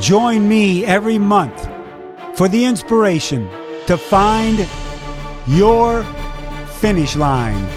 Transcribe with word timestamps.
Join 0.00 0.48
me 0.48 0.84
every 0.84 1.18
month 1.18 1.68
for 2.34 2.46
the 2.48 2.64
inspiration 2.64 3.50
to 3.88 3.96
find 3.96 4.64
your 5.48 6.04
finish 6.78 7.16
line. 7.16 7.68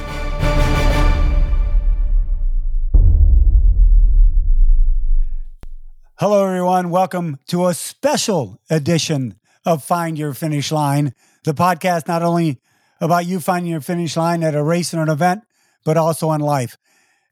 Hello, 6.19 6.45
everyone. 6.45 6.91
Welcome 6.91 7.39
to 7.47 7.65
a 7.65 7.73
special 7.73 8.59
edition 8.69 9.39
of 9.65 9.83
Find 9.83 10.15
Your 10.15 10.35
Finish 10.35 10.71
Line, 10.71 11.15
the 11.43 11.55
podcast 11.55 12.07
not 12.07 12.21
only 12.21 12.61
about 12.99 13.25
you 13.25 13.39
finding 13.39 13.71
your 13.71 13.81
finish 13.81 14.15
line 14.15 14.43
at 14.43 14.53
a 14.53 14.61
race 14.61 14.93
or 14.93 15.01
an 15.01 15.09
event, 15.09 15.43
but 15.83 15.97
also 15.97 16.31
in 16.33 16.41
life. 16.41 16.77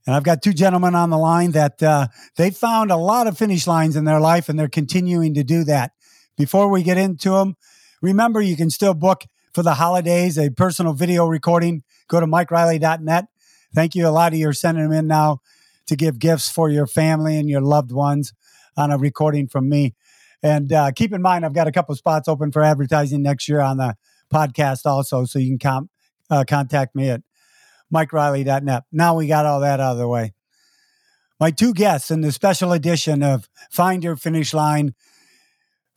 And 0.06 0.16
I've 0.16 0.24
got 0.24 0.42
two 0.42 0.54
gentlemen 0.54 0.96
on 0.96 1.10
the 1.10 1.18
line 1.18 1.52
that 1.52 1.84
uh, 1.84 2.08
they 2.36 2.52
found 2.52 2.92
a 2.92 2.98
lot 2.98 3.28
of 3.28 3.38
finish 3.38 3.68
lines 3.68 3.96
in 3.96 4.06
their 4.06 4.20
life, 4.20 4.50
and 4.50 4.58
they're 4.58 4.68
continuing 4.68 5.34
to 5.36 5.44
do 5.44 5.64
that. 5.66 5.92
Before 6.38 6.70
we 6.70 6.84
get 6.84 6.98
into 6.98 7.32
them, 7.32 7.56
remember 8.02 8.42
you 8.42 8.56
can 8.56 8.70
still 8.70 8.94
book 8.94 9.26
for 9.54 9.64
the 9.64 9.76
holidays 9.76 10.38
a 10.38 10.50
personal 10.50 10.94
video 10.94 11.28
recording. 11.28 11.84
Go 12.08 12.20
to 12.20 12.26
MikeReilly.net. 12.26 13.26
Thank 13.76 13.96
you. 13.96 14.08
A 14.08 14.10
lot 14.10 14.34
of 14.34 14.40
you 14.40 14.48
are 14.48 14.54
sending 14.54 14.86
them 14.86 14.94
in 14.94 15.08
now 15.08 15.42
to 15.88 15.96
give 15.96 16.20
gifts 16.20 16.50
for 16.50 16.70
your 16.70 16.88
family 16.88 17.38
and 17.38 17.50
your 17.50 17.62
loved 17.62 17.92
ones 17.92 18.34
on 18.78 18.92
a 18.92 18.98
recording 18.98 19.48
from 19.48 19.68
me. 19.68 19.96
And 20.42 20.72
uh, 20.72 20.92
keep 20.92 21.12
in 21.14 21.22
mind, 21.22 21.46
I've 21.46 21.54
got 21.54 21.68
a 21.68 21.72
couple 21.72 21.94
spots 21.96 22.28
open 22.28 22.52
for 22.52 22.64
advertising 22.64 23.22
next 23.22 23.50
year 23.50 23.60
on 23.60 23.78
the 23.78 23.96
podcast 24.34 24.86
also. 24.86 25.26
So 25.26 25.40
you 25.40 25.50
can 25.50 25.60
com- 25.60 25.90
uh, 26.30 26.46
contact 26.48 26.96
me 26.96 27.10
at 27.10 27.22
MikeReilly.net. 27.94 28.84
Now 28.92 29.16
we 29.16 29.28
got 29.28 29.46
all 29.46 29.62
that 29.62 29.80
out 29.80 29.94
of 29.94 29.98
the 29.98 30.08
way. 30.08 30.34
My 31.40 31.52
two 31.52 31.74
guests 31.74 32.12
in 32.12 32.22
the 32.22 32.32
special 32.32 32.74
edition 32.74 33.24
of 33.24 33.50
Find 33.72 34.04
Your 34.04 34.16
Finish 34.16 34.54
Line. 34.54 34.94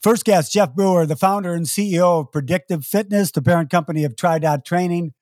First 0.01 0.25
guest, 0.25 0.53
Jeff 0.53 0.75
Booher, 0.75 1.07
the 1.07 1.17
founder 1.17 1.55
and 1.55 1.67
CEO 1.67 2.21
of 2.21 2.33
Predictive 2.33 2.85
Fitness, 2.85 3.31
the 3.33 3.43
parent 3.43 3.71
company 3.71 4.05
of 4.05 4.17
TriDot 4.17 4.65
Training, 4.65 5.15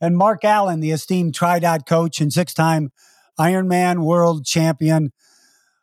and 0.00 0.16
Mark 0.16 0.44
Allen, 0.44 0.80
the 0.80 0.90
esteemed 0.90 1.32
TriDot 1.32 1.86
coach 1.86 2.20
and 2.20 2.32
six 2.32 2.54
time 2.54 2.92
Ironman 3.38 4.04
world 4.04 4.44
champion. 4.44 5.12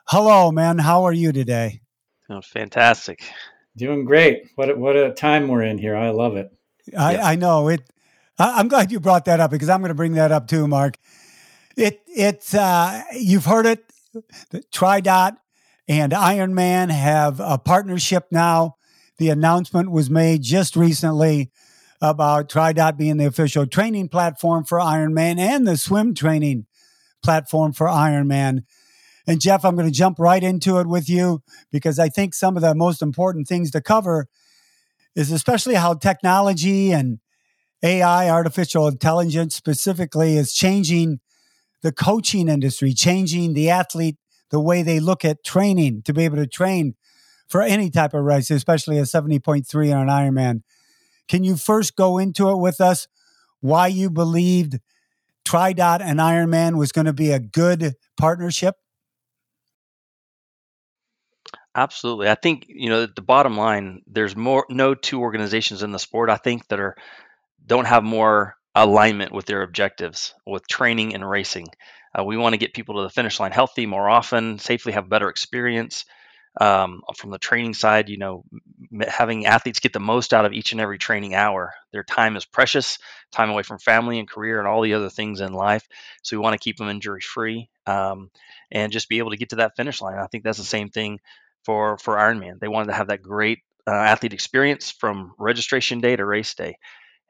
Hello, 0.08 0.52
man. 0.52 0.80
How 0.80 1.04
are 1.06 1.14
you 1.14 1.32
today? 1.32 1.82
Oh, 2.30 2.42
fantastic. 2.42 3.24
Doing 3.78 4.06
great. 4.06 4.50
What 4.56 4.70
a, 4.70 4.76
what 4.76 4.96
a 4.96 5.12
time 5.14 5.48
we're 5.48 5.64
in 5.64 5.78
here. 5.78 5.96
I 5.96 6.10
love 6.10 6.36
it. 6.36 6.52
I, 6.98 7.14
yeah. 7.14 7.26
I 7.26 7.36
know 7.36 7.68
it. 7.70 7.82
I'm 8.38 8.68
glad 8.68 8.92
you 8.92 9.00
brought 9.00 9.26
that 9.26 9.40
up 9.40 9.52
because 9.52 9.70
I'm 9.70 9.80
going 9.80 9.90
to 9.90 9.96
bring 9.96 10.14
that 10.14 10.32
up 10.32 10.48
too, 10.48 10.68
Mark. 10.68 10.98
It 11.78 12.02
it's 12.08 12.54
uh, 12.54 13.04
you've 13.14 13.46
heard 13.46 13.66
it. 13.66 13.86
TriDot 14.72 15.38
and 15.88 16.14
Ironman 16.14 16.90
have 16.90 17.40
a 17.40 17.58
partnership 17.58 18.28
now. 18.32 18.76
The 19.18 19.30
announcement 19.30 19.92
was 19.92 20.10
made 20.10 20.42
just 20.42 20.76
recently 20.76 21.52
about 22.02 22.50
TriDot 22.50 22.98
being 22.98 23.18
the 23.18 23.26
official 23.26 23.66
training 23.66 24.10
platform 24.10 24.64
for 24.64 24.80
Ironman 24.80 25.38
and 25.38 25.68
the 25.68 25.78
swim 25.78 26.14
training 26.14 26.66
platform 27.24 27.74
for 27.74 27.88
Ironman. 27.88 28.64
And 29.28 29.42
Jeff, 29.42 29.66
I'm 29.66 29.76
going 29.76 29.88
to 29.88 29.94
jump 29.94 30.20
right 30.20 30.44
into 30.44 30.80
it 30.80 30.88
with 30.88 31.10
you 31.10 31.42
because 31.72 31.98
I 31.98 32.10
think 32.10 32.34
some 32.34 32.56
of 32.56 32.62
the 32.62 32.76
most 32.76 33.02
important 33.02 33.48
things 33.48 33.72
to 33.72 33.82
cover 33.82 34.28
is 35.16 35.32
especially 35.32 35.76
how 35.76 35.94
technology 35.96 36.92
and 36.92 37.20
AI, 37.86 38.30
artificial 38.30 38.88
intelligence 38.88 39.56
specifically, 39.56 40.38
is 40.38 40.54
changing 40.54 41.20
the 41.84 41.92
coaching 41.92 42.50
industry, 42.50 42.94
changing 42.94 43.54
the 43.54 43.70
athlete, 43.70 44.18
the 44.50 44.60
way 44.60 44.82
they 44.82 45.00
look 45.00 45.24
at 45.24 45.44
training 45.44 46.02
to 46.04 46.14
be 46.14 46.26
able 46.26 46.38
to 46.38 46.48
train 46.48 46.96
for 47.48 47.62
any 47.62 47.92
type 47.92 48.14
of 48.14 48.24
race, 48.24 48.50
especially 48.50 48.98
a 48.98 49.04
70.3 49.04 49.96
on 49.96 50.10
an 50.10 50.16
Ironman. 50.34 50.64
Can 51.28 51.44
you 51.44 51.56
first 51.56 51.96
go 51.96 52.18
into 52.18 52.50
it 52.50 52.58
with 52.58 52.82
us 52.82 53.08
why 53.62 53.88
you 53.88 54.10
believed 54.10 54.80
TriDot 55.46 56.02
and 56.02 56.20
Ironman 56.20 56.78
was 56.78 56.92
going 56.92 57.06
to 57.06 57.14
be 57.14 57.32
a 57.32 57.40
good 57.40 57.94
partnership? 58.18 58.76
Absolutely. 61.76 62.30
I 62.30 62.36
think, 62.36 62.66
you 62.70 62.90
know, 62.90 63.06
the 63.06 63.22
bottom 63.22 63.58
line, 63.58 64.02
there's 64.08 64.36
more 64.36 64.66
no 64.70 64.96
two 64.96 65.20
organizations 65.20 65.84
in 65.84 65.92
the 65.92 66.00
sport 66.00 66.30
I 66.30 66.38
think 66.38 66.68
that 66.70 66.80
are 66.80 66.96
don't 67.66 67.88
have 67.88 68.04
more 68.04 68.56
alignment 68.76 69.32
with 69.32 69.46
their 69.46 69.62
objectives 69.62 70.34
with 70.46 70.68
training 70.68 71.14
and 71.16 71.28
racing. 71.28 71.68
Uh, 72.18 72.24
we 72.24 72.38
want 72.38 72.54
to 72.54 72.58
get 72.58 72.74
people 72.74 72.96
to 72.96 73.04
the 73.04 73.10
finish 73.10 73.40
line 73.40 73.52
healthy 73.52 73.86
more 73.86 74.10
often, 74.10 74.60
safely 74.60 74.94
have 74.94 75.10
better 75.10 75.30
experience. 75.30 76.06
Um, 76.60 77.02
from 77.18 77.32
the 77.32 77.38
training 77.38 77.74
side, 77.74 78.08
you 78.08 78.18
know, 78.18 78.46
having 79.06 79.46
athletes 79.46 79.82
get 79.82 79.92
the 79.92 80.00
most 80.00 80.34
out 80.34 80.46
of 80.46 80.54
each 80.54 80.72
and 80.72 80.80
every 80.80 80.98
training 80.98 81.36
hour. 81.36 81.74
Their 81.92 82.04
time 82.04 82.38
is 82.38 82.46
precious, 82.46 82.98
time 83.34 83.50
away 83.50 83.64
from 83.64 83.78
family 83.78 84.20
and 84.20 84.30
career 84.30 84.60
and 84.60 84.68
all 84.68 84.82
the 84.82 84.94
other 84.94 85.10
things 85.10 85.42
in 85.42 85.52
life. 85.52 85.86
So 86.24 86.38
we 86.38 86.42
want 86.42 86.54
to 86.54 86.64
keep 86.64 86.78
them 86.78 86.88
injury 86.88 87.20
free 87.20 87.70
um, 87.88 88.30
and 88.72 88.94
just 88.94 89.10
be 89.10 89.18
able 89.18 89.32
to 89.32 89.38
get 89.38 89.50
to 89.50 89.58
that 89.58 89.76
finish 89.76 90.02
line. 90.02 90.18
I 90.18 90.28
think 90.28 90.46
that's 90.46 90.58
the 90.58 90.64
same 90.64 90.88
thing 90.88 91.20
for 91.66 91.98
for 91.98 92.16
Ironman. 92.16 92.60
They 92.60 92.70
wanted 92.70 92.88
to 92.88 92.94
have 92.94 93.08
that 93.08 93.22
great 93.22 93.60
uh, 93.86 93.92
athlete 93.92 94.34
experience 94.34 94.92
from 94.92 95.34
registration 95.38 96.00
day 96.00 96.16
to 96.16 96.26
race 96.26 96.54
day. 96.54 96.78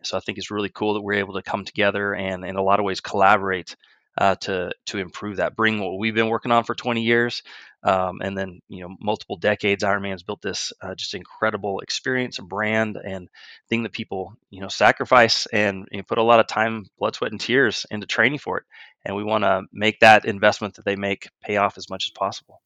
So 0.05 0.17
I 0.17 0.19
think 0.19 0.37
it's 0.37 0.51
really 0.51 0.69
cool 0.69 0.93
that 0.95 1.01
we're 1.01 1.13
able 1.13 1.33
to 1.35 1.41
come 1.41 1.65
together 1.65 2.13
and 2.13 2.45
in 2.45 2.55
a 2.55 2.63
lot 2.63 2.79
of 2.79 2.85
ways 2.85 3.01
collaborate 3.01 3.75
uh, 4.17 4.35
to 4.35 4.71
to 4.85 4.97
improve 4.97 5.37
that, 5.37 5.55
bring 5.55 5.79
what 5.79 5.97
we've 5.97 6.15
been 6.15 6.29
working 6.29 6.51
on 6.51 6.63
for 6.63 6.73
20 6.73 7.01
years, 7.01 7.43
um, 7.83 8.21
and 8.21 8.37
then 8.37 8.61
you 8.69 8.81
know 8.81 8.95
multiple 9.01 9.35
decades. 9.35 9.83
Ironman's 9.83 10.23
built 10.23 10.41
this 10.41 10.71
uh, 10.81 10.95
just 10.95 11.13
incredible 11.13 11.81
experience, 11.81 12.39
brand, 12.39 12.97
and 12.97 13.29
thing 13.69 13.83
that 13.83 13.91
people 13.91 14.33
you 14.49 14.61
know 14.61 14.69
sacrifice 14.69 15.47
and 15.47 15.87
you 15.91 15.97
know, 15.97 16.03
put 16.07 16.17
a 16.17 16.23
lot 16.23 16.39
of 16.39 16.47
time, 16.47 16.85
blood, 16.97 17.15
sweat, 17.15 17.31
and 17.31 17.41
tears 17.41 17.85
into 17.91 18.07
training 18.07 18.39
for 18.39 18.59
it. 18.59 18.63
And 19.03 19.15
we 19.15 19.23
want 19.23 19.43
to 19.43 19.63
make 19.73 19.99
that 19.99 20.25
investment 20.25 20.75
that 20.75 20.85
they 20.85 20.95
make 20.95 21.29
pay 21.43 21.57
off 21.57 21.77
as 21.77 21.89
much 21.89 22.05
as 22.05 22.11
possible. 22.11 22.61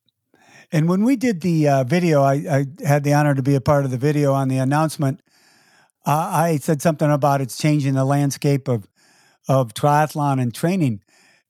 And 0.71 0.88
when 0.88 1.03
we 1.03 1.16
did 1.16 1.41
the 1.41 1.67
uh, 1.67 1.83
video, 1.83 2.21
I, 2.21 2.33
I, 2.33 2.66
had 2.85 3.03
the 3.03 3.13
honor 3.13 3.33
to 3.33 3.41
be 3.41 3.56
a 3.56 3.61
part 3.61 3.85
of 3.85 3.91
the 3.91 3.97
video 3.97 4.33
on 4.33 4.50
the 4.50 4.59
announcement. 4.59 5.21
Uh, 6.09 6.28
I 6.34 6.58
said 6.58 6.81
something 6.81 7.12
about 7.12 7.40
it's 7.40 7.56
changing 7.56 7.94
the 7.94 8.03
landscape 8.03 8.68
of 8.68 8.88
of 9.47 9.75
triathlon 9.75 10.42
and 10.42 10.52
training. 10.52 11.02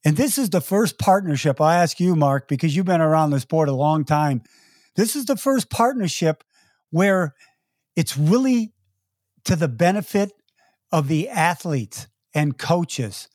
And 0.04 0.18
this 0.18 0.36
is 0.36 0.50
the 0.50 0.60
first 0.60 0.98
partnership. 0.98 1.62
I 1.62 1.76
ask 1.76 1.98
you, 1.98 2.14
Mark, 2.14 2.46
because 2.46 2.76
you've 2.76 2.84
been 2.84 3.00
around 3.00 3.30
the 3.30 3.40
sport 3.40 3.70
a 3.70 3.74
long 3.74 4.04
time. 4.04 4.42
This 4.96 5.16
is 5.16 5.24
the 5.24 5.36
first 5.36 5.70
partnership 5.70 6.44
where 6.90 7.34
it's 7.96 8.18
really 8.18 8.74
to 9.44 9.56
the 9.56 9.68
benefit 9.68 10.32
of 10.92 11.08
the 11.08 11.30
athletes 11.30 12.06
and 12.34 12.58
coaches, 12.58 13.28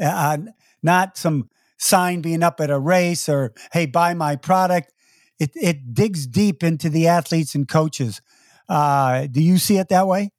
uh, 0.00 0.38
not 0.82 1.16
some 1.16 1.50
sign 1.78 2.20
being 2.20 2.42
up 2.42 2.60
at 2.60 2.70
a 2.70 2.80
race 2.80 3.28
or 3.28 3.52
hey, 3.72 3.86
buy 3.86 4.12
my 4.12 4.34
product. 4.34 4.92
It 5.38 5.52
it 5.54 5.94
digs 5.94 6.26
deep 6.26 6.64
into 6.64 6.88
the 6.90 7.06
athletes 7.06 7.54
and 7.54 7.68
coaches. 7.68 8.20
Uh, 8.68 9.28
do 9.28 9.40
you 9.40 9.58
see 9.58 9.78
it 9.78 9.88
that 9.90 10.08
way? 10.08 10.32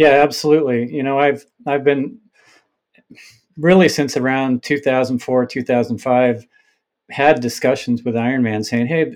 Yeah, 0.00 0.22
absolutely. 0.22 0.90
You 0.90 1.02
know, 1.02 1.18
I've 1.18 1.44
I've 1.66 1.84
been 1.84 2.18
really 3.58 3.88
since 3.88 4.16
around 4.16 4.62
2004, 4.62 5.46
2005 5.46 6.46
had 7.10 7.40
discussions 7.40 8.02
with 8.02 8.14
Ironman 8.14 8.64
saying, 8.64 8.86
"Hey, 8.86 9.14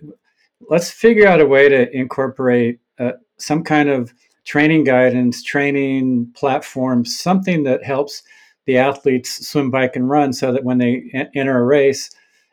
let's 0.69 0.91
figure 0.91 1.27
out 1.27 1.41
a 1.41 1.47
way 1.47 1.71
to 1.71 1.91
incorporate 1.97 2.81
uh, 2.99 3.13
some 3.39 3.65
kind 3.65 3.89
of 3.89 4.13
training 4.45 4.85
guidance, 4.85 5.43
training 5.43 6.31
platform, 6.35 7.07
something 7.07 7.63
that 7.63 7.83
helps 7.83 8.23
the 8.67 8.77
athletes 8.77 9.49
swim, 9.49 9.71
bike, 9.71 9.97
and 9.97 10.11
run, 10.11 10.35
so 10.35 10.53
that 10.53 10.65
when 10.65 10.77
they 10.77 11.11
enter 11.35 11.59
a 11.59 11.65
race, 11.65 12.11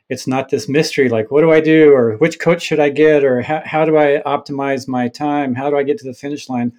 it's 0.08 0.26
not 0.26 0.48
this 0.48 0.70
mystery 0.70 1.10
like, 1.10 1.32
what 1.32 1.42
do 1.42 1.52
I 1.52 1.60
do, 1.60 1.92
or 1.94 2.16
which 2.18 2.40
coach 2.40 2.62
should 2.62 2.80
I 2.80 2.92
get, 2.92 3.26
or 3.26 3.42
how, 3.42 3.62
how 3.66 3.84
do 3.84 3.98
I 3.98 4.22
optimize 4.26 4.88
my 4.88 5.10
time, 5.10 5.54
how 5.54 5.70
do 5.70 5.78
I 5.78 5.84
get 5.84 5.98
to 5.98 6.06
the 6.06 6.14
finish 6.14 6.48
line." 6.48 6.72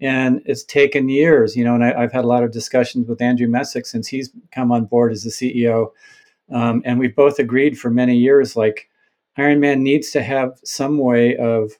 And 0.00 0.40
it's 0.46 0.64
taken 0.64 1.08
years 1.08 1.56
you 1.56 1.64
know 1.64 1.74
and 1.74 1.84
I, 1.84 2.00
have 2.00 2.12
had 2.12 2.24
a 2.24 2.28
lot 2.28 2.44
of 2.44 2.52
discussions 2.52 3.08
with 3.08 3.22
andrew 3.22 3.48
messick 3.48 3.86
since 3.86 4.08
he's 4.08 4.30
come 4.52 4.72
on 4.72 4.84
board 4.86 5.12
as 5.12 5.22
the 5.22 5.30
ceo 5.30 5.88
um, 6.52 6.82
and 6.84 6.98
we've 6.98 7.14
both 7.14 7.38
agreed 7.38 7.78
for 7.78 7.90
many 7.90 8.16
years 8.16 8.56
like 8.56 8.88
ironman 9.38 9.80
needs 9.80 10.10
to 10.10 10.22
have 10.22 10.58
some 10.64 10.98
way 10.98 11.36
of 11.36 11.72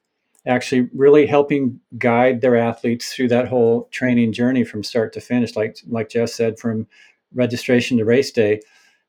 actually 0.46 0.88
really 0.94 1.26
helping 1.26 1.78
guide 1.98 2.40
their 2.40 2.56
athletes 2.56 3.12
through 3.12 3.28
that 3.28 3.48
whole 3.48 3.88
training 3.90 4.32
journey 4.32 4.64
from 4.64 4.82
start 4.82 5.12
to 5.12 5.20
finish 5.20 5.56
like 5.56 5.76
like 5.88 6.08
jeff 6.08 6.28
said 6.28 6.58
from 6.58 6.86
registration 7.34 7.98
to 7.98 8.04
race 8.04 8.30
day. 8.30 8.60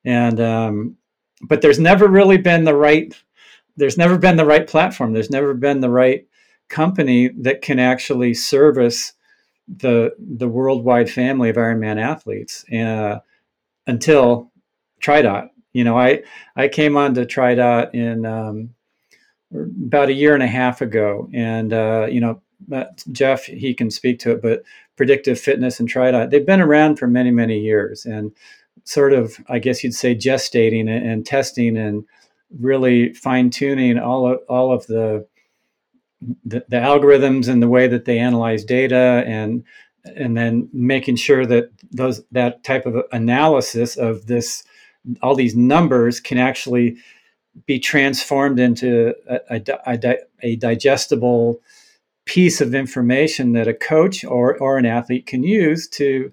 And 0.05 0.39
um, 0.39 0.97
but 1.43 1.61
there's 1.61 1.79
never 1.79 2.07
really 2.07 2.37
been 2.37 2.63
the 2.63 2.75
right 2.75 3.13
there's 3.77 3.97
never 3.97 4.17
been 4.17 4.35
the 4.35 4.45
right 4.45 4.67
platform. 4.67 5.13
There's 5.13 5.29
never 5.29 5.53
been 5.53 5.79
the 5.79 5.89
right 5.89 6.27
company 6.71 7.27
that 7.41 7.62
can 7.62 7.77
actually 7.77 8.33
service 8.33 9.13
the 9.68 10.13
the 10.18 10.47
worldwide 10.47 11.09
family 11.09 11.50
of 11.50 11.56
Ironman 11.57 12.01
athletes 12.01 12.65
uh, 12.71 13.19
until 13.85 14.51
TriDot. 15.03 15.50
You 15.73 15.83
know, 15.83 15.97
I 15.97 16.23
I 16.56 16.68
came 16.68 16.97
on 16.97 17.13
to 17.13 17.25
TriDot 17.25 17.94
in 17.94 18.25
um, 18.25 18.73
about 19.85 20.09
a 20.09 20.13
year 20.13 20.33
and 20.33 20.44
a 20.44 20.47
half 20.47 20.81
ago, 20.81 21.29
and 21.33 21.71
uh, 21.71 22.07
you 22.09 22.19
know, 22.19 22.41
Jeff 23.12 23.45
he 23.45 23.74
can 23.74 23.91
speak 23.91 24.19
to 24.19 24.31
it, 24.31 24.41
but 24.41 24.63
predictive 24.97 25.39
fitness 25.39 25.79
and 25.79 25.91
TriDot 25.91 26.29
they've 26.29 26.45
been 26.45 26.62
around 26.62 26.97
for 26.97 27.07
many 27.07 27.31
many 27.31 27.59
years, 27.59 28.06
and 28.06 28.31
sort 28.83 29.13
of 29.13 29.38
I 29.47 29.59
guess 29.59 29.83
you'd 29.83 29.94
say 29.94 30.15
gestating 30.15 30.89
and, 30.89 31.06
and 31.06 31.25
testing 31.25 31.77
and 31.77 32.06
really 32.59 33.13
fine 33.13 33.50
tuning 33.50 33.97
all 33.97 34.27
of 34.27 34.39
all 34.50 34.74
of 34.74 34.88
the, 34.88 35.25
the 36.45 36.63
the 36.69 36.77
algorithms 36.77 37.47
and 37.47 37.62
the 37.62 37.69
way 37.69 37.88
that 37.88 38.06
they 38.06 38.19
analyze 38.19 38.63
data 38.63 39.23
and 39.25 39.63
and 40.15 40.35
then 40.35 40.69
making 40.73 41.15
sure 41.15 41.45
that 41.45 41.69
those 41.91 42.23
that 42.31 42.63
type 42.63 42.85
of 42.85 43.03
analysis 43.12 43.95
of 43.97 44.27
this 44.27 44.63
all 45.21 45.35
these 45.35 45.56
numbers 45.56 46.19
can 46.19 46.38
actually 46.38 46.97
be 47.65 47.79
transformed 47.79 48.59
into 48.59 49.13
a, 49.27 49.39
a, 49.50 49.97
a, 50.03 50.18
a 50.41 50.56
digestible 50.57 51.59
piece 52.25 52.62
of 52.62 52.74
information 52.74 53.53
that 53.53 53.67
a 53.67 53.74
coach 53.74 54.24
or, 54.24 54.57
or 54.57 54.77
an 54.77 54.85
athlete 54.85 55.25
can 55.25 55.44
use 55.44 55.88
to 55.88 56.31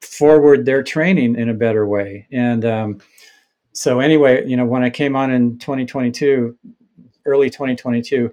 forward 0.00 0.64
their 0.64 0.82
training 0.82 1.36
in 1.36 1.48
a 1.48 1.54
better 1.54 1.86
way. 1.86 2.26
And 2.32 2.64
um, 2.64 3.00
so 3.76 4.00
anyway 4.00 4.46
you 4.48 4.56
know 4.56 4.64
when 4.64 4.82
i 4.82 4.90
came 4.90 5.14
on 5.14 5.30
in 5.30 5.58
2022 5.58 6.56
early 7.26 7.50
2022 7.50 8.32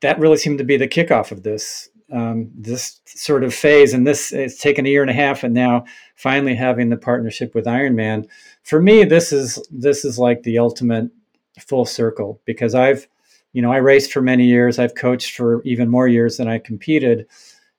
that 0.00 0.18
really 0.18 0.36
seemed 0.36 0.58
to 0.58 0.64
be 0.64 0.76
the 0.76 0.88
kickoff 0.88 1.32
of 1.32 1.42
this 1.42 1.88
um, 2.12 2.50
this 2.54 3.00
sort 3.04 3.42
of 3.42 3.52
phase, 3.52 3.92
and 3.92 4.06
this 4.06 4.32
it's 4.32 4.58
taken 4.58 4.86
a 4.86 4.88
year 4.88 5.02
and 5.02 5.10
a 5.10 5.14
half, 5.14 5.42
and 5.42 5.54
now 5.54 5.84
finally 6.14 6.54
having 6.54 6.88
the 6.88 6.96
partnership 6.96 7.54
with 7.54 7.66
Ironman. 7.66 8.28
For 8.62 8.80
me, 8.80 9.04
this 9.04 9.32
is 9.32 9.64
this 9.70 10.04
is 10.04 10.18
like 10.18 10.42
the 10.42 10.58
ultimate 10.58 11.10
full 11.58 11.84
circle 11.84 12.40
because 12.44 12.74
I've, 12.74 13.08
you 13.52 13.62
know, 13.62 13.72
I 13.72 13.78
raced 13.78 14.12
for 14.12 14.22
many 14.22 14.44
years. 14.44 14.78
I've 14.78 14.94
coached 14.94 15.36
for 15.36 15.62
even 15.64 15.88
more 15.88 16.06
years 16.06 16.36
than 16.36 16.46
I 16.46 16.58
competed, 16.58 17.26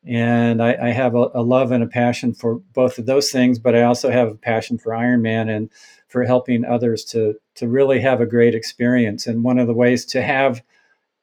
and 0.06 0.62
I, 0.62 0.88
I 0.88 0.90
have 0.90 1.16
a, 1.16 1.30
a 1.34 1.42
love 1.42 1.72
and 1.72 1.84
a 1.84 1.88
passion 1.88 2.34
for 2.34 2.56
both 2.74 2.98
of 2.98 3.06
those 3.06 3.32
things. 3.32 3.60
But 3.60 3.76
I 3.76 3.84
also 3.84 4.12
have 4.12 4.28
a 4.28 4.36
passion 4.36 4.78
for 4.78 4.92
Ironman 4.92 5.50
and 5.56 5.70
for 6.10 6.26
helping 6.26 6.66
others 6.66 7.06
to 7.06 7.36
to 7.56 7.68
really 7.70 8.02
have 8.02 8.20
a 8.20 8.26
great 8.26 8.56
experience. 8.56 9.26
And 9.26 9.44
one 9.44 9.58
of 9.58 9.68
the 9.68 9.74
ways 9.74 10.04
to 10.08 10.22
have 10.22 10.62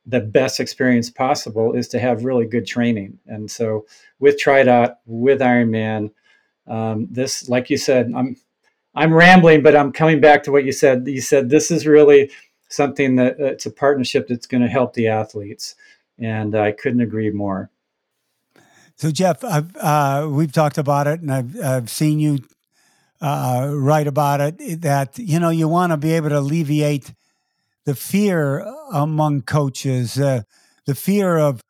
the 0.06 0.20
best 0.20 0.60
experience 0.60 1.10
possible 1.10 1.72
is 1.72 1.88
to 1.88 1.98
have 1.98 2.24
really 2.24 2.46
good 2.46 2.66
training. 2.66 3.18
And 3.26 3.50
so 3.50 3.86
with 4.18 4.40
TriDot, 4.40 4.96
with 5.06 5.40
Ironman, 5.40 6.10
um, 6.66 7.08
this, 7.10 7.48
like 7.48 7.70
you 7.70 7.76
said, 7.76 8.12
I'm 8.14 8.36
I'm 8.94 9.12
rambling, 9.12 9.62
but 9.62 9.74
I'm 9.74 9.92
coming 9.92 10.20
back 10.20 10.44
to 10.44 10.52
what 10.52 10.64
you 10.64 10.72
said. 10.72 11.06
You 11.06 11.20
said 11.20 11.50
this 11.50 11.70
is 11.70 11.86
really 11.86 12.30
something 12.68 13.16
that 13.16 13.40
uh, 13.40 13.46
it's 13.46 13.66
a 13.66 13.70
partnership 13.70 14.28
that's 14.28 14.46
going 14.46 14.62
to 14.62 14.68
help 14.68 14.94
the 14.94 15.08
athletes, 15.08 15.74
and 16.18 16.54
I 16.54 16.72
couldn't 16.72 17.00
agree 17.00 17.30
more. 17.30 17.70
So 18.96 19.10
Jeff, 19.10 19.42
uh, 19.42 20.28
we've 20.30 20.52
talked 20.52 20.78
about 20.78 21.06
it, 21.06 21.20
and 21.20 21.32
I've 21.32 21.60
I've 21.60 21.90
seen 21.90 22.20
you 22.20 22.38
uh, 23.20 23.72
write 23.74 24.06
about 24.06 24.40
it. 24.40 24.82
That 24.82 25.18
you 25.18 25.40
know 25.40 25.50
you 25.50 25.66
want 25.66 25.92
to 25.92 25.96
be 25.96 26.12
able 26.12 26.28
to 26.28 26.38
alleviate 26.38 27.12
the 27.84 27.94
fear 27.94 28.60
among 28.92 29.42
coaches, 29.42 30.18
uh, 30.18 30.42
the 30.86 30.94
fear 30.94 31.38
of 31.38 31.60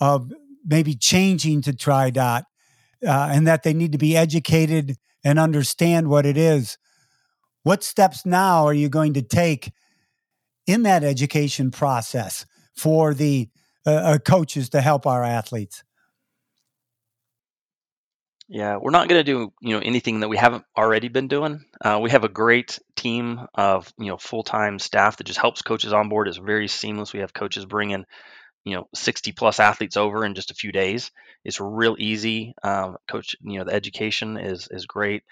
of 0.00 0.32
maybe 0.64 0.94
changing 0.94 1.62
to 1.62 1.72
TriDot, 1.72 2.44
uh, 3.06 3.28
and 3.32 3.46
that 3.46 3.62
they 3.62 3.74
need 3.74 3.92
to 3.92 3.98
be 3.98 4.16
educated 4.16 4.96
and 5.24 5.38
understand 5.38 6.08
what 6.08 6.24
it 6.24 6.36
is. 6.36 6.78
What 7.64 7.82
steps 7.82 8.24
now 8.24 8.64
are 8.66 8.74
you 8.74 8.88
going 8.88 9.14
to 9.14 9.22
take 9.22 9.72
in 10.66 10.84
that 10.84 11.02
education 11.02 11.70
process 11.70 12.46
for 12.76 13.14
the 13.14 13.48
uh, 13.86 13.90
uh 13.90 14.18
coaches 14.18 14.68
to 14.70 14.80
help 14.80 15.06
our 15.06 15.24
athletes? 15.24 15.82
Yeah, 18.48 18.78
we're 18.80 18.92
not 18.92 19.08
going 19.08 19.22
to 19.24 19.30
do 19.30 19.52
you 19.60 19.74
know 19.74 19.82
anything 19.84 20.20
that 20.20 20.28
we 20.28 20.38
haven't 20.38 20.64
already 20.76 21.08
been 21.08 21.28
doing. 21.28 21.64
Uh, 21.84 21.98
we 22.02 22.10
have 22.10 22.24
a 22.24 22.30
great 22.30 22.78
team 22.96 23.46
of 23.54 23.92
you 23.98 24.06
know 24.06 24.16
full 24.16 24.42
time 24.42 24.78
staff 24.78 25.18
that 25.18 25.24
just 25.24 25.38
helps 25.38 25.60
coaches 25.60 25.92
on 25.92 26.08
board. 26.08 26.28
It's 26.28 26.38
very 26.38 26.66
seamless. 26.66 27.12
We 27.12 27.20
have 27.20 27.34
coaches 27.34 27.66
bringing 27.66 28.06
you 28.64 28.76
know 28.76 28.88
60 28.94 29.32
plus 29.32 29.60
athletes 29.60 29.96
over 29.98 30.24
in 30.24 30.34
just 30.34 30.50
a 30.50 30.54
few 30.54 30.72
days. 30.72 31.10
It's 31.44 31.60
real 31.60 31.96
easy. 31.98 32.54
Um, 32.62 32.96
coach, 33.08 33.36
you 33.42 33.58
know 33.58 33.64
the 33.64 33.74
education 33.74 34.38
is 34.38 34.68
is 34.70 34.86
great. 34.86 35.24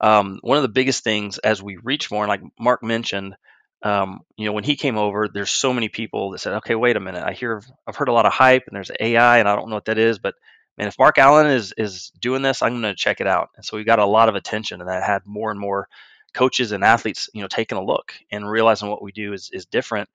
Um, 0.00 0.40
one 0.42 0.58
of 0.58 0.62
the 0.62 0.68
biggest 0.68 1.04
things 1.04 1.38
as 1.38 1.62
we 1.62 1.78
reach 1.78 2.10
more, 2.10 2.26
like 2.26 2.42
Mark 2.58 2.82
mentioned, 2.82 3.36
um, 3.82 4.20
you 4.36 4.46
know 4.46 4.52
when 4.52 4.64
he 4.64 4.76
came 4.76 4.98
over, 4.98 5.28
there's 5.28 5.50
so 5.50 5.72
many 5.72 5.88
people 5.88 6.32
that 6.32 6.40
said, 6.40 6.54
okay, 6.58 6.74
wait 6.74 6.96
a 6.96 7.00
minute, 7.00 7.22
I 7.24 7.32
hear 7.32 7.62
I've 7.86 7.96
heard 7.96 8.08
a 8.08 8.12
lot 8.12 8.26
of 8.26 8.32
hype, 8.32 8.64
and 8.66 8.76
there's 8.76 8.90
AI, 9.00 9.38
and 9.38 9.48
I 9.48 9.56
don't 9.56 9.68
know 9.70 9.76
what 9.76 9.86
that 9.86 9.98
is, 9.98 10.18
but 10.18 10.34
man, 10.78 10.88
if 10.88 10.98
Mark 10.98 11.18
Allen 11.18 11.46
is 11.46 11.72
is 11.76 12.10
doing 12.20 12.42
this, 12.42 12.62
I'm 12.62 12.80
going 12.80 12.82
to 12.82 12.94
check 12.94 13.20
it 13.20 13.26
out. 13.26 13.50
And 13.56 13.64
so 13.64 13.76
we 13.76 13.84
got 13.84 13.98
a 13.98 14.06
lot 14.06 14.28
of 14.28 14.34
attention, 14.34 14.80
and 14.80 14.88
that 14.88 15.02
had 15.02 15.22
more 15.24 15.50
and 15.50 15.60
more 15.60 15.88
coaches 16.34 16.72
and 16.72 16.84
athletes, 16.84 17.30
you 17.32 17.42
know, 17.42 17.48
taking 17.48 17.78
a 17.78 17.84
look 17.84 18.12
and 18.30 18.48
realizing 18.48 18.88
what 18.88 19.02
we 19.02 19.12
do 19.12 19.32
is 19.32 19.50
is 19.52 19.66
different. 19.66 20.08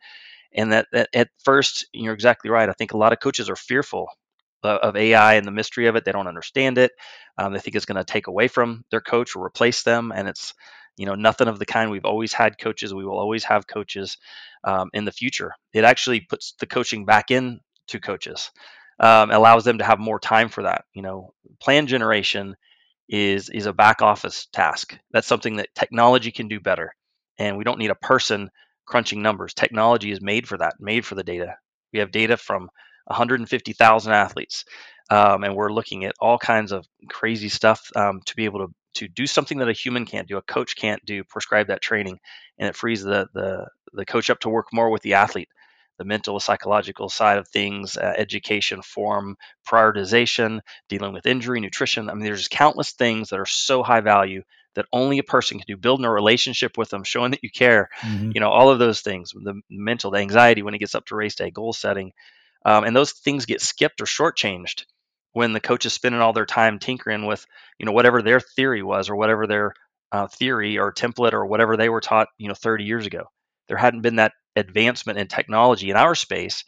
And 0.53 0.71
that, 0.73 0.87
that 0.91 1.09
at 1.13 1.29
first, 1.43 1.87
you're 1.93 2.13
exactly 2.13 2.51
right. 2.51 2.69
I 2.69 2.73
think 2.73 2.93
a 2.93 2.97
lot 2.97 3.13
of 3.13 3.19
coaches 3.19 3.49
are 3.49 3.55
fearful 3.55 4.07
of 4.63 4.95
AI 4.95 5.35
and 5.35 5.47
the 5.47 5.51
mystery 5.51 5.87
of 5.87 5.95
it. 5.95 6.05
They 6.05 6.11
don't 6.11 6.27
understand 6.27 6.77
it. 6.77 6.91
Um, 7.37 7.53
they 7.53 7.59
think 7.59 7.75
it's 7.75 7.85
going 7.85 7.97
to 7.97 8.03
take 8.03 8.27
away 8.27 8.47
from 8.47 8.83
their 8.91 9.01
coach 9.01 9.35
or 9.35 9.43
replace 9.43 9.83
them, 9.83 10.11
and 10.13 10.27
it's 10.27 10.53
you 10.97 11.05
know 11.05 11.15
nothing 11.15 11.47
of 11.47 11.57
the 11.59 11.65
kind. 11.65 11.89
We've 11.89 12.05
always 12.05 12.33
had 12.33 12.59
coaches. 12.59 12.93
We 12.93 13.05
will 13.05 13.17
always 13.17 13.43
have 13.45 13.67
coaches 13.67 14.17
um, 14.63 14.89
in 14.93 15.05
the 15.05 15.11
future. 15.11 15.53
It 15.73 15.83
actually 15.83 16.21
puts 16.21 16.53
the 16.59 16.67
coaching 16.67 17.05
back 17.05 17.31
in 17.31 17.61
to 17.87 17.99
coaches 17.99 18.51
um, 19.01 19.31
allows 19.31 19.65
them 19.65 19.79
to 19.79 19.83
have 19.83 19.99
more 19.99 20.19
time 20.19 20.47
for 20.47 20.63
that. 20.63 20.85
You 20.93 21.01
know, 21.01 21.33
plan 21.59 21.87
generation 21.87 22.55
is 23.09 23.49
is 23.49 23.65
a 23.65 23.73
back 23.73 24.01
office 24.01 24.47
task. 24.53 24.97
That's 25.11 25.27
something 25.27 25.57
that 25.57 25.75
technology 25.75 26.31
can 26.31 26.47
do 26.47 26.61
better, 26.61 26.93
and 27.37 27.57
we 27.57 27.65
don't 27.65 27.79
need 27.79 27.89
a 27.89 27.95
person 27.95 28.51
crunching 28.85 29.21
numbers. 29.21 29.53
Technology 29.53 30.11
is 30.11 30.21
made 30.21 30.47
for 30.47 30.57
that, 30.59 30.75
made 30.79 31.05
for 31.05 31.15
the 31.15 31.23
data. 31.23 31.55
We 31.91 31.99
have 31.99 32.11
data 32.11 32.37
from 32.37 32.69
150,000 33.05 34.13
athletes, 34.13 34.63
um, 35.09 35.43
and 35.43 35.55
we're 35.55 35.73
looking 35.73 36.05
at 36.05 36.15
all 36.19 36.37
kinds 36.37 36.71
of 36.71 36.85
crazy 37.09 37.49
stuff 37.49 37.89
um, 37.95 38.21
to 38.27 38.35
be 38.35 38.45
able 38.45 38.67
to 38.67 38.73
to 38.93 39.07
do 39.07 39.25
something 39.25 39.59
that 39.59 39.69
a 39.69 39.73
human 39.73 40.05
can't 40.05 40.27
do, 40.27 40.35
a 40.37 40.41
coach 40.41 40.75
can't 40.75 41.03
do, 41.05 41.23
prescribe 41.23 41.67
that 41.67 41.81
training, 41.81 42.19
and 42.59 42.69
it 42.69 42.75
frees 42.75 43.01
the 43.01 43.27
the 43.33 43.65
the 43.93 44.05
coach 44.05 44.29
up 44.29 44.39
to 44.41 44.49
work 44.49 44.67
more 44.71 44.91
with 44.91 45.01
the 45.01 45.15
athlete 45.15 45.49
the 46.01 46.05
mental 46.05 46.39
psychological 46.39 47.09
side 47.09 47.37
of 47.37 47.47
things, 47.47 47.95
uh, 47.95 48.13
education, 48.17 48.81
form, 48.81 49.37
prioritization, 49.69 50.61
dealing 50.89 51.13
with 51.13 51.27
injury, 51.27 51.59
nutrition. 51.59 52.09
I 52.09 52.15
mean, 52.15 52.23
there's 52.23 52.47
countless 52.47 52.93
things 52.93 53.29
that 53.29 53.39
are 53.39 53.45
so 53.45 53.83
high 53.83 54.01
value 54.01 54.41
that 54.73 54.87
only 54.91 55.19
a 55.19 55.23
person 55.23 55.59
can 55.59 55.65
do. 55.67 55.77
Building 55.77 56.05
a 56.07 56.11
relationship 56.11 56.75
with 56.75 56.89
them, 56.89 57.03
showing 57.03 57.31
that 57.31 57.43
you 57.43 57.51
care, 57.51 57.89
mm-hmm. 57.99 58.31
you 58.33 58.41
know, 58.41 58.49
all 58.49 58.71
of 58.71 58.79
those 58.79 59.01
things. 59.01 59.31
The 59.31 59.61
mental, 59.69 60.09
the 60.09 60.17
anxiety 60.17 60.63
when 60.63 60.73
it 60.73 60.79
gets 60.79 60.95
up 60.95 61.05
to 61.05 61.15
race 61.15 61.35
day, 61.35 61.51
goal 61.51 61.71
setting, 61.71 62.13
um, 62.65 62.83
and 62.83 62.95
those 62.95 63.11
things 63.11 63.45
get 63.45 63.61
skipped 63.61 64.01
or 64.01 64.05
shortchanged 64.05 64.85
when 65.33 65.53
the 65.53 65.59
coach 65.59 65.85
is 65.85 65.93
spending 65.93 66.19
all 66.19 66.33
their 66.33 66.47
time 66.47 66.79
tinkering 66.79 67.27
with, 67.27 67.45
you 67.77 67.85
know, 67.85 67.91
whatever 67.91 68.23
their 68.23 68.39
theory 68.39 68.81
was 68.81 69.07
or 69.07 69.15
whatever 69.15 69.45
their 69.45 69.75
uh, 70.11 70.27
theory 70.27 70.79
or 70.79 70.91
template 70.91 71.33
or 71.33 71.45
whatever 71.45 71.77
they 71.77 71.89
were 71.89 72.01
taught, 72.01 72.29
you 72.39 72.47
know, 72.47 72.55
30 72.55 72.85
years 72.85 73.05
ago. 73.05 73.25
There 73.67 73.77
hadn't 73.77 74.01
been 74.01 74.17
that 74.17 74.33
advancement 74.55 75.19
in 75.19 75.27
technology 75.27 75.89
in 75.89 75.95
our 75.95 76.15
space 76.15 76.63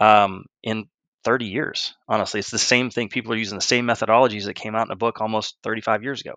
um, 0.00 0.46
in 0.62 0.88
30 1.24 1.46
years. 1.46 1.94
Honestly, 2.08 2.40
it's 2.40 2.50
the 2.50 2.58
same 2.58 2.90
thing. 2.90 3.08
People 3.08 3.32
are 3.32 3.36
using 3.36 3.58
the 3.58 3.62
same 3.62 3.86
methodologies 3.86 4.44
that 4.44 4.54
came 4.54 4.74
out 4.74 4.86
in 4.86 4.92
a 4.92 4.96
book 4.96 5.20
almost 5.20 5.56
35 5.62 6.02
years 6.02 6.20
ago. 6.20 6.34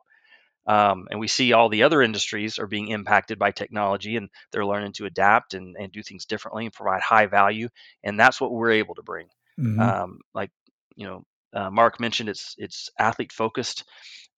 Um, 0.65 1.07
and 1.09 1.19
we 1.19 1.27
see 1.27 1.53
all 1.53 1.69
the 1.69 1.83
other 1.83 2.01
industries 2.01 2.59
are 2.59 2.67
being 2.67 2.89
impacted 2.89 3.39
by 3.39 3.51
technology 3.51 4.17
and 4.17 4.29
they're 4.51 4.65
learning 4.65 4.93
to 4.93 5.05
adapt 5.05 5.53
and, 5.53 5.77
and 5.79 5.93
do 5.93 6.03
things 6.03 6.25
differently 6.25 6.65
and 6.65 6.73
provide 6.73 7.01
high 7.01 7.27
value. 7.27 7.69
And 8.03 8.19
that's 8.19 8.41
what 8.41 8.51
we're 8.51 8.71
able 8.71 8.95
to 8.95 9.03
bring. 9.03 9.27
Mm-hmm. 9.57 9.79
Um, 9.79 10.19
like, 10.33 10.51
you 10.95 11.07
know, 11.07 11.23
uh, 11.53 11.69
Mark 11.69 11.99
mentioned 11.99 12.27
it's 12.27 12.55
it's 12.57 12.89
athlete 12.99 13.31
focused 13.31 13.85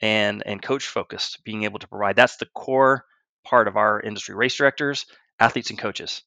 and 0.02 0.44
and 0.46 0.62
coach 0.62 0.88
focused, 0.88 1.44
being 1.44 1.64
able 1.64 1.80
to 1.80 1.88
provide 1.88 2.16
that's 2.16 2.38
the 2.38 2.48
core 2.54 3.04
part 3.44 3.68
of 3.68 3.76
our 3.76 4.00
industry. 4.00 4.36
Race 4.36 4.56
directors, 4.56 5.06
athletes, 5.40 5.70
and 5.70 5.80
coaches 5.80 6.24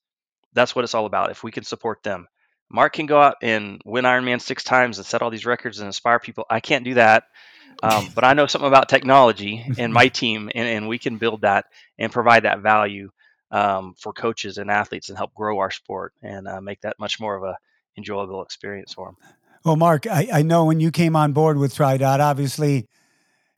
that's 0.52 0.74
what 0.74 0.84
it's 0.84 0.94
all 0.94 1.06
about. 1.06 1.30
If 1.30 1.42
we 1.42 1.50
can 1.50 1.64
support 1.64 2.02
them, 2.02 2.28
Mark 2.70 2.94
can 2.94 3.06
go 3.06 3.20
out 3.20 3.36
and 3.42 3.80
win 3.84 4.04
Ironman 4.04 4.40
six 4.40 4.64
times 4.64 4.98
and 4.98 5.06
set 5.06 5.22
all 5.22 5.30
these 5.30 5.46
records 5.46 5.78
and 5.78 5.86
inspire 5.86 6.18
people. 6.18 6.46
I 6.48 6.60
can't 6.60 6.84
do 6.84 6.94
that, 6.94 7.24
um, 7.82 8.08
but 8.14 8.24
I 8.24 8.32
know 8.32 8.46
something 8.46 8.68
about 8.68 8.88
technology 8.88 9.64
and 9.78 9.92
my 9.92 10.08
team, 10.20 10.50
and, 10.54 10.68
and 10.68 10.88
we 10.88 10.98
can 10.98 11.18
build 11.18 11.42
that 11.42 11.66
and 11.98 12.12
provide 12.12 12.44
that 12.44 12.60
value 12.60 13.10
um, 13.50 13.94
for 13.98 14.12
coaches 14.12 14.56
and 14.56 14.70
athletes 14.70 15.10
and 15.10 15.18
help 15.18 15.34
grow 15.34 15.58
our 15.58 15.70
sport 15.70 16.14
and 16.22 16.48
uh, 16.48 16.60
make 16.60 16.80
that 16.80 16.98
much 16.98 17.20
more 17.20 17.36
of 17.36 17.42
a 17.42 17.56
enjoyable 17.98 18.42
experience 18.42 18.94
for 18.94 19.08
them. 19.08 19.16
Well, 19.64 19.76
Mark, 19.76 20.06
I, 20.06 20.28
I 20.32 20.42
know 20.42 20.64
when 20.64 20.80
you 20.80 20.90
came 20.90 21.14
on 21.14 21.32
board 21.32 21.58
with 21.58 21.74
TriDot, 21.74 22.20
obviously 22.20 22.88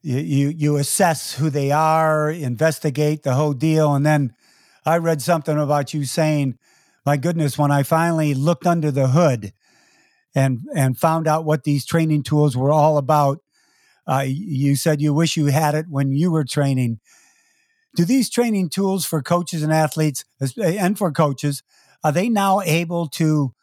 you, 0.02 0.18
you 0.18 0.48
you 0.48 0.76
assess 0.76 1.34
who 1.34 1.48
they 1.48 1.70
are, 1.70 2.30
investigate 2.30 3.22
the 3.22 3.34
whole 3.34 3.54
deal, 3.54 3.94
and 3.94 4.04
then 4.04 4.34
I 4.86 4.98
read 4.98 5.22
something 5.22 5.58
about 5.58 5.94
you 5.94 6.04
saying 6.04 6.58
my 7.06 7.16
goodness, 7.18 7.58
when 7.58 7.70
I 7.70 7.82
finally 7.82 8.34
looked 8.34 8.66
under 8.66 8.90
the 8.90 9.08
hood 9.08 9.52
and 10.34 10.60
and 10.74 10.98
found 10.98 11.28
out 11.28 11.44
what 11.44 11.64
these 11.64 11.84
training 11.84 12.22
tools 12.22 12.56
were 12.56 12.72
all 12.72 12.96
about, 12.96 13.40
uh, 14.06 14.24
you 14.26 14.74
said 14.74 15.02
you 15.02 15.12
wish 15.12 15.36
you 15.36 15.46
had 15.46 15.74
it 15.74 15.86
when 15.88 16.12
you 16.12 16.30
were 16.30 16.44
training. 16.44 17.00
Do 17.94 18.04
these 18.04 18.30
training 18.30 18.70
tools 18.70 19.04
for 19.04 19.22
coaches 19.22 19.62
and 19.62 19.72
athletes 19.72 20.24
and 20.56 20.98
for 20.98 21.12
coaches 21.12 21.62
are 22.02 22.12
they 22.12 22.28
now 22.28 22.60
able 22.60 23.06
to 23.08 23.54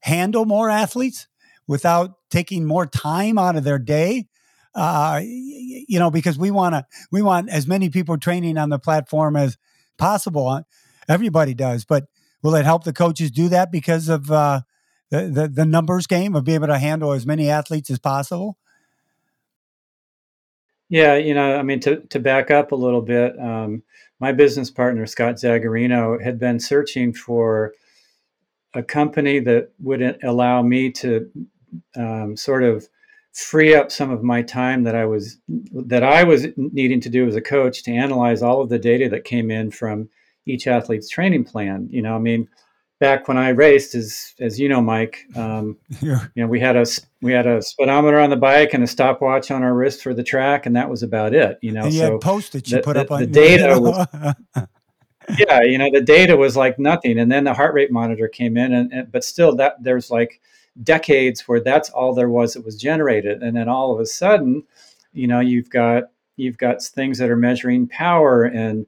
handle 0.00 0.44
more 0.44 0.70
athletes 0.70 1.28
without 1.66 2.12
taking 2.30 2.64
more 2.64 2.86
time 2.86 3.38
out 3.38 3.56
of 3.56 3.64
their 3.64 3.78
day? 3.78 4.26
Uh, 4.74 5.20
you 5.22 5.98
know, 5.98 6.10
because 6.10 6.38
we 6.38 6.50
want 6.50 6.74
to, 6.74 6.86
we 7.10 7.22
want 7.22 7.50
as 7.50 7.66
many 7.66 7.90
people 7.90 8.16
training 8.16 8.56
on 8.56 8.70
the 8.70 8.78
platform 8.78 9.36
as 9.36 9.56
possible. 10.00 10.64
Everybody 11.08 11.54
does, 11.54 11.84
but 11.84 12.06
will 12.42 12.54
it 12.54 12.64
help 12.64 12.84
the 12.84 12.92
coaches 12.92 13.30
do 13.30 13.48
that 13.50 13.70
because 13.70 14.08
of 14.08 14.30
uh, 14.30 14.62
the, 15.10 15.28
the 15.28 15.48
the 15.48 15.66
numbers 15.66 16.06
game 16.06 16.34
of 16.34 16.44
being 16.44 16.56
able 16.56 16.68
to 16.68 16.78
handle 16.78 17.12
as 17.12 17.26
many 17.26 17.48
athletes 17.48 17.90
as 17.90 17.98
possible? 17.98 18.56
Yeah, 20.88 21.14
you 21.16 21.34
know, 21.34 21.56
I 21.56 21.62
mean, 21.62 21.80
to 21.80 22.00
to 22.00 22.18
back 22.18 22.50
up 22.50 22.72
a 22.72 22.76
little 22.76 23.02
bit, 23.02 23.38
um, 23.38 23.82
my 24.18 24.32
business 24.32 24.70
partner 24.70 25.06
Scott 25.06 25.36
Zagarino 25.36 26.20
had 26.20 26.38
been 26.38 26.58
searching 26.58 27.12
for 27.12 27.74
a 28.74 28.82
company 28.82 29.40
that 29.40 29.70
would 29.80 30.18
allow 30.22 30.62
me 30.62 30.90
to 30.92 31.30
um, 31.96 32.36
sort 32.36 32.62
of 32.62 32.88
free 33.32 33.74
up 33.74 33.92
some 33.92 34.10
of 34.10 34.22
my 34.22 34.42
time 34.42 34.82
that 34.84 34.94
I 34.94 35.04
was 35.04 35.38
that 35.72 36.02
I 36.02 36.24
was 36.24 36.46
needing 36.56 37.00
to 37.00 37.08
do 37.08 37.26
as 37.28 37.36
a 37.36 37.40
coach 37.40 37.82
to 37.84 37.92
analyze 37.92 38.42
all 38.42 38.60
of 38.60 38.68
the 38.68 38.78
data 38.78 39.08
that 39.10 39.24
came 39.24 39.50
in 39.50 39.70
from 39.70 40.08
each 40.46 40.66
athlete's 40.66 41.08
training 41.08 41.44
plan. 41.44 41.88
You 41.90 42.02
know, 42.02 42.14
I 42.14 42.18
mean, 42.18 42.48
back 43.00 43.28
when 43.28 43.36
I 43.36 43.50
raced, 43.50 43.94
as 43.94 44.34
as 44.40 44.58
you 44.58 44.68
know, 44.68 44.80
Mike, 44.80 45.24
um, 45.36 45.76
yeah. 46.00 46.26
you 46.34 46.42
know, 46.42 46.48
we 46.48 46.60
had 46.60 46.76
a 46.76 46.86
we 47.22 47.32
had 47.32 47.46
a 47.46 47.62
speedometer 47.62 48.18
on 48.18 48.30
the 48.30 48.36
bike 48.36 48.74
and 48.74 48.84
a 48.84 48.86
stopwatch 48.86 49.50
on 49.50 49.62
our 49.62 49.74
wrist 49.74 50.02
for 50.02 50.14
the 50.14 50.24
track, 50.24 50.66
and 50.66 50.74
that 50.76 50.88
was 50.88 51.02
about 51.02 51.34
it. 51.34 51.58
You 51.62 51.72
know, 51.72 51.84
and 51.84 51.92
you 51.92 52.00
so 52.00 52.20
had 52.20 52.68
you 52.68 52.76
the, 52.76 52.82
put 52.82 52.94
the, 52.94 53.00
up 53.00 53.10
on 53.10 53.20
the 53.20 53.26
data. 53.26 53.78
was, 53.80 54.06
yeah, 55.38 55.62
you 55.62 55.78
know, 55.78 55.90
the 55.90 56.00
data 56.00 56.36
was 56.36 56.56
like 56.56 56.78
nothing, 56.78 57.18
and 57.18 57.30
then 57.30 57.44
the 57.44 57.54
heart 57.54 57.74
rate 57.74 57.92
monitor 57.92 58.28
came 58.28 58.56
in, 58.56 58.72
and, 58.72 58.92
and 58.92 59.12
but 59.12 59.24
still, 59.24 59.56
that 59.56 59.82
there's 59.82 60.10
like 60.10 60.40
decades 60.82 61.46
where 61.48 61.60
that's 61.60 61.90
all 61.90 62.14
there 62.14 62.30
was 62.30 62.54
that 62.54 62.64
was 62.64 62.76
generated. 62.76 63.42
And 63.42 63.56
then 63.56 63.68
all 63.68 63.92
of 63.92 64.00
a 64.00 64.06
sudden 64.06 64.64
you 65.12 65.26
know 65.26 65.40
you've 65.40 65.70
got 65.70 66.04
you've 66.36 66.58
got 66.58 66.82
things 66.82 67.18
that 67.18 67.30
are 67.30 67.36
measuring 67.36 67.88
power 67.88 68.44
and 68.44 68.86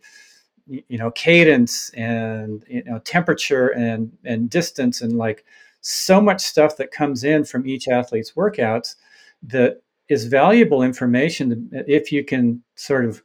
you 0.66 0.98
know 0.98 1.10
cadence 1.10 1.90
and 1.90 2.64
you 2.68 2.82
know 2.84 2.98
temperature 3.00 3.68
and 3.68 4.12
and 4.24 4.48
distance 4.48 5.00
and 5.00 5.18
like 5.18 5.44
so 5.80 6.20
much 6.20 6.40
stuff 6.40 6.76
that 6.76 6.92
comes 6.92 7.24
in 7.24 7.44
from 7.44 7.66
each 7.66 7.88
athlete's 7.88 8.32
workouts 8.32 8.94
that 9.42 9.82
is 10.08 10.26
valuable 10.26 10.82
information 10.82 11.68
if 11.88 12.12
you 12.12 12.24
can 12.24 12.62
sort 12.76 13.04
of 13.04 13.22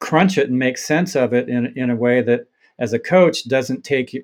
crunch 0.00 0.36
it 0.36 0.48
and 0.48 0.58
make 0.58 0.76
sense 0.76 1.14
of 1.14 1.32
it 1.32 1.48
in, 1.48 1.72
in 1.76 1.88
a 1.88 1.96
way 1.96 2.20
that 2.20 2.46
as 2.78 2.92
a 2.92 2.98
coach 2.98 3.46
doesn't 3.48 3.84
take 3.84 4.16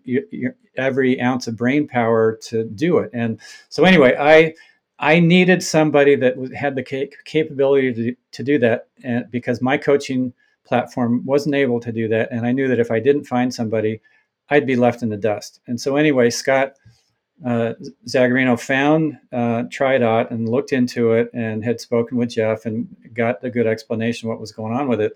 every 0.76 1.20
ounce 1.20 1.46
of 1.46 1.56
brain 1.56 1.86
power 1.86 2.38
to 2.42 2.64
do 2.64 2.98
it. 2.98 3.10
And 3.12 3.40
so 3.68 3.84
anyway, 3.84 4.16
I 4.18 4.54
I 4.98 5.20
needed 5.20 5.62
somebody 5.62 6.16
that 6.16 6.34
had 6.56 6.74
the 6.74 6.82
capability 7.24 7.94
to, 7.94 8.16
to 8.32 8.42
do 8.42 8.58
that, 8.58 8.88
and 9.04 9.30
because 9.30 9.62
my 9.62 9.78
coaching 9.78 10.32
platform 10.64 11.24
wasn't 11.24 11.54
able 11.54 11.80
to 11.80 11.92
do 11.92 12.08
that, 12.08 12.32
and 12.32 12.44
I 12.44 12.52
knew 12.52 12.68
that 12.68 12.80
if 12.80 12.90
I 12.90 12.98
didn't 12.98 13.24
find 13.24 13.54
somebody, 13.54 14.00
I'd 14.48 14.66
be 14.66 14.76
left 14.76 15.02
in 15.02 15.08
the 15.08 15.16
dust. 15.16 15.60
And 15.68 15.80
so 15.80 15.96
anyway, 15.96 16.30
Scott 16.30 16.74
uh, 17.46 17.74
Zagarino 18.08 18.58
found 18.58 19.18
uh, 19.32 19.62
TriDot 19.64 20.32
and 20.32 20.48
looked 20.48 20.72
into 20.72 21.12
it, 21.12 21.30
and 21.32 21.64
had 21.64 21.80
spoken 21.80 22.18
with 22.18 22.30
Jeff 22.30 22.66
and 22.66 22.88
got 23.14 23.44
a 23.44 23.50
good 23.50 23.68
explanation 23.68 24.28
what 24.28 24.40
was 24.40 24.52
going 24.52 24.74
on 24.74 24.88
with 24.88 25.00
it. 25.00 25.12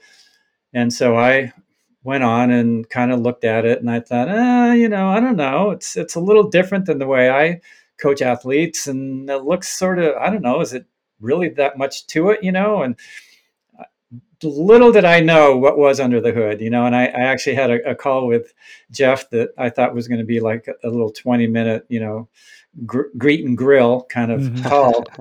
And 0.72 0.92
so 0.92 1.16
I 1.16 1.52
went 2.04 2.24
on 2.24 2.50
and 2.50 2.88
kind 2.88 3.12
of 3.12 3.20
looked 3.20 3.44
at 3.44 3.64
it 3.64 3.80
and 3.80 3.90
I 3.90 4.00
thought, 4.00 4.28
eh, 4.28 4.74
you 4.74 4.88
know, 4.88 5.08
I 5.08 5.20
don't 5.20 5.36
know. 5.36 5.70
It's 5.70 5.96
it's 5.96 6.14
a 6.14 6.20
little 6.20 6.48
different 6.48 6.86
than 6.86 6.98
the 6.98 7.06
way 7.06 7.30
I 7.30 7.60
coach 8.00 8.22
athletes 8.22 8.86
and 8.86 9.30
it 9.30 9.44
looks 9.44 9.68
sort 9.68 9.98
of, 9.98 10.16
I 10.16 10.30
don't 10.30 10.42
know, 10.42 10.60
is 10.60 10.72
it 10.72 10.86
really 11.20 11.48
that 11.50 11.78
much 11.78 12.06
to 12.08 12.30
it, 12.30 12.42
you 12.42 12.50
know? 12.50 12.82
And 12.82 12.96
uh, 13.78 13.84
little 14.42 14.90
did 14.90 15.04
I 15.04 15.20
know 15.20 15.56
what 15.56 15.78
was 15.78 16.00
under 16.00 16.20
the 16.20 16.32
hood, 16.32 16.60
you 16.60 16.70
know, 16.70 16.84
and 16.86 16.96
I, 16.96 17.06
I 17.06 17.20
actually 17.20 17.54
had 17.54 17.70
a, 17.70 17.90
a, 17.90 17.94
call 17.94 18.26
with 18.26 18.52
Jeff 18.90 19.30
that 19.30 19.50
I 19.56 19.70
thought 19.70 19.94
was 19.94 20.08
going 20.08 20.18
to 20.18 20.26
be 20.26 20.40
like 20.40 20.66
a, 20.66 20.88
a 20.88 20.90
little 20.90 21.12
20 21.12 21.46
minute, 21.46 21.86
you 21.88 22.00
know, 22.00 22.28
gr- 22.84 23.12
greet 23.16 23.44
and 23.46 23.56
grill 23.56 24.02
kind 24.10 24.32
of 24.32 24.40
mm-hmm. 24.40 24.68
call. 24.68 25.04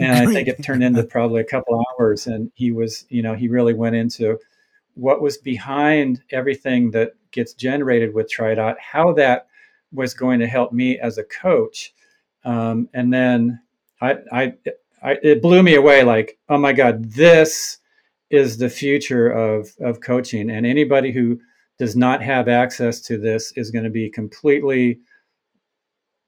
And 0.00 0.10
I 0.10 0.32
think 0.32 0.48
it 0.48 0.62
turned 0.62 0.82
into 0.82 1.02
probably 1.02 1.42
a 1.42 1.44
couple 1.44 1.84
hours. 2.00 2.26
And 2.26 2.50
he 2.54 2.72
was, 2.72 3.04
you 3.10 3.22
know, 3.22 3.34
he 3.34 3.48
really 3.48 3.74
went 3.74 3.94
into 3.94 4.38
what 4.94 5.22
was 5.22 5.38
behind 5.38 6.22
everything 6.30 6.90
that 6.90 7.12
gets 7.30 7.54
generated 7.54 8.14
with 8.14 8.30
TriDot, 8.30 8.76
how 8.78 9.12
that 9.14 9.46
was 9.92 10.14
going 10.14 10.40
to 10.40 10.46
help 10.46 10.72
me 10.72 10.98
as 10.98 11.18
a 11.18 11.24
coach. 11.24 11.94
Um, 12.44 12.88
and 12.94 13.12
then 13.12 13.60
I, 14.00 14.16
I, 14.32 14.54
I, 15.02 15.18
it 15.22 15.42
blew 15.42 15.62
me 15.62 15.74
away 15.74 16.02
like, 16.02 16.38
oh 16.48 16.58
my 16.58 16.72
God, 16.72 17.04
this 17.04 17.78
is 18.30 18.56
the 18.56 18.70
future 18.70 19.28
of, 19.28 19.70
of 19.80 20.00
coaching. 20.00 20.50
And 20.50 20.66
anybody 20.66 21.12
who 21.12 21.40
does 21.78 21.96
not 21.96 22.22
have 22.22 22.48
access 22.48 23.00
to 23.02 23.18
this 23.18 23.52
is 23.52 23.70
going 23.70 23.84
to 23.84 23.90
be 23.90 24.08
completely, 24.08 25.00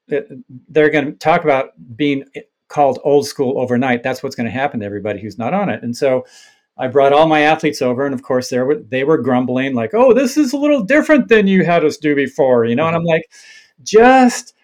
they're 0.08 0.90
going 0.90 1.06
to 1.06 1.12
talk 1.12 1.44
about 1.44 1.70
being 1.96 2.24
called 2.68 2.98
old 3.04 3.26
school 3.26 3.58
overnight. 3.58 4.02
That's 4.02 4.22
what's 4.22 4.36
going 4.36 4.46
to 4.46 4.50
happen 4.50 4.80
to 4.80 4.86
everybody 4.86 5.20
who's 5.20 5.38
not 5.38 5.54
on 5.54 5.68
it. 5.68 5.82
And 5.82 5.96
so 5.96 6.26
I 6.76 6.88
brought 6.88 7.12
all 7.12 7.28
my 7.28 7.40
athletes 7.40 7.80
over, 7.82 8.04
and 8.04 8.14
of 8.14 8.22
course, 8.22 8.48
they 8.48 8.58
were 8.58 8.76
they 8.76 9.04
were 9.04 9.18
grumbling 9.18 9.74
like, 9.74 9.94
"Oh, 9.94 10.12
this 10.12 10.36
is 10.36 10.52
a 10.52 10.58
little 10.58 10.82
different 10.82 11.28
than 11.28 11.46
you 11.46 11.64
had 11.64 11.84
us 11.84 11.96
do 11.96 12.14
before," 12.14 12.64
you 12.64 12.74
know. 12.74 12.86
And 12.86 12.96
I'm 12.96 13.02
mm-hmm. 13.02 13.10
like, 13.10 13.30
"Just 13.82 14.54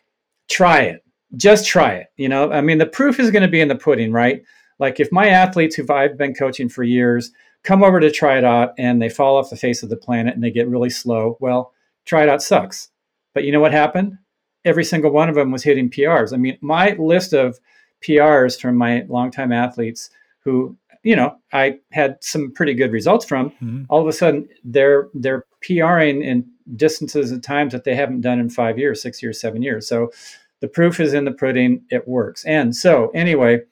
try 0.48 0.80
it, 0.80 1.04
just 1.36 1.66
try 1.66 1.92
it." 1.92 2.08
You 2.16 2.28
know, 2.28 2.50
I 2.52 2.60
mean, 2.60 2.78
the 2.78 2.86
proof 2.86 3.20
is 3.20 3.30
going 3.30 3.42
to 3.42 3.48
be 3.48 3.60
in 3.60 3.68
the 3.68 3.76
pudding, 3.76 4.12
right? 4.12 4.42
Like 4.80 4.98
if 4.98 5.12
my 5.12 5.28
athletes 5.28 5.76
who 5.76 5.86
I've 5.92 6.18
been 6.18 6.34
coaching 6.34 6.68
for 6.68 6.82
years 6.82 7.30
come 7.62 7.84
over 7.84 8.00
to 8.00 8.10
try 8.10 8.38
it 8.38 8.44
out 8.44 8.72
and 8.78 9.00
they 9.00 9.10
fall 9.10 9.36
off 9.36 9.50
the 9.50 9.56
face 9.56 9.82
of 9.82 9.90
the 9.90 9.96
planet 9.96 10.34
and 10.34 10.42
they 10.42 10.50
get 10.50 10.68
really 10.68 10.90
slow, 10.90 11.36
well, 11.38 11.74
try 12.06 12.22
it 12.22 12.28
out 12.28 12.42
sucks. 12.42 12.88
But 13.34 13.44
you 13.44 13.52
know 13.52 13.60
what 13.60 13.72
happened? 13.72 14.18
Every 14.64 14.84
single 14.84 15.10
one 15.10 15.28
of 15.28 15.34
them 15.34 15.52
was 15.52 15.62
hitting 15.62 15.90
PRs. 15.90 16.32
I 16.32 16.38
mean, 16.38 16.58
my 16.62 16.92
list 16.92 17.34
of 17.34 17.60
PRs 18.02 18.60
from 18.60 18.76
my 18.76 19.04
longtime 19.08 19.52
athletes 19.52 20.10
who 20.40 20.76
you 21.02 21.16
know 21.16 21.36
I 21.52 21.78
had 21.92 22.18
some 22.20 22.52
pretty 22.52 22.74
good 22.74 22.92
results 22.92 23.24
from. 23.24 23.50
Mm-hmm. 23.50 23.84
All 23.88 24.00
of 24.00 24.08
a 24.08 24.12
sudden, 24.12 24.48
they're 24.64 25.08
they're 25.14 25.46
PRing 25.66 26.22
in 26.22 26.46
distances 26.76 27.30
and 27.30 27.42
times 27.42 27.72
that 27.72 27.84
they 27.84 27.94
haven't 27.94 28.20
done 28.20 28.38
in 28.38 28.50
five 28.50 28.78
years, 28.78 29.02
six 29.02 29.22
years, 29.22 29.40
seven 29.40 29.62
years. 29.62 29.88
So 29.88 30.12
the 30.60 30.68
proof 30.68 31.00
is 31.00 31.14
in 31.14 31.24
the 31.24 31.32
pudding. 31.32 31.82
It 31.90 32.06
works. 32.06 32.44
And 32.44 32.74
so 32.76 33.10
anyway, 33.10 33.62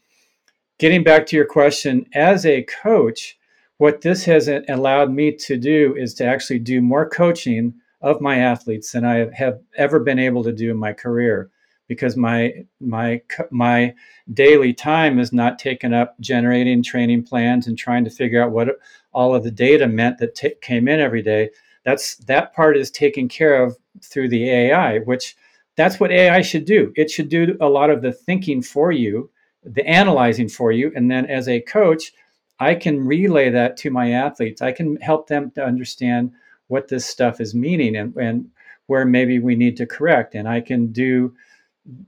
getting 0.79 1.05
back 1.05 1.27
to 1.27 1.37
your 1.37 1.47
question, 1.47 2.07
as 2.15 2.45
a 2.45 2.65
coach, 2.65 3.39
what 3.77 4.01
this 4.01 4.25
has 4.25 4.49
allowed 4.69 5.13
me 5.13 5.33
to 5.33 5.57
do 5.57 5.95
is 5.97 6.15
to 6.15 6.25
actually 6.25 6.59
do 6.59 6.81
more 6.81 7.09
coaching 7.09 7.75
of 8.01 8.21
my 8.21 8.39
athletes 8.39 8.93
than 8.93 9.05
I 9.05 9.29
have 9.35 9.61
ever 9.77 10.01
been 10.01 10.19
able 10.19 10.45
to 10.45 10.53
do 10.53 10.71
in 10.71 10.77
my 10.77 10.93
career 10.93 11.51
because 11.88 12.16
my 12.16 12.52
my 12.80 13.21
my 13.50 13.95
daily 14.33 14.73
time 14.73 15.18
is 15.18 15.33
not 15.33 15.59
taken 15.59 15.92
up 15.92 16.14
generating 16.21 16.83
training 16.83 17.25
plans 17.25 17.66
and 17.66 17.76
trying 17.76 18.04
to 18.04 18.11
figure 18.11 18.42
out 18.42 18.52
what 18.52 18.68
all 19.12 19.35
of 19.35 19.42
the 19.42 19.50
data 19.50 19.88
meant 19.88 20.18
that 20.18 20.35
t- 20.37 20.54
came 20.61 20.87
in 20.87 21.00
every 21.00 21.23
day. 21.23 21.50
That's 21.85 22.16
that 22.26 22.54
part 22.54 22.76
is 22.76 22.90
taken 22.90 23.28
care 23.28 23.62
of 23.62 23.76
through 24.02 24.28
the 24.28 24.49
AI 24.49 24.99
which 25.00 25.37
that's 25.76 25.99
what 25.99 26.12
AI 26.12 26.42
should 26.42 26.64
do. 26.64 26.92
It 26.97 27.11
should 27.11 27.28
do 27.28 27.57
a 27.61 27.68
lot 27.68 27.90
of 27.90 28.02
the 28.02 28.12
thinking 28.12 28.62
for 28.62 28.92
you 28.92 29.30
the 29.64 29.87
analyzing 29.87 30.49
for 30.49 30.71
you 30.71 30.92
and 30.95 31.11
then 31.11 31.26
as 31.26 31.49
a 31.49 31.61
coach 31.61 32.12
I 32.61 32.75
can 32.75 33.04
relay 33.04 33.50
that 33.50 33.76
to 33.78 33.90
my 33.90 34.12
athletes. 34.12 34.62
I 34.62 34.73
can 34.73 34.97
help 34.97 35.28
them 35.28 35.50
to 35.52 35.64
understand 35.64 36.33
what 36.66 36.88
this 36.88 37.07
stuff 37.07 37.40
is 37.40 37.54
meaning 37.54 37.97
and, 37.97 38.14
and 38.16 38.50
where 38.87 39.04
maybe 39.04 39.38
we 39.38 39.54
need 39.54 39.76
to 39.76 39.87
correct. 39.87 40.35
And 40.35 40.49
I 40.49 40.61
can 40.61 40.88
do 40.88 41.35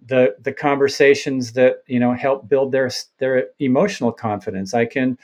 the 0.06 0.36
the 0.40 0.52
conversations 0.52 1.52
that 1.52 1.82
you 1.86 1.98
know 1.98 2.12
help 2.12 2.48
build 2.48 2.72
their 2.72 2.90
their 3.18 3.48
emotional 3.58 4.12
confidence. 4.12 4.74
I 4.74 4.86
can 4.86 5.18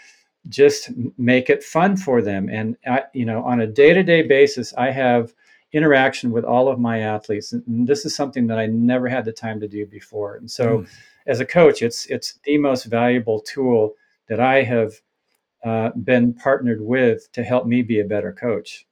just 0.49 0.91
make 1.19 1.51
it 1.51 1.63
fun 1.63 1.97
for 1.97 2.23
them. 2.23 2.49
And 2.49 2.77
I, 2.87 3.03
you 3.13 3.25
know 3.25 3.43
on 3.45 3.61
a 3.61 3.67
day-to-day 3.67 4.23
basis 4.23 4.73
i 4.75 4.91
have 4.91 5.35
interaction 5.73 6.31
with 6.31 6.45
all 6.45 6.69
of 6.69 6.79
my 6.79 7.01
athletes. 7.01 7.53
And 7.53 7.87
this 7.87 8.05
is 8.07 8.15
something 8.15 8.47
that 8.47 8.59
i 8.59 8.67
never 8.67 9.09
had 9.09 9.25
the 9.25 9.33
time 9.33 9.61
to 9.61 9.69
do 9.69 9.87
before. 9.87 10.37
And 10.37 10.51
so 10.51 10.79
mm. 10.79 10.89
as 11.27 11.41
a 11.41 11.47
coach 11.47 11.83
it's 11.83 12.07
it's 12.07 12.39
the 12.45 12.59
most 12.59 12.85
valuable 12.85 13.41
tool 13.41 13.95
that 14.29 14.41
i 14.41 14.63
have 14.63 14.95
uh, 15.65 15.91
been 16.05 16.33
partnered 16.33 16.81
with 16.81 17.31
to 17.33 17.43
help 17.43 17.67
me 17.67 17.83
be 17.83 17.99
a 17.99 18.05
better 18.05 18.33
coach. 18.33 18.87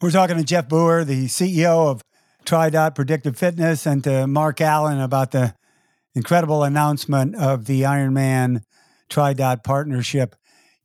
We're 0.00 0.10
talking 0.10 0.36
to 0.36 0.44
jeff 0.44 0.68
booher 0.68 1.06
the 1.06 1.26
ceo 1.26 1.88
of 1.88 2.02
TriDot 2.44 2.94
Predictive 2.94 3.36
Fitness 3.36 3.86
and 3.86 4.02
to 4.04 4.26
Mark 4.26 4.60
Allen 4.60 5.00
about 5.00 5.32
the 5.32 5.54
incredible 6.14 6.64
announcement 6.64 7.36
of 7.36 7.66
the 7.66 7.82
Ironman 7.82 8.62
TriDot 9.10 9.62
partnership. 9.64 10.34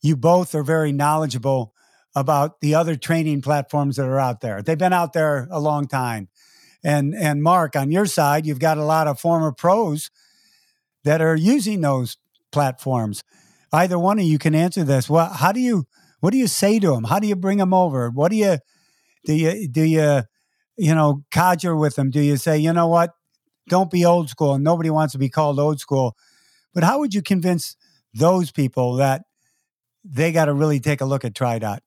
You 0.01 0.15
both 0.17 0.53
are 0.55 0.63
very 0.63 0.91
knowledgeable 0.91 1.73
about 2.15 2.61
the 2.61 2.75
other 2.75 2.95
training 2.95 3.41
platforms 3.41 3.95
that 3.95 4.05
are 4.05 4.19
out 4.19 4.41
there. 4.41 4.61
They've 4.61 4.77
been 4.77 4.93
out 4.93 5.13
there 5.13 5.47
a 5.49 5.59
long 5.59 5.87
time. 5.87 6.29
And 6.83 7.15
and 7.15 7.41
Mark, 7.41 7.75
on 7.75 7.91
your 7.91 8.05
side, 8.05 8.45
you've 8.45 8.59
got 8.59 8.77
a 8.77 8.83
lot 8.83 9.07
of 9.07 9.19
former 9.19 9.51
pros 9.51 10.09
that 11.03 11.21
are 11.21 11.35
using 11.35 11.81
those 11.81 12.17
platforms. 12.51 13.23
Either 13.71 13.97
one 13.97 14.19
of 14.19 14.25
you 14.25 14.37
can 14.37 14.53
answer 14.53 14.83
this. 14.83 15.09
Well, 15.09 15.31
how 15.31 15.51
do 15.51 15.59
you 15.59 15.85
what 16.19 16.31
do 16.31 16.37
you 16.37 16.47
say 16.47 16.79
to 16.79 16.91
them? 16.91 17.05
How 17.05 17.19
do 17.19 17.27
you 17.27 17.35
bring 17.35 17.57
them 17.57 17.73
over? 17.73 18.09
What 18.09 18.31
do 18.31 18.37
you 18.37 18.57
do 19.25 19.33
you 19.33 19.67
do 19.67 19.83
you 19.83 20.23
you 20.77 20.95
know 20.95 21.23
codger 21.31 21.75
with 21.75 21.95
them? 21.95 22.09
Do 22.09 22.21
you 22.21 22.37
say, 22.37 22.57
you 22.57 22.73
know 22.73 22.87
what, 22.87 23.11
don't 23.67 23.91
be 23.91 24.05
old 24.05 24.29
school? 24.29 24.57
Nobody 24.57 24.89
wants 24.89 25.13
to 25.13 25.17
be 25.17 25.29
called 25.29 25.59
old 25.59 25.79
school. 25.79 26.15
But 26.73 26.83
how 26.83 26.99
would 26.99 27.13
you 27.13 27.21
convince 27.21 27.75
those 28.13 28.51
people 28.51 28.95
that 28.95 29.23
they 30.03 30.31
got 30.31 30.45
to 30.45 30.53
really 30.53 30.79
take 30.79 31.01
a 31.01 31.05
look 31.05 31.23
at 31.23 31.33
TriDot? 31.33 31.79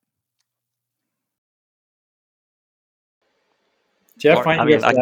Jeff, 4.19 4.47
I 4.47 4.65
mean, 4.65 4.83
I, 4.83 4.95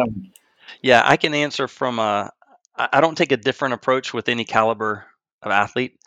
yeah, 0.81 1.01
I 1.05 1.15
can 1.17 1.33
answer 1.33 1.67
from 1.67 1.99
a. 1.99 2.31
I 2.77 2.99
don't 2.99 3.17
take 3.17 3.31
a 3.31 3.37
different 3.37 3.73
approach 3.73 4.13
with 4.13 4.27
any 4.27 4.43
caliber 4.43 5.05
of 5.41 5.51
athlete 5.51 5.97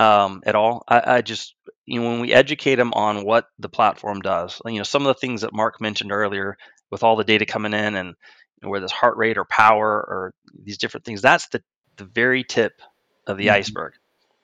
um, 0.00 0.42
at 0.44 0.56
all. 0.56 0.82
I, 0.88 1.16
I, 1.16 1.22
just, 1.22 1.54
you 1.86 2.00
know, 2.00 2.08
when 2.08 2.20
we 2.20 2.32
educate 2.32 2.74
them 2.74 2.92
on 2.94 3.24
what 3.24 3.46
the 3.60 3.68
platform 3.68 4.20
does, 4.20 4.60
you 4.66 4.78
know, 4.78 4.82
some 4.82 5.02
of 5.02 5.14
the 5.14 5.20
things 5.20 5.42
that 5.42 5.52
Mark 5.54 5.80
mentioned 5.80 6.10
earlier, 6.10 6.58
with 6.90 7.02
all 7.02 7.16
the 7.16 7.24
data 7.24 7.46
coming 7.46 7.74
in 7.74 7.94
and 7.94 8.08
you 8.08 8.14
know, 8.62 8.68
where 8.70 8.80
this 8.80 8.92
heart 8.92 9.16
rate 9.16 9.38
or 9.38 9.44
power 9.44 9.86
or 9.86 10.32
these 10.64 10.78
different 10.78 11.04
things, 11.04 11.22
that's 11.22 11.48
the 11.48 11.62
the 11.96 12.04
very 12.04 12.44
tip 12.44 12.80
of 13.26 13.36
the 13.36 13.46
mm-hmm. 13.46 13.56
iceberg, 13.56 13.94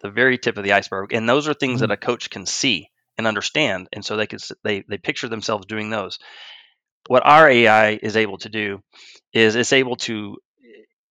the 0.01 0.11
very 0.11 0.39
tip 0.39 0.59
of 0.59 0.65
the 0.65 0.73
iceberg, 0.73 1.13
and 1.13 1.29
those 1.29 1.49
are 1.49 1.55
things 1.55 1.81
mm-hmm. 1.81 1.89
that 1.89 1.95
a 1.95 1.97
coach 1.97 2.31
can 2.31 2.47
see 2.47 2.89
and 3.17 3.27
understand, 3.27 3.89
and 3.93 4.05
so 4.05 4.17
they 4.17 4.27
can 4.27 4.39
they 4.63 4.85
they 4.89 4.99
picture 4.99 5.29
themselves 5.29 5.67
doing 5.67 5.91
those 5.91 6.19
what 7.09 7.25
our 7.25 7.49
AI 7.49 7.99
is 8.03 8.17
able 8.17 8.39
to 8.39 8.49
do 8.49 8.81
is 9.33 9.57
it's 9.57 9.73
able 9.73 9.97
to 9.97 10.37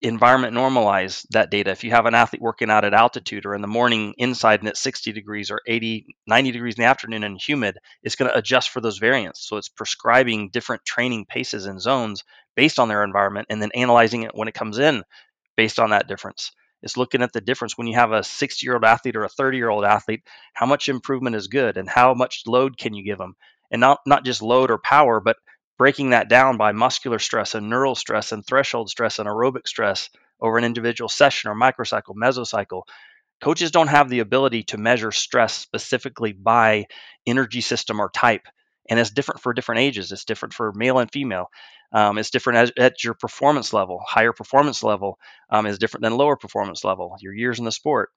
environment 0.04 0.54
normalize 0.54 1.26
that 1.30 1.50
data. 1.50 1.72
If 1.72 1.86
you 1.86 1.92
have 1.92 2.06
an 2.06 2.14
athlete 2.14 2.42
working 2.42 2.70
out 2.70 2.84
at 2.84 2.94
altitude 2.94 3.46
or 3.46 3.56
in 3.56 3.62
the 3.62 3.68
morning 3.68 4.14
inside 4.18 4.60
and 4.60 4.68
at 4.68 4.78
60 4.78 5.14
degrees 5.14 5.50
or 5.50 5.62
80, 5.66 6.06
90 6.28 6.52
degrees 6.52 6.76
in 6.76 6.82
the 6.82 6.90
afternoon 6.90 7.24
and 7.24 7.42
humid, 7.42 7.78
it's 8.04 8.16
going 8.16 8.30
to 8.30 8.38
adjust 8.38 8.70
for 8.70 8.82
those 8.82 8.98
variants. 8.98 9.48
So 9.48 9.56
it's 9.56 9.70
prescribing 9.70 10.50
different 10.50 10.84
training 10.84 11.26
paces 11.26 11.66
and 11.66 11.82
zones 11.82 12.24
based 12.56 12.80
on 12.80 12.90
their 12.90 13.04
environment 13.04 13.48
and 13.50 13.62
then 13.62 13.72
analyzing 13.74 14.24
it 14.24 14.36
when 14.36 14.50
it 14.50 14.54
comes 14.54 14.78
in 14.78 15.04
based 15.56 15.80
on 15.80 15.92
that 15.92 16.08
difference. 16.08 16.52
It's 16.82 16.98
looking 16.98 17.22
at 17.22 17.32
the 17.32 17.42
difference 17.42 17.78
when 17.78 17.88
you 17.88 17.96
have 17.96 18.12
a 18.12 18.24
60 18.24 18.66
year 18.66 18.76
old 18.76 18.84
athlete 18.84 19.16
or 19.16 19.24
a 19.24 19.30
30 19.30 19.58
year 19.58 19.70
old 19.70 19.86
athlete, 19.86 20.24
how 20.54 20.66
much 20.66 20.90
improvement 20.90 21.38
is 21.38 21.48
good 21.48 21.78
and 21.78 21.88
how 21.88 22.14
much 22.14 22.44
load 22.46 22.78
can 22.78 22.94
you 22.94 23.06
give 23.06 23.18
them? 23.18 23.36
And 23.72 23.80
not, 23.80 24.02
not 24.06 24.26
just 24.26 24.42
load 24.42 24.70
or 24.70 24.78
power, 24.78 25.22
but 25.22 25.38
breaking 25.78 26.12
that 26.12 26.30
down 26.30 26.58
by 26.58 26.72
muscular 26.72 27.20
stress 27.20 27.56
and 27.56 27.70
neural 27.70 27.96
stress 27.96 28.32
and 28.32 28.46
threshold 28.46 28.90
stress 28.90 29.20
and 29.20 29.28
aerobic 29.28 29.68
stress 29.68 30.10
over 30.42 30.58
an 30.58 30.64
individual 30.64 31.10
session 31.10 31.50
or 31.50 31.56
microcycle, 31.56 32.16
mesocycle. 32.16 32.84
Coaches 33.42 33.72
don't 33.72 33.88
have 33.88 34.10
the 34.10 34.20
ability 34.20 34.64
to 34.64 34.78
measure 34.78 35.12
stress 35.12 35.54
specifically 35.54 36.34
by 36.34 36.86
energy 37.28 37.62
system 37.62 38.00
or 38.00 38.10
type. 38.10 38.48
And 38.90 39.00
it's 39.00 39.12
different 39.12 39.42
for 39.42 39.54
different 39.54 39.80
ages. 39.80 40.12
It's 40.12 40.26
different 40.26 40.54
for 40.54 40.74
male 40.74 41.00
and 41.00 41.12
female. 41.12 41.50
Um, 41.94 42.18
it's 42.18 42.32
different 42.32 42.58
as, 42.58 42.72
at 42.78 43.04
your 43.04 43.14
performance 43.14 43.72
level. 43.72 44.02
Higher 44.06 44.34
performance 44.34 44.84
level 44.84 45.20
um, 45.50 45.66
is 45.66 45.78
different 45.78 46.04
than 46.04 46.18
lower 46.18 46.36
performance 46.36 46.84
level. 46.84 47.16
Your 47.22 47.34
years 47.34 47.60
in 47.60 47.66
the 47.66 47.72
sport. 47.72 48.10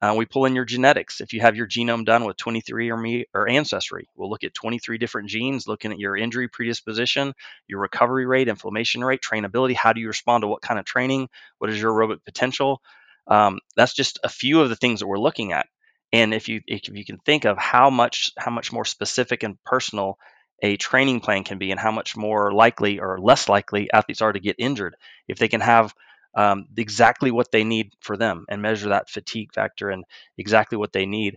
Uh, 0.00 0.14
we 0.16 0.26
pull 0.26 0.44
in 0.44 0.54
your 0.54 0.64
genetics. 0.64 1.20
If 1.20 1.32
you 1.32 1.40
have 1.40 1.56
your 1.56 1.66
genome 1.66 2.04
done 2.04 2.24
with 2.24 2.36
23andMe 2.36 3.24
or 3.32 3.48
Ancestry, 3.48 4.08
we'll 4.14 4.30
look 4.30 4.44
at 4.44 4.54
23 4.54 4.98
different 4.98 5.28
genes, 5.28 5.66
looking 5.66 5.92
at 5.92 5.98
your 5.98 6.16
injury 6.16 6.48
predisposition, 6.48 7.32
your 7.68 7.80
recovery 7.80 8.26
rate, 8.26 8.48
inflammation 8.48 9.02
rate, 9.02 9.22
trainability. 9.22 9.74
How 9.74 9.92
do 9.92 10.00
you 10.00 10.08
respond 10.08 10.42
to 10.42 10.48
what 10.48 10.62
kind 10.62 10.78
of 10.78 10.84
training? 10.84 11.28
What 11.58 11.70
is 11.70 11.80
your 11.80 11.92
aerobic 11.92 12.24
potential? 12.24 12.82
Um, 13.26 13.60
that's 13.76 13.94
just 13.94 14.18
a 14.22 14.28
few 14.28 14.60
of 14.60 14.68
the 14.68 14.76
things 14.76 15.00
that 15.00 15.06
we're 15.06 15.18
looking 15.18 15.52
at. 15.52 15.66
And 16.14 16.32
if 16.32 16.48
you 16.48 16.60
if 16.68 16.88
you 16.88 17.04
can 17.04 17.18
think 17.18 17.44
of 17.44 17.58
how 17.58 17.90
much 17.90 18.30
how 18.38 18.52
much 18.52 18.72
more 18.72 18.84
specific 18.84 19.42
and 19.42 19.62
personal 19.64 20.16
a 20.62 20.76
training 20.76 21.18
plan 21.18 21.42
can 21.42 21.58
be 21.58 21.72
and 21.72 21.80
how 21.80 21.90
much 21.90 22.16
more 22.16 22.52
likely 22.52 23.00
or 23.00 23.18
less 23.20 23.48
likely 23.48 23.90
athletes 23.92 24.22
are 24.22 24.32
to 24.32 24.38
get 24.38 24.54
injured 24.60 24.94
if 25.26 25.38
they 25.38 25.48
can 25.48 25.60
have 25.60 25.92
um, 26.36 26.66
exactly 26.76 27.32
what 27.32 27.50
they 27.50 27.64
need 27.64 27.90
for 28.00 28.16
them 28.16 28.46
and 28.48 28.62
measure 28.62 28.90
that 28.90 29.10
fatigue 29.10 29.52
factor 29.52 29.90
and 29.90 30.04
exactly 30.38 30.78
what 30.78 30.92
they 30.92 31.04
need 31.04 31.36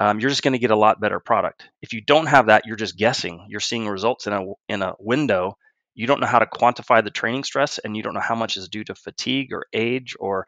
um, 0.00 0.18
you're 0.18 0.30
just 0.30 0.42
going 0.42 0.54
to 0.54 0.58
get 0.58 0.70
a 0.70 0.76
lot 0.84 1.02
better 1.02 1.20
product. 1.20 1.68
If 1.82 1.92
you 1.92 2.00
don't 2.00 2.26
have 2.26 2.46
that 2.46 2.64
you're 2.64 2.76
just 2.76 2.96
guessing. 2.96 3.46
You're 3.50 3.60
seeing 3.60 3.86
results 3.86 4.26
in 4.26 4.32
a 4.32 4.42
in 4.70 4.80
a 4.80 4.94
window. 4.98 5.58
You 5.94 6.06
don't 6.06 6.20
know 6.20 6.26
how 6.34 6.38
to 6.38 6.46
quantify 6.46 7.04
the 7.04 7.10
training 7.10 7.44
stress 7.44 7.78
and 7.78 7.94
you 7.94 8.02
don't 8.02 8.14
know 8.14 8.28
how 8.30 8.36
much 8.36 8.56
is 8.56 8.70
due 8.70 8.84
to 8.84 8.94
fatigue 8.94 9.52
or 9.52 9.66
age 9.74 10.16
or 10.18 10.46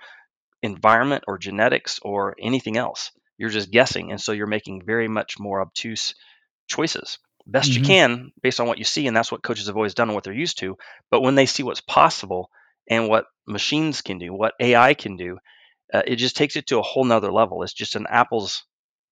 environment 0.63 1.25
or 1.29 1.37
genetics 1.37 2.01
or 2.03 2.35
anything 2.41 2.79
else 2.79 3.13
you're 3.39 3.51
just 3.51 3.71
guessing 3.71 4.11
and 4.11 4.21
so 4.21 4.33
you're 4.33 4.47
making 4.47 4.83
very 4.85 5.09
much 5.09 5.39
more 5.39 5.61
obtuse 5.61 6.15
choices. 6.69 7.19
Best 7.47 7.71
mm-hmm. 7.71 7.81
you 7.81 7.87
can 7.87 8.33
based 8.43 8.61
on 8.61 8.67
what 8.67 8.79
you 8.79 8.85
see 8.85 9.07
and 9.07 9.17
that's 9.17 9.31
what 9.31 9.43
coaches 9.43 9.67
have 9.67 9.77
always 9.77 9.95
done 9.95 10.09
and 10.09 10.15
what 10.15 10.25
they're 10.25 10.33
used 10.33 10.59
to 10.59 10.77
but 11.11 11.21
when 11.21 11.37
they 11.37 11.47
see 11.47 11.63
what's 11.63 11.81
possible 11.81 12.51
and 12.89 13.09
what 13.09 13.27
machines 13.47 14.03
can 14.03 14.19
do 14.19 14.33
what 14.33 14.55
ai 14.61 14.95
can 14.95 15.17
do 15.17 15.39
uh, 15.93 16.03
it 16.07 16.17
just 16.17 16.37
takes 16.37 16.57
it 16.57 16.67
to 16.67 16.79
a 16.79 16.83
whole 16.83 17.05
nother 17.05 17.33
level. 17.33 17.63
It's 17.63 17.73
just 17.73 17.95
an 17.95 18.07
apples 18.09 18.65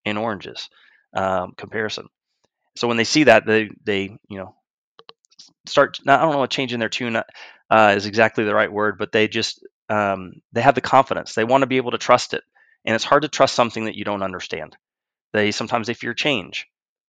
and 0.04 0.18
oranges 0.18 0.68
um, 1.14 1.52
comparison. 1.56 2.08
So 2.76 2.88
when 2.88 2.96
they 2.96 3.04
see 3.04 3.24
that 3.24 3.46
they 3.46 3.70
they 3.84 4.16
you 4.28 4.38
know 4.38 4.56
start 5.66 5.98
i 6.06 6.16
don't 6.18 6.32
know 6.32 6.38
what 6.38 6.50
changing 6.50 6.78
their 6.78 6.88
tune 6.88 7.16
uh, 7.16 7.94
is 7.96 8.04
exactly 8.04 8.44
the 8.44 8.54
right 8.54 8.70
word 8.70 8.98
but 8.98 9.12
they 9.12 9.28
just 9.28 9.64
um, 9.88 10.34
they 10.52 10.62
have 10.62 10.74
the 10.74 10.80
confidence. 10.80 11.34
They 11.34 11.44
want 11.44 11.62
to 11.62 11.66
be 11.66 11.76
able 11.76 11.92
to 11.92 11.98
trust 11.98 12.34
it 12.34 12.42
and 12.85 12.94
it's 12.94 13.05
hard 13.05 13.23
to 13.23 13.29
trust 13.29 13.55
something 13.55 13.85
that 13.85 13.97
you 13.97 14.05
don't 14.05 14.23
understand. 14.23 14.77
They 15.33 15.51
sometimes 15.51 15.87
they 15.87 15.94
fear 15.94 16.14
change. 16.14 16.66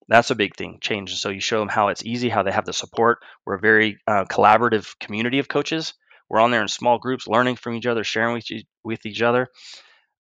That's 0.08 0.32
a 0.32 0.36
big 0.36 0.56
thing 0.56 0.80
change 0.82 1.16
so 1.16 1.30
you 1.30 1.42
show 1.42 1.60
them 1.60 1.68
how 1.68 1.88
it's 1.88 2.06
easy 2.06 2.30
how 2.30 2.44
they 2.44 2.52
have 2.52 2.66
the 2.66 2.74
support. 2.74 3.20
We're 3.46 3.56
a 3.56 3.60
very 3.60 3.98
uh, 4.08 4.26
collaborative 4.26 4.98
community 5.00 5.40
of 5.40 5.48
coaches. 5.48 5.94
We're 6.30 6.40
on 6.40 6.52
there 6.52 6.62
in 6.62 6.68
small 6.68 6.98
groups 7.00 7.28
learning 7.28 7.56
from 7.58 7.76
each 7.76 7.86
other 7.86 8.04
sharing 8.04 8.34
with, 8.34 8.50
you, 8.50 8.62
with 8.84 9.06
each 9.06 9.22
other. 9.22 9.48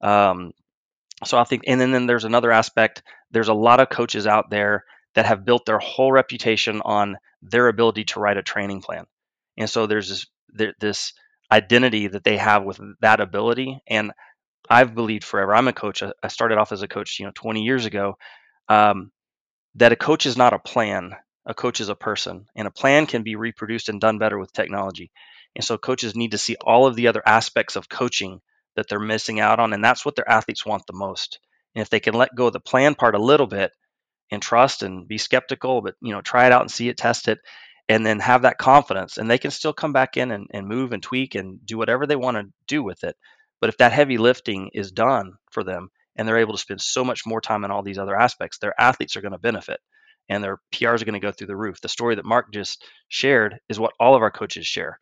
Um, 0.01 0.51
so 1.23 1.37
i 1.37 1.45
think 1.45 1.63
and 1.65 1.79
then, 1.79 1.91
then 1.91 2.07
there's 2.07 2.25
another 2.25 2.51
aspect. 2.51 3.03
There's 3.31 3.47
a 3.47 3.53
lot 3.53 3.79
of 3.79 3.89
coaches 3.89 4.27
out 4.27 4.49
there 4.49 4.83
that 5.13 5.25
have 5.25 5.45
built 5.45 5.65
their 5.65 5.79
whole 5.79 6.11
reputation 6.11 6.81
on 6.83 7.17
their 7.41 7.67
ability 7.67 8.03
to 8.05 8.19
write 8.19 8.37
a 8.37 8.43
training 8.43 8.81
plan. 8.81 9.05
And 9.57 9.69
so 9.69 9.87
there's 9.87 10.09
this 10.09 10.25
this 10.79 11.13
identity 11.51 12.07
that 12.07 12.23
they 12.23 12.37
have 12.37 12.63
with 12.63 12.79
that 13.01 13.19
ability 13.19 13.79
and 13.87 14.11
i've 14.69 14.95
believed 14.95 15.23
forever 15.23 15.55
i'm 15.55 15.67
a 15.67 15.73
coach 15.73 16.03
i 16.23 16.27
started 16.27 16.57
off 16.57 16.71
as 16.71 16.81
a 16.81 16.87
coach 16.87 17.19
you 17.19 17.25
know 17.25 17.31
20 17.35 17.63
years 17.63 17.85
ago 17.85 18.17
um, 18.69 19.11
that 19.75 19.91
a 19.91 19.95
coach 19.95 20.25
is 20.25 20.37
not 20.37 20.53
a 20.53 20.59
plan, 20.59 21.15
a 21.45 21.53
coach 21.53 21.79
is 21.81 21.89
a 21.89 21.95
person, 21.95 22.47
and 22.55 22.67
a 22.67 22.71
plan 22.71 23.05
can 23.05 23.23
be 23.23 23.35
reproduced 23.35 23.89
and 23.89 24.01
done 24.01 24.17
better 24.17 24.39
with 24.39 24.53
technology. 24.53 25.11
And 25.55 25.63
so 25.63 25.77
coaches 25.77 26.15
need 26.15 26.31
to 26.31 26.37
see 26.37 26.55
all 26.61 26.87
of 26.87 26.95
the 26.95 27.07
other 27.07 27.21
aspects 27.25 27.75
of 27.75 27.89
coaching 27.89 28.41
that 28.75 28.87
they're 28.89 28.99
missing 28.99 29.39
out 29.39 29.59
on, 29.59 29.73
and 29.73 29.83
that's 29.83 30.05
what 30.05 30.15
their 30.15 30.29
athletes 30.29 30.65
want 30.65 30.85
the 30.87 30.93
most. 30.93 31.39
And 31.75 31.81
if 31.81 31.89
they 31.89 31.99
can 31.99 32.13
let 32.13 32.35
go 32.35 32.47
of 32.47 32.53
the 32.53 32.59
plan 32.59 32.95
part 32.95 33.15
a 33.15 33.21
little 33.21 33.47
bit 33.47 33.71
and 34.31 34.41
trust 34.41 34.81
and 34.81 35.07
be 35.07 35.17
skeptical, 35.17 35.81
but 35.81 35.95
you 36.01 36.11
know, 36.13 36.21
try 36.21 36.45
it 36.45 36.51
out 36.51 36.61
and 36.61 36.71
see 36.71 36.89
it, 36.89 36.97
test 36.97 37.27
it, 37.27 37.39
and 37.87 38.05
then 38.05 38.19
have 38.19 38.41
that 38.43 38.57
confidence, 38.57 39.17
and 39.17 39.29
they 39.29 39.37
can 39.37 39.51
still 39.51 39.73
come 39.73 39.93
back 39.93 40.17
in 40.17 40.31
and, 40.31 40.47
and 40.51 40.67
move 40.67 40.93
and 40.93 41.03
tweak 41.03 41.35
and 41.35 41.63
do 41.65 41.77
whatever 41.77 42.07
they 42.07 42.15
want 42.15 42.37
to 42.37 42.51
do 42.67 42.81
with 42.81 43.03
it. 43.03 43.15
But 43.65 43.69
if 43.69 43.77
that 43.77 43.93
heavy 43.93 44.19
lifting 44.19 44.69
is 44.75 44.91
done 44.91 45.39
for 45.49 45.63
them, 45.63 45.89
and 46.15 46.27
they're 46.27 46.37
able 46.37 46.53
to 46.53 46.59
spend 46.59 46.79
so 46.81 47.03
much 47.03 47.25
more 47.25 47.41
time 47.41 47.65
in 47.65 47.71
all 47.71 47.81
these 47.81 47.97
other 47.97 48.15
aspects, 48.15 48.59
their 48.59 48.79
athletes 48.79 49.15
are 49.15 49.21
going 49.21 49.31
to 49.31 49.39
benefit 49.39 49.79
and 50.29 50.43
their 50.43 50.59
PRs 50.71 51.01
are 51.01 51.05
going 51.05 51.19
to 51.19 51.19
go 51.19 51.31
through 51.31 51.47
the 51.47 51.55
roof. 51.55 51.81
The 51.81 51.89
story 51.89 52.13
that 52.13 52.25
Mark 52.25 52.53
just 52.53 52.85
shared 53.07 53.57
is 53.67 53.79
what 53.79 53.93
all 53.99 54.13
of 54.13 54.21
our 54.21 54.29
coaches 54.29 54.67
share. 54.67 54.99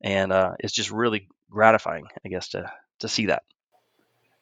And 0.00 0.32
uh, 0.32 0.52
it's 0.58 0.72
just 0.72 0.90
really 0.90 1.28
gratifying, 1.50 2.06
I 2.24 2.30
guess, 2.30 2.48
to, 2.48 2.72
to 3.00 3.08
see 3.08 3.26
that. 3.26 3.42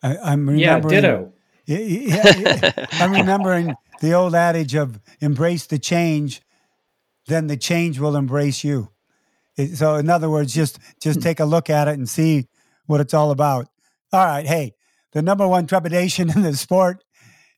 I, 0.00 0.32
am 0.32 0.48
remembering. 0.48 0.94
Yeah, 0.94 1.00
ditto. 1.00 1.32
Yeah, 1.64 1.78
yeah, 1.78 2.86
I'm 2.92 3.10
remembering 3.10 3.74
the 4.00 4.12
old 4.12 4.36
adage 4.36 4.76
of 4.76 5.00
embrace 5.18 5.66
the 5.66 5.80
change, 5.80 6.40
then 7.26 7.48
the 7.48 7.56
change 7.56 7.98
will 7.98 8.14
embrace 8.14 8.62
you. 8.62 8.92
So, 9.74 9.96
in 9.96 10.08
other 10.08 10.30
words, 10.30 10.54
just 10.54 10.78
just 11.00 11.20
take 11.20 11.40
a 11.40 11.44
look 11.44 11.68
at 11.68 11.88
it 11.88 11.94
and 11.94 12.08
see 12.08 12.46
what 12.86 13.00
it's 13.00 13.14
all 13.14 13.30
about. 13.30 13.68
All 14.12 14.24
right, 14.24 14.46
hey, 14.46 14.74
the 15.12 15.22
number 15.22 15.46
one 15.46 15.66
trepidation 15.66 16.30
in 16.34 16.42
the 16.42 16.56
sport 16.56 17.04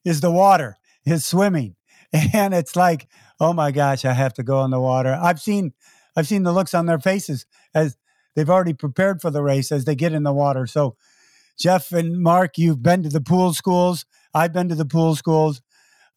is 0.04 0.20
the 0.20 0.30
water, 0.30 0.78
is 1.04 1.24
swimming. 1.24 1.74
And 2.32 2.54
it's 2.54 2.74
like, 2.74 3.06
oh 3.38 3.52
my 3.52 3.70
gosh, 3.70 4.06
I 4.06 4.14
have 4.14 4.32
to 4.34 4.42
go 4.42 4.64
in 4.64 4.70
the 4.70 4.80
water. 4.80 5.18
I've 5.20 5.40
seen 5.40 5.74
I've 6.16 6.26
seen 6.26 6.42
the 6.42 6.52
looks 6.52 6.72
on 6.72 6.86
their 6.86 6.98
faces 6.98 7.44
as 7.74 7.98
they've 8.34 8.48
already 8.48 8.72
prepared 8.72 9.20
for 9.20 9.30
the 9.30 9.42
race 9.42 9.70
as 9.70 9.84
they 9.84 9.94
get 9.94 10.12
in 10.12 10.22
the 10.22 10.32
water. 10.32 10.66
So, 10.66 10.96
Jeff 11.58 11.92
and 11.92 12.20
Mark, 12.20 12.56
you've 12.56 12.82
been 12.82 13.02
to 13.02 13.08
the 13.08 13.20
pool 13.20 13.52
schools. 13.52 14.06
I've 14.32 14.52
been 14.52 14.68
to 14.70 14.74
the 14.74 14.86
pool 14.86 15.14
schools. 15.14 15.60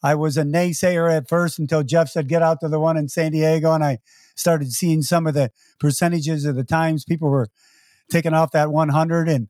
I 0.03 0.15
was 0.15 0.37
a 0.37 0.43
naysayer 0.43 1.15
at 1.15 1.29
first 1.29 1.59
until 1.59 1.83
Jeff 1.83 2.09
said, 2.09 2.27
get 2.27 2.41
out 2.41 2.59
to 2.61 2.69
the 2.69 2.79
one 2.79 2.97
in 2.97 3.09
San 3.09 3.31
Diego. 3.31 3.73
And 3.73 3.83
I 3.83 3.99
started 4.35 4.71
seeing 4.71 5.03
some 5.03 5.27
of 5.27 5.33
the 5.33 5.51
percentages 5.79 6.45
of 6.45 6.55
the 6.55 6.63
times 6.63 7.05
people 7.05 7.29
were 7.29 7.49
taking 8.11 8.33
off 8.33 8.51
that 8.51 8.71
100. 8.71 9.29
And, 9.29 9.47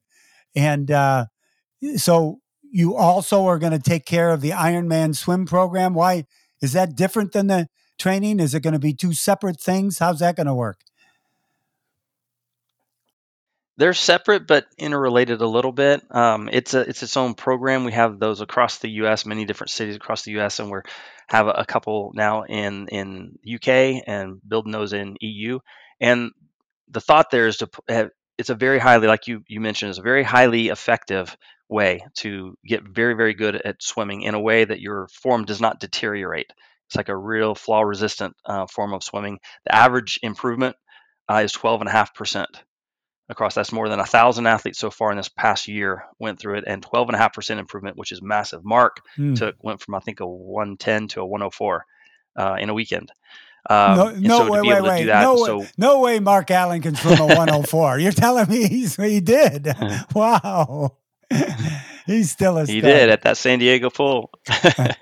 and, 0.55 0.91
uh, 0.91 1.25
so 1.97 2.39
you 2.71 2.95
also 2.95 3.45
are 3.45 3.59
going 3.59 3.73
to 3.73 3.79
take 3.79 4.05
care 4.05 4.29
of 4.29 4.41
the 4.41 4.51
Ironman 4.51 5.15
swim 5.15 5.45
program. 5.45 5.93
Why 5.93 6.25
is 6.61 6.73
that 6.73 6.95
different 6.95 7.33
than 7.33 7.47
the 7.47 7.67
training? 7.99 8.39
Is 8.39 8.55
it 8.55 8.61
going 8.61 8.73
to 8.73 8.79
be 8.79 8.93
two 8.93 9.13
separate 9.13 9.59
things? 9.59 9.99
How's 9.99 10.19
that 10.19 10.37
going 10.37 10.47
to 10.47 10.55
work? 10.55 10.79
They're 13.77 13.93
separate 13.93 14.47
but 14.47 14.67
interrelated 14.77 15.41
a 15.41 15.47
little 15.47 15.71
bit. 15.71 16.03
Um, 16.13 16.49
it's 16.51 16.73
a 16.73 16.81
it's 16.81 17.01
its 17.01 17.17
own 17.17 17.33
program. 17.33 17.83
We 17.83 17.93
have 17.93 18.19
those 18.19 18.39
across 18.39 18.77
the 18.77 18.89
U.S., 18.89 19.25
many 19.25 19.43
different 19.45 19.71
cities 19.71 19.95
across 19.95 20.21
the 20.21 20.33
U.S., 20.33 20.59
and 20.59 20.69
we're 20.69 20.83
have 21.27 21.47
a, 21.47 21.65
couple 21.65 22.11
now 22.13 22.43
in 22.43 22.87
in 22.89 23.39
UK 23.51 24.03
and 24.05 24.39
building 24.47 24.71
those 24.71 24.93
in 24.93 25.15
EU. 25.21 25.59
And 25.99 26.31
the 26.89 27.01
thought 27.01 27.31
there 27.31 27.47
is 27.47 27.57
to 27.57 28.11
it's 28.41 28.49
a 28.49 28.55
very 28.55 28.79
highly, 28.79 29.07
like 29.07 29.27
you 29.27 29.43
you 29.47 29.61
mentioned, 29.61 29.91
is 29.91 29.99
a 29.99 30.01
very 30.01 30.23
highly 30.23 30.69
effective 30.69 31.37
way 31.69 32.03
to 32.15 32.57
get 32.65 32.81
very 32.83 33.13
very 33.13 33.35
good 33.35 33.55
at 33.55 33.83
swimming 33.83 34.23
in 34.23 34.33
a 34.33 34.39
way 34.39 34.65
that 34.65 34.81
your 34.81 35.07
form 35.21 35.45
does 35.45 35.61
not 35.61 35.79
deteriorate. 35.79 36.51
It's 36.87 36.95
like 36.95 37.09
a 37.09 37.15
real 37.15 37.53
flaw 37.53 37.81
resistant 37.83 38.35
uh, 38.43 38.65
form 38.65 38.93
of 38.93 39.03
swimming. 39.03 39.39
The 39.65 39.75
average 39.75 40.19
improvement 40.23 40.75
uh, 41.29 41.41
is 41.45 41.53
12.5% 41.53 42.47
across. 43.29 43.53
That's 43.53 43.71
more 43.71 43.87
than 43.87 43.99
a 43.99 44.05
thousand 44.05 44.47
athletes 44.47 44.79
so 44.79 44.89
far 44.89 45.11
in 45.11 45.17
this 45.17 45.29
past 45.29 45.67
year 45.67 46.05
went 46.19 46.39
through 46.39 46.57
it, 46.57 46.63
and 46.65 46.83
12.5% 46.83 47.59
improvement, 47.59 47.95
which 47.95 48.11
is 48.11 48.23
massive. 48.23 48.65
Mark 48.65 48.97
mm. 49.17 49.35
took 49.35 49.55
went 49.63 49.81
from 49.81 49.93
I 49.93 49.99
think 49.99 50.19
a 50.19 50.25
110 50.25 51.09
to 51.09 51.21
a 51.21 51.25
104 51.25 51.85
uh, 52.37 52.57
in 52.59 52.69
a 52.69 52.73
weekend. 52.73 53.11
Um, 53.69 53.97
no, 53.97 54.11
no 54.11 54.37
so 54.39 54.51
way, 54.51 54.61
wait, 54.61 54.83
wait. 54.83 55.05
That, 55.05 55.23
no, 55.23 55.35
so, 55.37 55.65
no 55.77 55.99
way 55.99 56.19
Mark 56.19 56.49
Allen 56.51 56.81
can 56.81 56.95
swim 56.95 57.19
a 57.19 57.25
104. 57.27 57.99
You're 57.99 58.11
telling 58.11 58.49
me 58.49 58.67
he's, 58.67 58.95
he 58.95 59.19
did. 59.19 59.73
wow. 60.15 60.97
he's 62.05 62.31
still 62.31 62.57
a 62.57 62.65
He 62.65 62.81
did 62.81 63.09
at 63.09 63.21
that 63.21 63.37
San 63.37 63.59
Diego 63.59 63.89
pool. 63.89 64.31
yeah, 64.49 64.93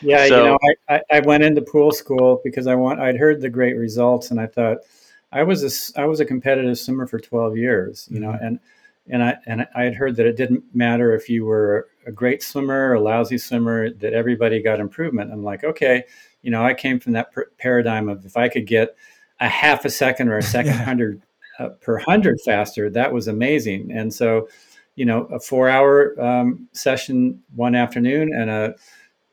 you 0.02 0.28
know, 0.28 0.58
I, 0.88 1.00
I, 1.10 1.20
went 1.20 1.42
into 1.42 1.62
pool 1.62 1.92
school 1.92 2.40
because 2.44 2.66
I 2.66 2.74
want 2.74 3.00
I'd 3.00 3.16
heard 3.16 3.40
the 3.40 3.48
great 3.48 3.74
results 3.74 4.30
and 4.30 4.40
I 4.40 4.46
thought– 4.46 4.78
I 5.32 5.42
was 5.42 5.62
a 5.96 6.00
I 6.00 6.06
was 6.06 6.20
a 6.20 6.24
competitive 6.24 6.78
swimmer 6.78 7.06
for 7.06 7.18
12 7.18 7.56
years, 7.56 8.08
you 8.10 8.20
know, 8.20 8.30
mm-hmm. 8.30 8.44
and 8.44 8.60
and 9.08 9.22
I 9.22 9.36
and 9.46 9.68
I 9.74 9.84
had 9.84 9.94
heard 9.94 10.16
that 10.16 10.26
it 10.26 10.36
didn't 10.36 10.64
matter 10.74 11.14
if 11.14 11.28
you 11.28 11.44
were 11.44 11.88
a 12.06 12.12
great 12.12 12.42
swimmer 12.42 12.90
or 12.90 12.94
a 12.94 13.00
lousy 13.00 13.38
swimmer 13.38 13.90
that 13.90 14.12
everybody 14.12 14.62
got 14.62 14.80
improvement. 14.80 15.32
I'm 15.32 15.44
like, 15.44 15.64
okay, 15.64 16.04
you 16.46 16.52
know, 16.52 16.64
I 16.64 16.74
came 16.74 17.00
from 17.00 17.14
that 17.14 17.32
pr- 17.32 17.50
paradigm 17.58 18.08
of 18.08 18.24
if 18.24 18.36
I 18.36 18.48
could 18.48 18.68
get 18.68 18.94
a 19.40 19.48
half 19.48 19.84
a 19.84 19.90
second 19.90 20.28
or 20.28 20.38
a 20.38 20.42
second 20.56 20.74
yeah. 20.74 20.84
hundred 20.84 21.22
uh, 21.58 21.70
per 21.80 21.98
hundred 21.98 22.40
faster, 22.44 22.88
that 22.88 23.12
was 23.12 23.26
amazing. 23.26 23.90
And 23.90 24.14
so, 24.14 24.48
you 24.94 25.04
know, 25.04 25.24
a 25.24 25.40
four 25.40 25.68
hour 25.68 26.18
um, 26.22 26.68
session 26.70 27.42
one 27.56 27.74
afternoon 27.74 28.32
and 28.32 28.48
a 28.48 28.74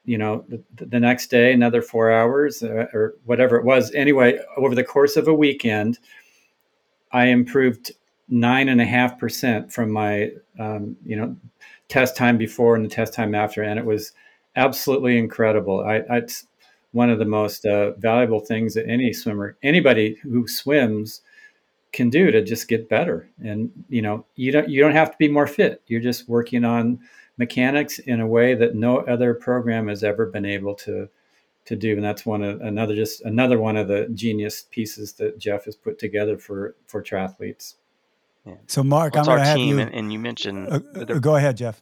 you 0.05 0.17
know 0.17 0.43
the, 0.49 0.61
the 0.85 0.99
next 0.99 1.27
day 1.27 1.53
another 1.53 1.81
four 1.81 2.11
hours 2.11 2.61
uh, 2.61 2.87
or 2.93 3.13
whatever 3.23 3.55
it 3.55 3.63
was 3.63 3.93
anyway 3.93 4.37
over 4.57 4.75
the 4.75 4.83
course 4.83 5.15
of 5.15 5.29
a 5.29 5.33
weekend 5.33 5.97
i 7.13 7.27
improved 7.27 7.93
nine 8.27 8.67
and 8.67 8.81
a 8.81 8.85
half 8.85 9.17
percent 9.17 9.71
from 9.71 9.89
my 9.89 10.29
um, 10.59 10.97
you 11.05 11.15
know 11.15 11.33
test 11.87 12.17
time 12.17 12.37
before 12.37 12.75
and 12.75 12.83
the 12.83 12.89
test 12.89 13.13
time 13.13 13.33
after 13.33 13.63
and 13.63 13.79
it 13.79 13.85
was 13.85 14.11
absolutely 14.57 15.17
incredible 15.17 15.79
I, 15.79 16.01
I 16.09 16.23
one 16.93 17.09
of 17.09 17.19
the 17.19 17.25
most 17.25 17.65
uh, 17.65 17.91
valuable 17.97 18.39
things 18.39 18.75
that 18.75 18.87
any 18.87 19.11
swimmer 19.11 19.57
anybody 19.61 20.15
who 20.23 20.47
swims 20.47 21.21
can 21.91 22.09
do 22.09 22.31
to 22.31 22.43
just 22.43 22.67
get 22.67 22.89
better. 22.89 23.29
And 23.43 23.71
you 23.89 24.01
know 24.01 24.25
you 24.35 24.51
don't 24.51 24.69
you 24.69 24.81
don't 24.81 24.93
have 24.95 25.11
to 25.11 25.17
be 25.17 25.27
more 25.27 25.47
fit. 25.47 25.81
You're 25.87 26.01
just 26.01 26.29
working 26.29 26.63
on 26.63 26.99
mechanics 27.37 27.99
in 27.99 28.19
a 28.19 28.27
way 28.27 28.55
that 28.55 28.75
no 28.75 28.99
other 28.99 29.33
program 29.33 29.87
has 29.87 30.03
ever 30.03 30.25
been 30.25 30.45
able 30.45 30.75
to 30.75 31.09
to 31.65 31.75
do. 31.75 31.93
And 31.95 32.03
that's 32.03 32.25
one 32.25 32.43
of 32.43 32.61
another 32.61 32.95
just 32.95 33.21
another 33.21 33.59
one 33.59 33.77
of 33.77 33.87
the 33.87 34.09
genius 34.13 34.65
pieces 34.69 35.13
that 35.13 35.37
jeff 35.37 35.65
has 35.65 35.75
put 35.75 35.99
together 35.99 36.37
for 36.37 36.75
for 36.87 37.01
triathletes. 37.01 37.75
Yeah. 38.45 38.55
so 38.67 38.83
mark 38.83 39.13
well, 39.13 39.21
i'm 39.21 39.25
going 39.25 39.39
to 39.39 39.45
have 39.45 39.57
you 39.57 39.79
and, 39.79 39.93
and, 39.93 40.11
you 40.11 40.19
mentioned 40.19 40.67
uh, 40.67 40.81
uh, 40.99 41.05
go 41.19 41.37
ahead 41.37 41.55
jeff. 41.55 41.81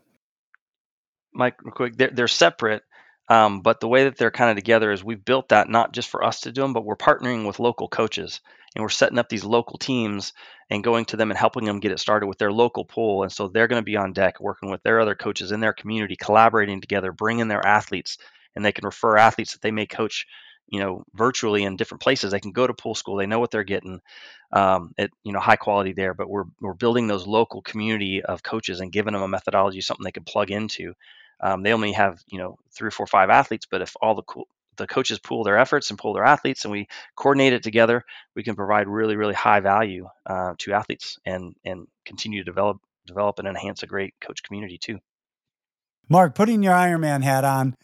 Mike 1.34 1.60
real 1.63 1.74
quick 1.74 1.97
they're, 1.97 2.12
they're 2.12 2.28
separate 2.28 2.84
um, 3.29 3.62
but 3.62 3.79
the 3.79 3.88
way 3.88 4.05
that 4.05 4.17
they're 4.17 4.31
kind 4.31 4.49
of 4.49 4.55
together 4.55 4.91
is 4.91 5.03
we've 5.03 5.23
built 5.25 5.49
that 5.49 5.69
not 5.69 5.93
just 5.93 6.10
for 6.10 6.23
us 6.23 6.41
to 6.41 6.51
do 6.51 6.62
them 6.62 6.73
but 6.73 6.86
we're 6.86 6.95
partnering 6.95 7.45
with 7.45 7.60
local 7.60 7.88
coaches 7.88 8.41
and 8.75 8.81
we're 8.84 8.89
setting 8.89 9.17
up 9.17 9.29
these 9.29 9.43
local 9.43 9.77
teams 9.77 10.34
and 10.69 10.84
going 10.84 11.05
to 11.05 11.17
them 11.17 11.31
and 11.31 11.38
helping 11.38 11.65
them 11.65 11.79
get 11.79 11.91
it 11.91 11.99
started 11.99 12.27
with 12.27 12.38
their 12.38 12.51
local 12.51 12.86
pool. 12.86 13.23
And 13.23 13.31
so 13.31 13.47
they're 13.47 13.67
going 13.67 13.81
to 13.81 13.86
be 13.86 13.97
on 13.97 14.13
deck 14.13 14.39
working 14.39 14.71
with 14.71 14.81
their 14.84 15.01
other 15.01 15.15
coaches 15.15 15.51
in 15.51 15.60
their 15.60 15.73
community, 15.73 16.15
collaborating 16.15 16.79
together, 16.79 17.12
bringing 17.12 17.49
their 17.49 17.65
athletes, 17.65 18.17
and 18.55 18.63
they 18.63 18.71
can 18.71 18.86
refer 18.86 19.17
athletes 19.17 19.53
that 19.53 19.62
they 19.62 19.71
may 19.71 19.86
coach, 19.86 20.25
you 20.67 20.79
know, 20.79 21.03
virtually 21.13 21.63
in 21.63 21.75
different 21.75 22.01
places. 22.01 22.31
They 22.31 22.39
can 22.39 22.53
go 22.53 22.65
to 22.65 22.73
pool 22.73 22.95
school. 22.95 23.17
They 23.17 23.25
know 23.25 23.39
what 23.39 23.51
they're 23.51 23.65
getting 23.65 23.99
um, 24.53 24.93
at, 24.97 25.12
you 25.23 25.34
know, 25.34 25.39
high 25.41 25.57
quality 25.57 25.91
there. 25.91 26.13
But 26.13 26.29
we're 26.29 26.45
we're 26.62 26.73
building 26.73 27.07
those 27.07 27.27
local 27.27 27.62
community 27.62 28.21
of 28.21 28.41
coaches 28.43 28.79
and 28.79 28.93
giving 28.93 29.12
them 29.12 29.21
a 29.21 29.27
methodology, 29.27 29.81
something 29.81 30.05
they 30.05 30.12
can 30.12 30.23
plug 30.23 30.51
into. 30.51 30.93
Um, 31.41 31.63
they 31.63 31.73
only 31.73 31.91
have 31.93 32.21
you 32.27 32.38
know 32.38 32.58
three, 32.71 32.91
four, 32.91 33.08
five 33.08 33.30
athletes, 33.30 33.67
but 33.69 33.82
if 33.82 33.95
all 34.01 34.15
the 34.15 34.23
cool, 34.23 34.47
the 34.77 34.88
coaches 34.88 35.19
pool 35.19 35.43
their 35.43 35.58
efforts 35.58 35.89
and 35.89 35.99
pull 35.99 36.13
their 36.13 36.23
athletes 36.23 36.65
and 36.65 36.71
we 36.71 36.88
coordinate 37.15 37.54
it 37.54 37.62
together 37.62 38.04
we 38.36 38.43
can 38.43 38.56
provide 38.56 38.88
really 38.88 39.15
really 39.15 39.34
high 39.34 39.60
value 39.60 40.08
uh, 40.25 40.54
to 40.58 40.73
athletes 40.73 41.19
and 41.25 41.56
and 41.65 41.88
continue 42.06 42.39
to 42.39 42.45
develop 42.45 42.77
develop 43.06 43.39
and 43.39 43.47
enhance 43.47 43.84
a 43.84 43.88
great 43.88 44.13
coach 44.21 44.43
community 44.43 44.77
too. 44.77 44.97
Mark 46.10 46.36
putting 46.36 46.63
your 46.63 46.73
ironman 46.73 47.23
hat 47.23 47.43
on 47.43 47.75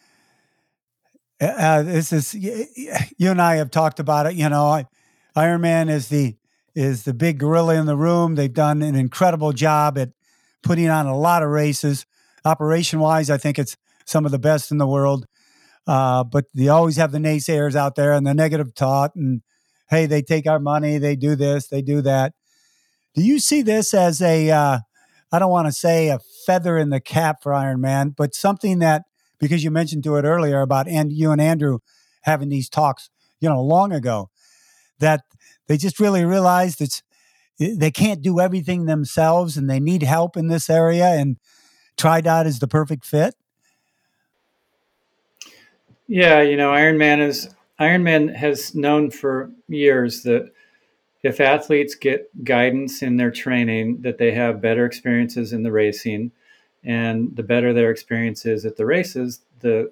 uh, 1.40 1.46
uh 1.46 1.82
this 1.82 2.12
is 2.12 2.34
you 2.34 3.30
and 3.30 3.40
i 3.40 3.56
have 3.56 3.70
talked 3.70 4.00
about 4.00 4.26
it 4.26 4.34
you 4.34 4.48
know 4.48 4.82
ironman 5.36 5.90
is 5.90 6.08
the 6.08 6.36
is 6.74 7.02
the 7.02 7.14
big 7.14 7.38
gorilla 7.38 7.74
in 7.74 7.86
the 7.86 7.96
room. 7.96 8.36
They've 8.36 8.52
done 8.52 8.82
an 8.82 8.94
incredible 8.94 9.52
job 9.52 9.98
at 9.98 10.10
putting 10.62 10.88
on 10.88 11.06
a 11.06 11.16
lot 11.16 11.42
of 11.42 11.48
races 11.48 12.06
operation 12.50 12.98
wise 13.00 13.30
i 13.30 13.36
think 13.36 13.58
it's 13.58 13.76
some 14.04 14.24
of 14.24 14.32
the 14.32 14.38
best 14.38 14.70
in 14.70 14.78
the 14.78 14.86
world 14.86 15.26
uh, 15.86 16.22
but 16.22 16.44
you 16.52 16.70
always 16.70 16.96
have 16.96 17.12
the 17.12 17.18
naysayers 17.18 17.74
out 17.74 17.94
there 17.94 18.12
and 18.12 18.26
the 18.26 18.34
negative 18.34 18.72
thought 18.76 19.12
and 19.14 19.40
hey, 19.88 20.06
they 20.06 20.22
take 20.22 20.46
our 20.46 20.60
money, 20.60 20.98
they 20.98 21.16
do 21.16 21.34
this, 21.34 21.68
they 21.68 21.82
do 21.82 22.02
that. 22.02 22.34
Do 23.14 23.22
you 23.22 23.38
see 23.38 23.62
this 23.62 23.94
as 23.94 24.20
a 24.20 24.50
uh, 24.50 24.78
I 25.32 25.38
don't 25.38 25.50
want 25.50 25.66
to 25.66 25.72
say 25.72 26.08
a 26.08 26.20
feather 26.46 26.78
in 26.78 26.90
the 26.90 27.00
cap 27.00 27.38
for 27.42 27.52
Ironman, 27.52 28.14
but 28.16 28.34
something 28.34 28.78
that 28.78 29.02
because 29.40 29.64
you 29.64 29.70
mentioned 29.70 30.04
to 30.04 30.16
it 30.16 30.24
earlier 30.24 30.60
about 30.60 30.88
and 30.88 31.12
you 31.12 31.30
and 31.30 31.40
Andrew 31.40 31.78
having 32.22 32.48
these 32.48 32.68
talks, 32.68 33.08
you 33.40 33.48
know, 33.48 33.62
long 33.62 33.92
ago, 33.92 34.30
that 34.98 35.22
they 35.68 35.76
just 35.76 36.00
really 36.00 36.24
realized 36.24 36.80
it's 36.80 37.02
they 37.58 37.90
can't 37.90 38.22
do 38.22 38.38
everything 38.38 38.84
themselves 38.84 39.56
and 39.56 39.68
they 39.68 39.80
need 39.80 40.02
help 40.02 40.36
in 40.36 40.48
this 40.48 40.70
area 40.70 41.06
and 41.06 41.38
TriDot 41.98 42.46
is 42.46 42.60
the 42.60 42.68
perfect 42.68 43.04
fit. 43.04 43.34
Yeah, 46.06 46.40
you 46.40 46.56
know, 46.56 46.70
Ironman 46.70 47.20
is 47.20 47.50
Ironman 47.78 48.34
has 48.34 48.74
known 48.74 49.10
for 49.10 49.50
years 49.68 50.22
that 50.22 50.50
if 51.22 51.40
athletes 51.40 51.94
get 51.94 52.44
guidance 52.44 53.02
in 53.02 53.16
their 53.16 53.30
training, 53.30 54.00
that 54.02 54.18
they 54.18 54.32
have 54.32 54.62
better 54.62 54.86
experiences 54.86 55.52
in 55.52 55.62
the 55.62 55.72
racing, 55.72 56.32
and 56.84 57.34
the 57.36 57.42
better 57.42 57.72
their 57.74 57.90
experiences 57.90 58.64
at 58.64 58.76
the 58.76 58.86
races, 58.86 59.40
the 59.60 59.90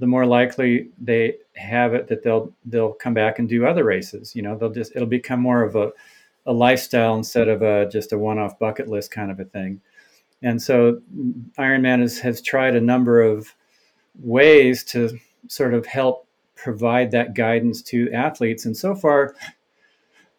the 0.00 0.06
more 0.06 0.26
likely 0.26 0.88
they 1.00 1.36
have 1.56 1.94
it 1.94 2.08
that 2.08 2.22
they'll 2.22 2.52
they'll 2.66 2.92
come 2.92 3.14
back 3.14 3.38
and 3.38 3.48
do 3.48 3.66
other 3.66 3.84
races. 3.84 4.34
You 4.34 4.42
know, 4.42 4.56
they'll 4.56 4.70
just 4.70 4.92
it'll 4.94 5.08
become 5.08 5.40
more 5.40 5.62
of 5.62 5.76
a 5.76 5.92
a 6.46 6.52
lifestyle 6.52 7.16
instead 7.16 7.48
of 7.48 7.62
a 7.62 7.88
just 7.88 8.12
a 8.12 8.18
one-off 8.18 8.58
bucket 8.58 8.88
list 8.88 9.10
kind 9.10 9.30
of 9.30 9.40
a 9.40 9.44
thing. 9.44 9.80
And 10.42 10.60
so 10.60 11.00
Ironman 11.58 12.00
has, 12.00 12.18
has 12.20 12.40
tried 12.40 12.74
a 12.74 12.80
number 12.80 13.20
of 13.20 13.54
ways 14.18 14.84
to 14.84 15.18
sort 15.48 15.74
of 15.74 15.86
help 15.86 16.26
provide 16.54 17.10
that 17.10 17.34
guidance 17.34 17.82
to 17.82 18.10
athletes. 18.12 18.64
And 18.64 18.76
so 18.76 18.94
far, 18.94 19.34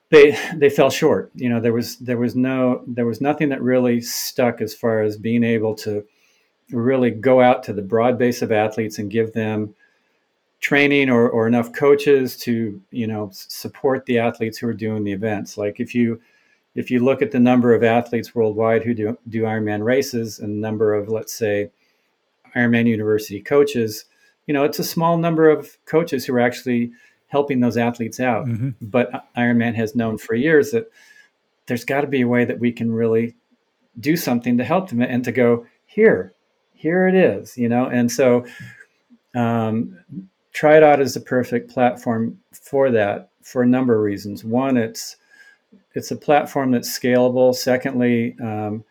they 0.09 0.37
they 0.55 0.69
fell 0.69 0.89
short. 0.89 1.31
You 1.35 1.49
know, 1.49 1.59
there 1.59 1.73
was 1.73 1.97
there 1.97 2.17
was 2.17 2.35
no 2.35 2.83
there 2.85 3.05
was 3.05 3.21
nothing 3.21 3.49
that 3.49 3.61
really 3.61 4.01
stuck 4.01 4.61
as 4.61 4.73
far 4.73 5.01
as 5.01 5.17
being 5.17 5.43
able 5.43 5.73
to 5.75 6.05
really 6.71 7.11
go 7.11 7.41
out 7.41 7.63
to 7.63 7.73
the 7.73 7.81
broad 7.81 8.17
base 8.17 8.41
of 8.41 8.51
athletes 8.51 8.99
and 8.99 9.09
give 9.09 9.33
them 9.33 9.73
training 10.61 11.09
or, 11.09 11.27
or 11.27 11.47
enough 11.47 11.73
coaches 11.73 12.37
to 12.37 12.81
you 12.91 13.07
know 13.07 13.29
support 13.33 14.05
the 14.05 14.19
athletes 14.19 14.57
who 14.57 14.67
are 14.67 14.73
doing 14.73 15.03
the 15.03 15.11
events 15.11 15.57
like 15.57 15.79
if 15.79 15.95
you 15.95 16.21
if 16.75 16.89
you 16.89 16.99
look 16.99 17.21
at 17.21 17.31
the 17.31 17.39
number 17.39 17.73
of 17.73 17.83
athletes 17.83 18.33
worldwide 18.33 18.83
who 18.83 18.93
do, 18.93 19.17
do 19.27 19.43
ironman 19.43 19.83
races 19.83 20.39
and 20.39 20.55
the 20.55 20.67
number 20.67 20.93
of 20.93 21.09
let's 21.09 21.33
say 21.33 21.69
ironman 22.55 22.87
university 22.87 23.41
coaches 23.41 24.05
you 24.47 24.53
know 24.53 24.63
it's 24.63 24.79
a 24.79 24.83
small 24.83 25.17
number 25.17 25.49
of 25.49 25.77
coaches 25.85 26.25
who 26.25 26.33
are 26.33 26.39
actually 26.39 26.91
helping 27.27 27.59
those 27.59 27.77
athletes 27.77 28.19
out 28.19 28.45
mm-hmm. 28.45 28.69
but 28.81 29.25
ironman 29.37 29.75
has 29.75 29.95
known 29.95 30.17
for 30.17 30.35
years 30.35 30.71
that 30.71 30.89
there's 31.67 31.85
got 31.85 32.01
to 32.01 32.07
be 32.07 32.21
a 32.21 32.27
way 32.27 32.43
that 32.45 32.59
we 32.59 32.71
can 32.71 32.91
really 32.91 33.35
do 33.99 34.15
something 34.15 34.57
to 34.57 34.63
help 34.63 34.89
them 34.89 35.01
and 35.01 35.23
to 35.23 35.31
go 35.31 35.65
here 35.85 36.33
here 36.73 37.07
it 37.07 37.15
is 37.15 37.57
you 37.57 37.69
know 37.69 37.85
and 37.85 38.11
so 38.11 38.45
um, 39.33 39.97
TriDot 40.53 40.99
is 40.99 41.13
the 41.13 41.21
perfect 41.21 41.71
platform 41.71 42.39
for 42.51 42.91
that 42.91 43.29
for 43.41 43.63
a 43.63 43.67
number 43.67 43.95
of 43.95 44.01
reasons. 44.01 44.43
One, 44.43 44.77
it's 44.77 45.17
it's 45.93 46.11
a 46.11 46.15
platform 46.15 46.71
that's 46.71 46.97
scalable. 46.97 47.53
Secondly, 47.53 48.35
um, 48.41 48.83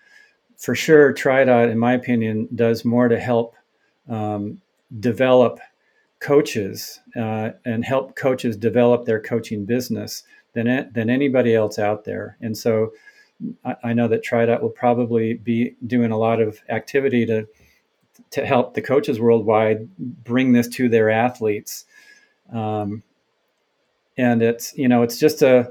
for 0.57 0.75
sure, 0.75 1.13
TriDot, 1.13 1.71
in 1.71 1.79
my 1.79 1.95
opinion, 1.95 2.49
does 2.55 2.85
more 2.85 3.09
to 3.09 3.19
help 3.19 3.55
um, 4.09 4.61
develop 4.99 5.59
coaches 6.21 7.01
uh, 7.17 7.51
and 7.65 7.85
help 7.85 8.15
coaches 8.15 8.57
develop 8.57 9.07
their 9.07 9.21
coaching 9.21 9.65
business 9.65 10.23
than 10.53 10.91
than 10.93 11.09
anybody 11.09 11.55
else 11.55 11.79
out 11.79 12.05
there. 12.05 12.37
And 12.41 12.57
so, 12.57 12.93
I, 13.65 13.77
I 13.85 13.93
know 13.95 14.09
that 14.09 14.25
TriDot 14.25 14.61
will 14.61 14.69
probably 14.69 15.35
be 15.35 15.77
doing 15.87 16.11
a 16.11 16.19
lot 16.19 16.41
of 16.41 16.61
activity 16.69 17.25
to 17.27 17.47
to 18.31 18.45
help 18.45 18.75
the 18.75 18.83
coaches 18.83 19.19
worldwide 19.19 19.89
bring 19.99 20.53
this 20.53 20.69
to 20.69 20.89
their 20.89 21.09
athletes. 21.09 21.87
Um, 22.53 23.03
and 24.19 24.43
it's 24.43 24.77
you 24.77 24.89
know 24.89 25.03
it's 25.03 25.19
just 25.19 25.41
a 25.41 25.71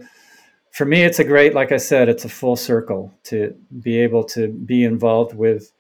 for 0.72 0.86
me 0.86 1.04
it's 1.04 1.20
a 1.20 1.24
great 1.24 1.54
like 1.54 1.72
I 1.72 1.78
said 1.78 2.10
it's 2.10 2.26
a 2.26 2.30
full 2.30 2.56
circle 2.56 3.14
to 3.26 3.56
be 3.82 4.00
able 4.00 4.24
to 4.26 4.48
be 4.48 4.84
involved 4.84 5.36
with 5.36 5.72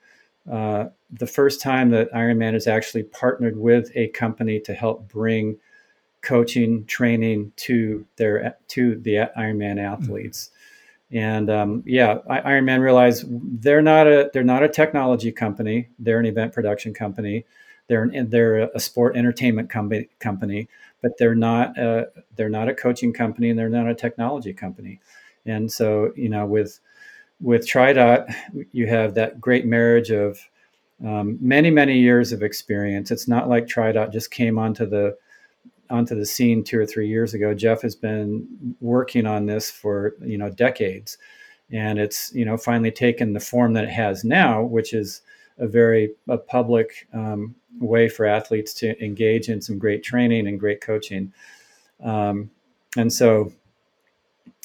uh, 0.50 0.86
the 1.12 1.28
first 1.28 1.62
time 1.62 1.90
that 1.92 2.12
Ironman 2.12 2.54
has 2.54 2.68
actually 2.68 3.04
partnered 3.04 3.58
with 3.58 3.92
a 3.96 4.08
company 4.10 4.60
to 4.62 4.74
help 4.74 5.08
bring 5.08 5.58
coaching 6.22 6.86
training 6.86 7.52
to 7.56 8.06
their 8.18 8.58
to 8.70 8.96
the 8.96 9.30
Ironman 9.38 9.80
athletes. 9.80 10.52
And 11.12 11.50
um, 11.50 11.84
yeah, 11.86 12.20
Ironman 12.30 12.82
realized 12.82 13.26
they're 13.62 13.82
not 13.82 14.08
a 14.08 14.30
they're 14.34 14.44
not 14.44 14.64
a 14.64 14.70
technology 14.70 15.32
company. 15.32 15.90
They're 15.98 16.20
an 16.20 16.26
event 16.26 16.54
production 16.54 16.94
company. 16.94 17.46
They're 17.88 18.04
an, 18.04 18.30
they're 18.30 18.70
a 18.74 18.80
sport 18.80 19.18
entertainment 19.18 19.70
company 19.70 20.10
company, 20.20 20.68
but 21.02 21.18
they're 21.18 21.36
not 21.36 21.78
a, 21.78 22.08
they're 22.36 22.50
not 22.50 22.70
a 22.70 22.74
coaching 22.74 23.14
company 23.14 23.50
and 23.50 23.60
they're 23.60 23.70
not 23.70 23.90
a 23.90 23.96
technology 23.96 24.54
company. 24.54 25.00
And 25.46 25.72
so 25.72 26.12
you 26.16 26.30
know 26.30 26.46
with 26.46 26.80
with 27.42 27.66
TriDot, 27.66 28.34
you 28.74 28.88
have 28.88 29.14
that 29.16 29.40
great 29.40 29.66
marriage 29.66 30.12
of 30.12 30.40
um, 31.06 31.38
many 31.42 31.72
many 31.72 32.00
years 32.00 32.32
of 32.32 32.44
experience. 32.44 33.12
It's 33.12 33.28
not 33.28 33.50
like 33.50 33.66
TriDot 33.66 34.12
just 34.12 34.32
came 34.32 34.58
onto 34.58 34.86
the 34.86 35.18
onto 35.90 36.16
the 36.16 36.26
scene 36.26 36.64
two 36.64 36.80
or 36.80 36.86
three 36.86 37.08
years 37.08 37.34
ago. 37.34 37.54
Jeff 37.54 37.82
has 37.82 37.96
been 37.96 38.76
working 38.80 39.26
on 39.26 39.46
this 39.46 39.72
for 39.72 40.16
you 40.22 40.38
know 40.38 40.50
decades, 40.50 41.18
and 41.72 42.00
it's 42.00 42.34
you 42.34 42.46
know 42.46 42.58
finally 42.58 42.92
taken 42.92 43.34
the 43.34 43.40
form 43.40 43.74
that 43.74 43.86
it 43.86 43.92
has 43.92 44.24
now, 44.24 44.62
which 44.62 44.94
is 44.94 45.22
a 45.58 45.68
very 45.68 46.12
a 46.28 46.38
public 46.38 47.08
um, 47.14 47.56
way 47.80 48.10
for 48.10 48.26
athletes 48.26 48.74
to 48.76 49.04
engage 49.04 49.50
in 49.50 49.62
some 49.62 49.78
great 49.78 50.04
training 50.04 50.48
and 50.48 50.60
great 50.60 50.82
coaching. 50.82 51.34
Um, 52.04 52.50
and 52.98 53.12
so 53.12 53.52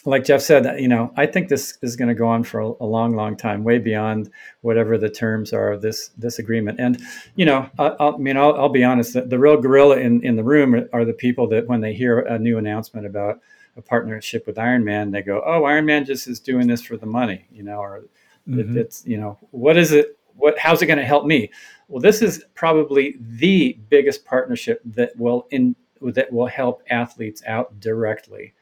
like 0.07 0.25
Jeff 0.25 0.43
said, 0.43 0.81
you 0.81 0.89
know, 0.89 1.13
I 1.17 1.27
think 1.27 1.49
this 1.49 1.79
is 1.81 1.97
going 1.97 2.09
to 2.09 2.15
go 2.15 2.27
on 2.29 2.45
for 2.45 2.61
a, 2.61 2.73
a, 2.81 2.87
long, 2.87 3.17
long 3.17 3.37
time, 3.37 3.65
way 3.65 3.79
beyond 3.79 4.31
whatever 4.61 4.99
the 4.99 5.09
terms 5.09 5.53
are 5.53 5.73
of 5.73 5.83
this 5.83 6.11
this 6.19 6.39
agreement. 6.39 6.79
And 6.79 7.01
you 7.37 7.47
know, 7.47 7.69
I, 7.79 7.95
I 7.99 8.17
mean, 8.19 8.37
I'll, 8.37 8.55
I'll, 8.55 8.69
be 8.69 8.85
honest. 8.85 9.15
The, 9.15 9.23
the, 9.23 9.39
real 9.39 9.57
gorilla 9.57 9.97
in 9.97 10.23
in 10.23 10.37
the 10.37 10.45
room 10.45 10.89
are 10.93 11.05
the 11.05 11.13
people 11.13 11.49
that 11.49 11.67
when 11.67 11.81
they 11.81 11.95
hear 11.95 12.21
a 12.21 12.39
new 12.39 12.59
announcement 12.59 13.07
about 13.07 13.41
a 13.77 13.83
partnership 13.83 14.47
with 14.47 14.57
Ironman, 14.57 15.11
they 15.11 15.23
go, 15.23 15.43
"Oh, 15.45 15.63
Ironman 15.63 16.07
just 16.07 16.27
is 16.29 16.39
doing 16.39 16.67
this 16.67 16.83
for 16.83 16.97
the 16.97 17.07
money," 17.07 17.47
you 17.51 17.63
know, 17.63 17.79
or 17.79 18.05
mm-hmm. 18.49 18.77
it, 18.77 18.77
it's 18.77 19.07
you 19.07 19.17
know, 19.17 19.39
what 19.53 19.77
is 19.77 19.93
it? 19.93 20.19
What 20.37 20.59
how's 20.59 20.83
it 20.83 20.87
going 20.87 20.99
to 20.99 21.05
help 21.05 21.27
me? 21.27 21.51
Well, 21.89 22.01
this 22.01 22.23
is 22.23 22.45
probably 22.55 23.17
the 23.21 23.79
biggest 23.89 24.25
partnership 24.25 24.81
that 24.85 25.17
will 25.17 25.47
in 25.51 25.77
that 26.01 26.33
will 26.33 26.47
help 26.47 26.83
athletes 26.91 27.43
out 27.47 27.81
directly 27.81 28.55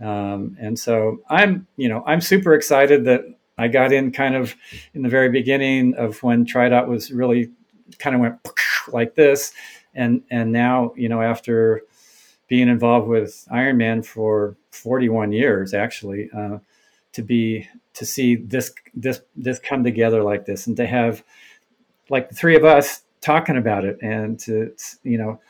um, 0.00 0.56
and 0.60 0.78
so 0.78 1.20
I'm, 1.28 1.66
you 1.76 1.88
know, 1.88 2.04
I'm 2.06 2.20
super 2.20 2.54
excited 2.54 3.04
that 3.06 3.24
I 3.56 3.68
got 3.68 3.92
in 3.92 4.12
kind 4.12 4.36
of 4.36 4.54
in 4.94 5.02
the 5.02 5.08
very 5.08 5.28
beginning 5.28 5.94
of 5.94 6.22
when 6.22 6.46
TriDot 6.46 6.86
was 6.86 7.10
really 7.10 7.50
kind 7.98 8.14
of 8.14 8.22
went 8.22 8.36
like 8.92 9.14
this, 9.14 9.52
and 9.94 10.22
and 10.30 10.52
now 10.52 10.92
you 10.96 11.08
know 11.08 11.20
after 11.20 11.82
being 12.46 12.68
involved 12.68 13.08
with 13.08 13.46
Ironman 13.52 14.06
for 14.06 14.56
41 14.70 15.32
years 15.32 15.74
actually, 15.74 16.30
uh, 16.30 16.58
to 17.12 17.22
be 17.22 17.68
to 17.94 18.04
see 18.04 18.36
this 18.36 18.72
this 18.94 19.20
this 19.36 19.58
come 19.58 19.82
together 19.82 20.22
like 20.22 20.44
this 20.44 20.66
and 20.66 20.76
to 20.76 20.86
have 20.86 21.24
like 22.10 22.28
the 22.28 22.34
three 22.34 22.56
of 22.56 22.64
us 22.64 23.02
talking 23.20 23.56
about 23.56 23.84
it 23.84 23.98
and 24.02 24.38
to 24.38 24.72
you 25.02 25.18
know 25.18 25.40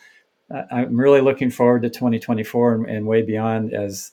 I'm 0.71 0.99
really 0.99 1.21
looking 1.21 1.51
forward 1.51 1.83
to 1.83 1.91
2024 1.91 2.75
and, 2.75 2.89
and 2.89 3.07
way 3.07 3.21
beyond 3.21 3.75
as 3.75 4.13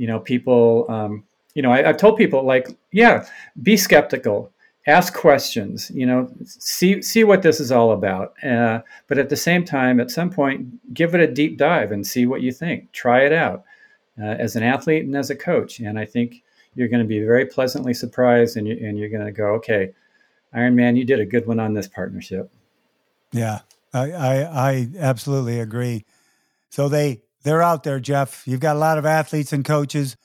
you 0.00 0.06
know, 0.06 0.18
people, 0.18 0.86
um, 0.88 1.24
you 1.52 1.60
know, 1.60 1.70
I, 1.70 1.82
have 1.82 1.98
told 1.98 2.16
people 2.16 2.42
like, 2.42 2.68
yeah, 2.90 3.26
be 3.62 3.76
skeptical, 3.76 4.50
ask 4.86 5.12
questions, 5.12 5.90
you 5.94 6.06
know, 6.06 6.32
see 6.46 7.02
see 7.02 7.22
what 7.22 7.42
this 7.42 7.60
is 7.60 7.70
all 7.70 7.92
about. 7.92 8.32
Uh, 8.42 8.80
but 9.08 9.18
at 9.18 9.28
the 9.28 9.36
same 9.36 9.62
time, 9.62 10.00
at 10.00 10.10
some 10.10 10.30
point, 10.30 10.94
give 10.94 11.14
it 11.14 11.20
a 11.20 11.30
deep 11.30 11.58
dive 11.58 11.92
and 11.92 12.06
see 12.06 12.24
what 12.24 12.40
you 12.40 12.50
think. 12.50 12.90
Try 12.92 13.26
it 13.26 13.32
out 13.34 13.64
uh, 14.18 14.24
as 14.24 14.56
an 14.56 14.62
athlete 14.62 15.04
and 15.04 15.14
as 15.14 15.28
a 15.28 15.36
coach. 15.36 15.80
And 15.80 15.98
I 15.98 16.06
think 16.06 16.42
you're 16.74 16.88
going 16.88 17.02
to 17.02 17.08
be 17.08 17.20
very 17.20 17.46
pleasantly 17.46 17.94
surprised, 17.94 18.56
and, 18.56 18.66
you, 18.66 18.78
and 18.80 18.98
you're 18.98 19.08
going 19.08 19.24
to 19.24 19.32
go, 19.32 19.54
okay, 19.54 19.92
Ironman, 20.54 20.96
you 20.96 21.04
did 21.04 21.20
a 21.20 21.26
good 21.26 21.46
one 21.46 21.60
on 21.60 21.74
this 21.74 21.88
partnership. 21.88 22.50
Yeah, 23.32 23.60
I, 23.92 24.12
I, 24.12 24.70
I 24.70 24.88
absolutely 24.98 25.60
agree. 25.60 26.04
So 26.70 26.88
they 26.88 27.22
they're 27.42 27.62
out 27.62 27.84
there, 27.84 28.00
Jeff. 28.00 28.46
You've 28.46 28.60
got 28.60 28.76
a 28.76 28.78
lot 28.78 28.98
of 28.98 29.06
athletes 29.06 29.52
and 29.52 29.64
coaches. 29.64 30.16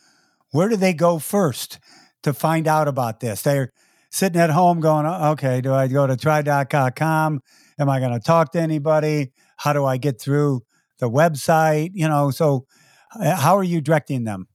Where 0.51 0.69
do 0.69 0.75
they 0.75 0.93
go 0.93 1.19
first 1.19 1.79
to 2.23 2.34
find 2.34 2.67
out 2.67 2.88
about 2.88 3.19
this? 3.19 3.41
They're 3.41 3.71
sitting 4.10 4.39
at 4.39 4.49
home 4.49 4.79
going, 4.79 5.05
okay, 5.05 5.62
do 5.62 5.73
I 5.73 5.88
go 5.88 6.08
to 6.08 6.15
tridot.com? 6.15 7.41
Am 7.77 7.89
I 7.89 7.99
going 7.99 8.13
to 8.13 8.19
talk 8.19 8.51
to 8.53 8.60
anybody? 8.60 9.31
How 9.58 9.73
do 9.73 9.86
I 9.86 9.97
get 9.97 10.19
through 10.19 10.63
the 10.99 11.10
website? 11.10 11.91
You 11.93 12.08
know, 12.08 12.31
so 12.31 12.65
uh, 13.17 13.36
how 13.36 13.58
are 13.58 13.63
you 13.63 13.81
directing 13.81 14.23
them? 14.23 14.47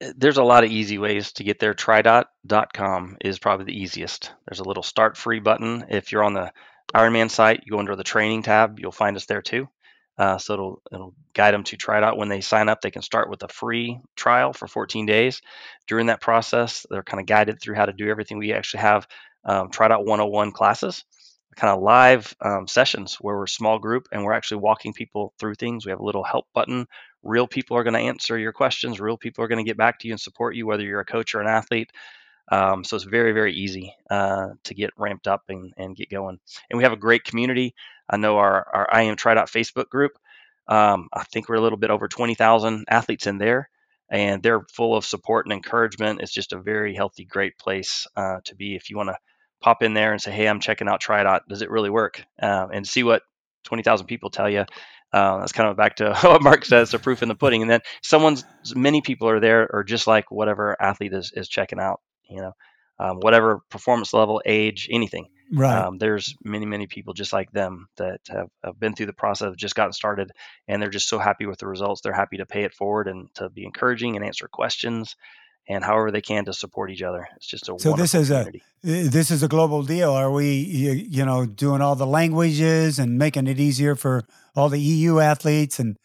There's 0.00 0.38
a 0.38 0.42
lot 0.42 0.64
of 0.64 0.70
easy 0.70 0.98
ways 0.98 1.32
to 1.32 1.44
get 1.44 1.58
there. 1.58 1.74
Tridot.com 1.74 3.18
is 3.20 3.38
probably 3.38 3.66
the 3.66 3.78
easiest. 3.78 4.32
There's 4.46 4.60
a 4.60 4.64
little 4.64 4.82
start 4.82 5.16
free 5.16 5.40
button. 5.40 5.84
If 5.90 6.10
you're 6.10 6.24
on 6.24 6.34
the 6.34 6.52
Ironman 6.94 7.30
site, 7.30 7.62
you 7.64 7.72
go 7.72 7.78
under 7.78 7.96
the 7.96 8.04
training 8.04 8.42
tab, 8.42 8.80
you'll 8.80 8.92
find 8.92 9.16
us 9.16 9.26
there 9.26 9.42
too. 9.42 9.68
Uh, 10.18 10.36
so 10.36 10.52
it'll 10.52 10.82
it'll 10.92 11.14
guide 11.32 11.54
them 11.54 11.64
to 11.64 11.76
try 11.76 11.96
it 11.96 12.04
out 12.04 12.18
when 12.18 12.28
they 12.28 12.40
sign 12.40 12.68
up. 12.68 12.80
They 12.80 12.90
can 12.90 13.02
start 13.02 13.30
with 13.30 13.42
a 13.42 13.48
free 13.48 14.00
trial 14.16 14.52
for 14.52 14.68
14 14.68 15.06
days. 15.06 15.40
During 15.86 16.06
that 16.06 16.20
process, 16.20 16.84
they're 16.90 17.02
kind 17.02 17.20
of 17.20 17.26
guided 17.26 17.60
through 17.60 17.76
how 17.76 17.86
to 17.86 17.92
do 17.92 18.10
everything. 18.10 18.38
We 18.38 18.52
actually 18.52 18.80
have 18.80 19.06
um, 19.44 19.70
TriDot 19.70 20.04
101 20.04 20.52
classes, 20.52 21.04
kind 21.56 21.74
of 21.74 21.82
live 21.82 22.34
um, 22.42 22.66
sessions 22.66 23.16
where 23.20 23.36
we're 23.36 23.44
a 23.44 23.48
small 23.48 23.78
group 23.78 24.08
and 24.12 24.22
we're 24.22 24.34
actually 24.34 24.58
walking 24.58 24.92
people 24.92 25.32
through 25.38 25.54
things. 25.54 25.86
We 25.86 25.90
have 25.90 26.00
a 26.00 26.04
little 26.04 26.24
help 26.24 26.46
button. 26.54 26.86
Real 27.22 27.46
people 27.46 27.76
are 27.76 27.84
going 27.84 27.94
to 27.94 28.00
answer 28.00 28.38
your 28.38 28.52
questions. 28.52 29.00
Real 29.00 29.16
people 29.16 29.44
are 29.44 29.48
going 29.48 29.64
to 29.64 29.68
get 29.68 29.76
back 29.76 29.98
to 30.00 30.08
you 30.08 30.14
and 30.14 30.20
support 30.20 30.54
you, 30.54 30.66
whether 30.66 30.82
you're 30.82 31.00
a 31.00 31.04
coach 31.04 31.34
or 31.34 31.40
an 31.40 31.48
athlete. 31.48 31.90
Um, 32.50 32.82
so 32.82 32.96
it's 32.96 33.04
very, 33.04 33.32
very 33.32 33.54
easy 33.54 33.94
uh, 34.10 34.48
to 34.64 34.74
get 34.74 34.90
ramped 34.96 35.28
up 35.28 35.44
and, 35.48 35.72
and 35.76 35.96
get 35.96 36.10
going. 36.10 36.40
And 36.68 36.78
we 36.78 36.84
have 36.84 36.92
a 36.92 36.96
great 36.96 37.24
community. 37.24 37.74
I 38.08 38.16
know 38.16 38.38
our, 38.38 38.66
our 38.72 38.88
I 38.92 39.02
am 39.02 39.16
TriDot 39.16 39.44
Facebook 39.44 39.88
group. 39.88 40.12
Um, 40.66 41.08
I 41.12 41.24
think 41.24 41.48
we're 41.48 41.56
a 41.56 41.60
little 41.60 41.78
bit 41.78 41.90
over 41.90 42.08
20,000 42.08 42.84
athletes 42.88 43.26
in 43.26 43.38
there, 43.38 43.70
and 44.08 44.42
they're 44.42 44.64
full 44.72 44.96
of 44.96 45.04
support 45.04 45.46
and 45.46 45.52
encouragement. 45.52 46.20
It's 46.20 46.32
just 46.32 46.52
a 46.52 46.60
very 46.60 46.94
healthy, 46.94 47.24
great 47.24 47.56
place 47.58 48.06
uh, 48.16 48.38
to 48.44 48.54
be 48.54 48.74
if 48.74 48.90
you 48.90 48.96
want 48.96 49.10
to 49.10 49.16
pop 49.60 49.82
in 49.82 49.94
there 49.94 50.12
and 50.12 50.20
say, 50.20 50.30
"Hey, 50.30 50.48
I'm 50.48 50.60
checking 50.60 50.88
out 50.88 51.02
TriDot. 51.02 51.40
Does 51.48 51.62
it 51.62 51.70
really 51.70 51.90
work?" 51.90 52.24
Uh, 52.40 52.68
and 52.72 52.86
see 52.86 53.02
what 53.02 53.22
20,000 53.64 54.06
people 54.06 54.30
tell 54.30 54.48
you. 54.48 54.64
Uh, 55.12 55.38
that's 55.38 55.52
kind 55.52 55.68
of 55.68 55.76
back 55.76 55.96
to 55.96 56.14
what 56.22 56.42
Mark 56.42 56.64
says, 56.64 56.90
the 56.90 56.98
proof 56.98 57.22
in 57.22 57.28
the 57.28 57.34
pudding. 57.34 57.62
And 57.62 57.70
then 57.70 57.80
someone's, 58.02 58.44
many 58.74 59.00
people 59.00 59.28
are 59.28 59.40
there, 59.40 59.68
or 59.72 59.84
just 59.84 60.06
like 60.06 60.30
whatever 60.30 60.80
athlete 60.80 61.12
is, 61.12 61.32
is 61.34 61.48
checking 61.48 61.80
out, 61.80 62.00
you 62.28 62.40
know, 62.40 62.52
um, 62.98 63.18
whatever 63.20 63.60
performance 63.70 64.12
level, 64.12 64.42
age, 64.44 64.88
anything 64.90 65.28
Right. 65.52 65.84
Um, 65.84 65.98
there's 65.98 66.36
many, 66.44 66.64
many 66.64 66.86
people 66.86 67.12
just 67.12 67.32
like 67.32 67.50
them 67.50 67.88
that 67.96 68.20
have, 68.28 68.48
have 68.62 68.78
been 68.78 68.94
through 68.94 69.06
the 69.06 69.12
process, 69.12 69.46
have 69.46 69.56
just 69.56 69.74
gotten 69.74 69.92
started, 69.92 70.30
and 70.68 70.80
they're 70.80 70.90
just 70.90 71.08
so 71.08 71.18
happy 71.18 71.46
with 71.46 71.58
the 71.58 71.66
results. 71.66 72.00
They're 72.00 72.12
happy 72.12 72.36
to 72.36 72.46
pay 72.46 72.62
it 72.62 72.74
forward 72.74 73.08
and 73.08 73.28
to 73.34 73.48
be 73.50 73.64
encouraging 73.64 74.14
and 74.14 74.24
answer 74.24 74.46
questions 74.46 75.16
and 75.70 75.84
however 75.84 76.10
they 76.10 76.20
can 76.20 76.44
to 76.44 76.52
support 76.52 76.90
each 76.90 77.02
other. 77.02 77.28
It's 77.36 77.46
just 77.46 77.68
a 77.68 77.78
so 77.78 77.92
this 77.92 78.12
is 78.12 78.28
community. 78.28 78.62
a 78.84 79.08
this 79.08 79.30
is 79.30 79.42
a 79.44 79.48
global 79.48 79.84
deal. 79.84 80.10
Are 80.10 80.30
we 80.30 80.52
you, 80.54 80.90
you 80.90 81.24
know 81.24 81.46
doing 81.46 81.80
all 81.80 81.94
the 81.94 82.06
languages 82.06 82.98
and 82.98 83.16
making 83.16 83.46
it 83.46 83.60
easier 83.60 83.94
for 83.94 84.24
all 84.56 84.68
the 84.68 84.80
EU 84.80 85.20
athletes 85.20 85.78
and 85.78 85.96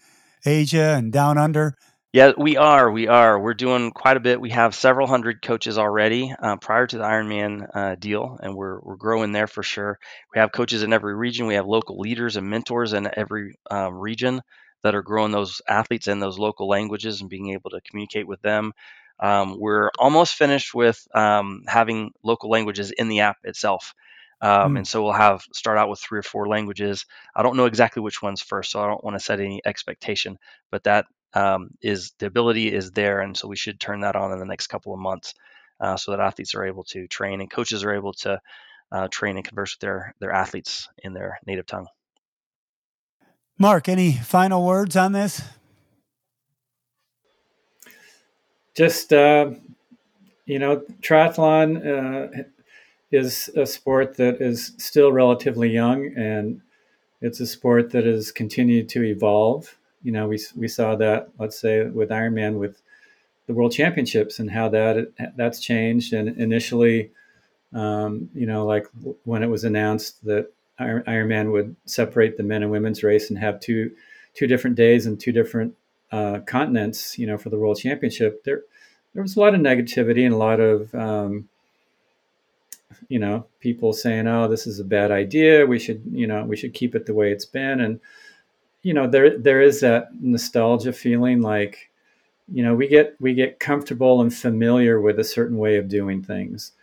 Asia 0.46 0.94
and 0.96 1.12
down 1.12 1.40
under? 1.40 1.76
Yeah, 2.14 2.32
we 2.38 2.56
are. 2.56 2.90
We 2.92 3.08
are. 3.08 3.38
We're 3.38 3.56
doing 3.56 3.92
quite 3.92 4.16
a 4.16 4.22
bit. 4.22 4.40
We 4.40 4.52
have 4.52 4.76
several 4.76 5.08
hundred 5.08 5.42
coaches 5.42 5.78
already 5.78 6.34
uh, 6.40 6.58
prior 6.58 6.88
to 6.88 6.98
the 6.98 7.04
Ironman 7.04 7.68
uh, 7.74 7.96
deal, 7.96 8.38
and 8.42 8.56
we're 8.56 8.80
we're 8.82 8.98
growing 8.98 9.32
there 9.32 9.48
for 9.48 9.64
sure. 9.64 9.98
We 10.34 10.40
have 10.40 10.52
coaches 10.52 10.84
in 10.84 10.94
every 10.94 11.16
region. 11.16 11.48
We 11.48 11.56
have 11.56 11.66
local 11.66 12.00
leaders 12.00 12.38
and 12.38 12.50
mentors 12.50 12.94
in 12.94 13.10
every 13.18 13.58
um, 13.72 13.96
region 13.96 14.42
that 14.84 14.94
are 14.94 15.02
growing 15.02 15.32
those 15.32 15.64
athletes 15.68 16.08
in 16.08 16.20
those 16.20 16.38
local 16.38 16.70
languages 16.70 17.20
and 17.20 17.30
being 17.30 17.50
able 17.50 17.72
to 17.72 17.82
communicate 17.82 18.28
with 18.28 18.42
them. 18.44 18.72
Um, 19.20 19.58
we're 19.60 19.92
almost 19.98 20.36
finished 20.36 20.74
with 20.74 21.08
um, 21.14 21.64
having 21.68 22.12
local 22.24 22.50
languages 22.50 22.92
in 22.92 23.08
the 23.08 23.22
app 23.22 23.38
itself. 23.44 23.94
Um, 24.42 24.74
mm. 24.74 24.78
And 24.78 24.88
so 24.88 25.02
we'll 25.02 25.14
have 25.14 25.44
start 25.54 25.78
out 25.78 25.90
with 25.90 26.00
three 26.00 26.20
or 26.20 26.24
four 26.24 26.48
languages. 26.48 27.06
I 27.36 27.44
don't 27.44 27.56
know 27.56 27.66
exactly 27.66 28.02
which 28.02 28.22
ones 28.22 28.42
first, 28.42 28.72
so 28.72 28.82
I 28.82 28.88
don't 28.88 29.04
want 29.04 29.16
to 29.18 29.24
set 29.24 29.40
any 29.40 29.62
expectation. 29.66 30.38
But 30.72 30.84
that 30.84 31.06
um, 31.34 31.70
is 31.82 32.14
the 32.20 32.28
ability 32.28 32.74
is 32.74 32.92
there, 32.92 33.22
and 33.22 33.36
so 33.36 33.48
we 33.48 33.56
should 33.56 33.80
turn 33.80 34.02
that 34.02 34.16
on 34.16 34.32
in 34.32 34.40
the 34.40 34.46
next 34.46 34.68
couple 34.68 34.94
of 34.94 35.00
months, 35.00 35.34
uh, 35.80 35.98
so 35.98 36.12
that 36.12 36.20
athletes 36.20 36.54
are 36.56 36.66
able 36.66 36.84
to 36.86 37.08
train 37.08 37.42
and 37.42 37.50
coaches 37.50 37.84
are 37.84 37.94
able 37.94 38.14
to 38.14 38.42
uh, 38.92 39.08
train 39.10 39.36
and 39.38 39.46
converse 39.46 39.76
with 39.76 39.82
their 39.82 40.14
their 40.20 40.32
athletes 40.32 40.90
in 41.00 41.14
their 41.14 41.40
native 41.46 41.66
tongue. 41.66 41.88
Mark, 43.58 43.88
any 43.88 44.14
final 44.14 44.66
words 44.66 44.98
on 44.98 45.14
this? 45.14 45.42
Just 48.76 49.14
uh, 49.14 49.52
you 50.46 50.60
know, 50.60 50.84
triathlon 51.02 51.86
uh, 51.86 52.44
is 53.12 53.50
a 53.56 53.66
sport 53.66 54.18
that 54.18 54.42
is 54.42 54.74
still 54.78 55.12
relatively 55.12 55.70
young, 55.70 56.14
and 56.16 56.62
it's 57.22 57.40
a 57.40 57.48
sport 57.48 57.92
that 57.92 58.06
has 58.06 58.32
continued 58.32 58.90
to 58.90 59.04
evolve. 59.04 59.78
You 60.04 60.12
know, 60.12 60.28
we 60.28 60.40
we 60.56 60.68
saw 60.68 60.96
that, 60.96 61.30
let's 61.40 61.60
say, 61.60 61.86
with 61.86 62.10
Ironman, 62.10 62.60
with 62.60 62.82
the 63.48 63.54
World 63.54 63.72
Championships, 63.72 64.40
and 64.40 64.52
how 64.52 64.70
that 64.70 65.12
that's 65.36 65.60
changed. 65.60 66.14
And 66.14 66.30
initially, 66.40 67.12
um, 67.74 68.30
you 68.36 68.46
know, 68.46 68.66
like 68.66 68.88
when 69.24 69.42
it 69.42 69.50
was 69.50 69.64
announced 69.64 70.24
that 70.26 70.52
Ironman 70.80 71.52
would 71.52 71.76
separate 71.86 72.38
the 72.38 72.44
men 72.44 72.62
and 72.62 72.72
women's 72.72 73.04
race 73.04 73.30
and 73.30 73.40
have 73.40 73.60
two 73.60 73.92
two 74.36 74.46
different 74.46 74.76
days 74.76 75.06
and 75.08 75.20
two 75.20 75.32
different 75.32 75.74
uh, 76.12 76.40
continents, 76.46 77.18
you 77.18 77.28
know, 77.28 77.38
for 77.38 77.50
the 77.50 77.58
world 77.58 77.78
championship, 77.78 78.44
there 78.44 78.64
there 79.14 79.24
was 79.24 79.36
a 79.36 79.40
lot 79.40 79.56
of 79.56 79.62
negativity 79.62 80.26
and 80.26 80.34
a 80.34 80.38
lot 80.38 80.60
of 80.60 80.94
um, 80.94 81.50
you 83.08 83.20
know 83.20 83.46
people 83.60 83.94
saying, 83.94 84.28
"Oh, 84.28 84.48
this 84.48 84.68
is 84.68 84.80
a 84.80 84.86
bad 84.86 85.12
idea. 85.12 85.66
We 85.66 85.80
should, 85.80 86.04
you 86.12 86.28
know, 86.28 86.44
we 86.44 86.58
should 86.58 86.74
keep 86.74 86.96
it 86.96 87.06
the 87.06 87.14
way 87.14 87.32
it's 87.32 87.46
been." 87.46 87.80
And 87.80 88.00
you 88.84 88.94
know, 88.94 89.08
there 89.08 89.38
there 89.38 89.62
is 89.62 89.82
that 89.82 90.10
nostalgia 90.22 90.94
feeling, 90.94 91.42
like 91.42 91.90
you 92.52 92.64
know, 92.64 92.76
we 92.76 92.88
get 92.88 93.16
we 93.20 93.34
get 93.34 93.60
comfortable 93.60 94.22
and 94.22 94.34
familiar 94.34 95.02
with 95.02 95.20
a 95.20 95.24
certain 95.24 95.58
way 95.58 95.78
of 95.78 95.88
doing 95.88 96.22
things, 96.22 96.74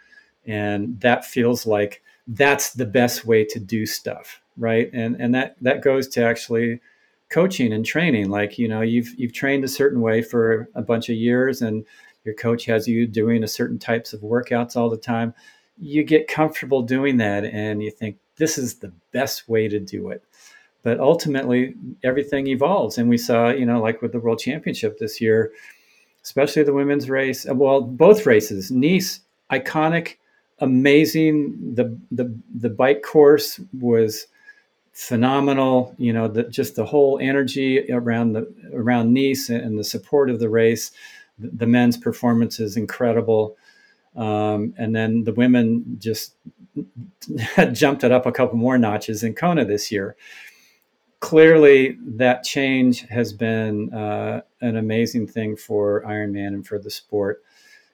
and 0.46 1.00
that 1.00 1.24
feels 1.24 1.66
like 1.66 2.02
that's 2.26 2.72
the 2.72 2.86
best 2.86 3.24
way 3.24 3.44
to 3.44 3.60
do 3.60 3.86
stuff, 3.86 4.40
right? 4.56 4.90
And 4.92 5.16
and 5.20 5.34
that 5.34 5.56
that 5.60 5.82
goes 5.82 6.08
to 6.08 6.24
actually 6.24 6.80
coaching 7.32 7.72
and 7.72 7.84
training 7.84 8.30
like 8.30 8.58
you 8.58 8.68
know 8.68 8.80
you've 8.80 9.08
you've 9.18 9.32
trained 9.32 9.64
a 9.64 9.68
certain 9.68 10.00
way 10.00 10.22
for 10.22 10.68
a 10.74 10.82
bunch 10.82 11.08
of 11.08 11.16
years 11.16 11.62
and 11.62 11.84
your 12.24 12.34
coach 12.34 12.66
has 12.66 12.86
you 12.86 13.06
doing 13.06 13.42
a 13.42 13.48
certain 13.48 13.78
types 13.78 14.12
of 14.12 14.20
workouts 14.20 14.76
all 14.76 14.88
the 14.88 14.96
time. 14.96 15.34
You 15.76 16.04
get 16.04 16.28
comfortable 16.28 16.82
doing 16.82 17.16
that 17.16 17.44
and 17.44 17.82
you 17.82 17.90
think 17.90 18.18
this 18.36 18.58
is 18.58 18.76
the 18.76 18.92
best 19.12 19.48
way 19.48 19.66
to 19.66 19.80
do 19.80 20.10
it. 20.10 20.22
But 20.84 21.00
ultimately 21.00 21.74
everything 22.04 22.46
evolves. 22.46 22.98
And 22.98 23.08
we 23.08 23.18
saw 23.18 23.48
you 23.48 23.66
know 23.66 23.80
like 23.80 24.02
with 24.02 24.12
the 24.12 24.20
world 24.20 24.38
championship 24.38 24.98
this 24.98 25.20
year 25.20 25.52
especially 26.24 26.62
the 26.62 26.72
women's 26.72 27.10
race 27.10 27.48
uh, 27.48 27.54
well 27.54 27.80
both 27.80 28.26
races 28.26 28.70
nice 28.70 29.20
iconic 29.50 30.16
amazing. 30.62 31.74
The 31.74 31.98
the 32.10 32.34
the 32.54 32.70
bike 32.70 33.02
course 33.02 33.60
was 33.78 34.26
phenomenal. 34.92 35.94
You 35.98 36.12
know, 36.12 36.28
the, 36.28 36.44
just 36.44 36.76
the 36.76 36.84
whole 36.84 37.18
energy 37.20 37.90
around 37.90 38.32
the 38.32 38.52
around 38.72 39.12
Nice 39.12 39.48
and 39.48 39.78
the 39.78 39.84
support 39.84 40.30
of 40.30 40.38
the 40.40 40.48
race. 40.50 40.92
The, 41.38 41.48
the 41.48 41.66
men's 41.66 41.96
performance 41.96 42.60
is 42.60 42.76
incredible, 42.76 43.56
um, 44.16 44.74
and 44.76 44.94
then 44.94 45.24
the 45.24 45.32
women 45.32 45.96
just 45.98 46.34
jumped 47.72 48.04
it 48.04 48.12
up 48.12 48.26
a 48.26 48.32
couple 48.32 48.56
more 48.56 48.78
notches 48.78 49.22
in 49.22 49.34
Kona 49.34 49.64
this 49.64 49.90
year. 49.90 50.16
Clearly, 51.20 51.96
that 52.04 52.42
change 52.42 53.06
has 53.08 53.32
been 53.32 53.92
uh, 53.94 54.42
an 54.60 54.76
amazing 54.76 55.28
thing 55.28 55.56
for 55.56 56.02
Ironman 56.02 56.48
and 56.48 56.66
for 56.66 56.78
the 56.78 56.90
sport. 56.90 57.42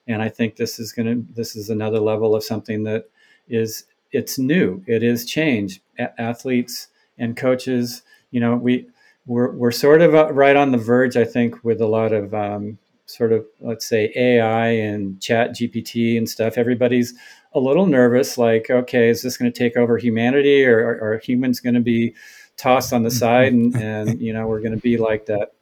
And 0.07 0.21
I 0.21 0.29
think 0.29 0.55
this 0.55 0.79
is 0.79 0.91
going 0.91 1.05
to 1.05 1.33
this 1.35 1.55
is 1.55 1.69
another 1.69 1.99
level 1.99 2.35
of 2.35 2.43
something 2.43 2.83
that 2.83 3.05
is 3.47 3.85
it's 4.11 4.39
new. 4.39 4.83
It 4.87 5.03
is 5.03 5.25
change. 5.25 5.81
A- 5.97 6.19
athletes 6.19 6.87
and 7.17 7.35
coaches, 7.35 8.03
you 8.31 8.39
know, 8.39 8.55
we 8.55 8.87
we're, 9.25 9.51
we're 9.51 9.71
sort 9.71 10.01
of 10.01 10.15
uh, 10.15 10.33
right 10.33 10.55
on 10.55 10.71
the 10.71 10.77
verge, 10.77 11.15
I 11.15 11.25
think, 11.25 11.63
with 11.63 11.81
a 11.81 11.87
lot 11.87 12.13
of 12.13 12.33
um, 12.33 12.79
sort 13.05 13.31
of 13.31 13.45
let's 13.59 13.85
say 13.85 14.11
AI 14.15 14.69
and 14.69 15.21
Chat 15.21 15.51
GPT 15.51 16.17
and 16.17 16.27
stuff. 16.27 16.57
Everybody's 16.57 17.13
a 17.53 17.59
little 17.59 17.85
nervous, 17.85 18.37
like, 18.37 18.69
okay, 18.69 19.09
is 19.09 19.21
this 19.21 19.37
going 19.37 19.51
to 19.51 19.57
take 19.57 19.77
over 19.77 19.97
humanity, 19.97 20.65
or, 20.65 20.79
or 20.79 21.13
are 21.13 21.17
humans 21.19 21.59
going 21.59 21.75
to 21.75 21.79
be 21.81 22.15
tossed 22.57 22.93
on 22.93 23.03
the 23.03 23.11
side, 23.23 23.53
and, 23.53 23.75
and 23.75 24.21
you 24.21 24.33
know, 24.33 24.47
we're 24.47 24.61
going 24.61 24.75
to 24.75 24.81
be 24.81 24.97
like 24.97 25.25
that 25.27 25.53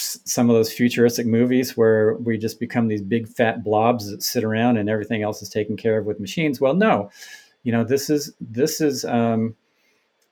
some 0.00 0.48
of 0.48 0.56
those 0.56 0.72
futuristic 0.72 1.26
movies 1.26 1.76
where 1.76 2.14
we 2.14 2.38
just 2.38 2.60
become 2.60 2.88
these 2.88 3.02
big 3.02 3.28
fat 3.28 3.62
blobs 3.64 4.10
that 4.10 4.22
sit 4.22 4.44
around 4.44 4.76
and 4.76 4.88
everything 4.88 5.22
else 5.22 5.42
is 5.42 5.48
taken 5.48 5.76
care 5.76 5.98
of 5.98 6.06
with 6.06 6.20
machines. 6.20 6.60
Well 6.60 6.74
no. 6.74 7.10
You 7.62 7.72
know 7.72 7.84
this 7.84 8.08
is 8.08 8.32
this 8.40 8.80
is 8.80 9.04
um, 9.04 9.54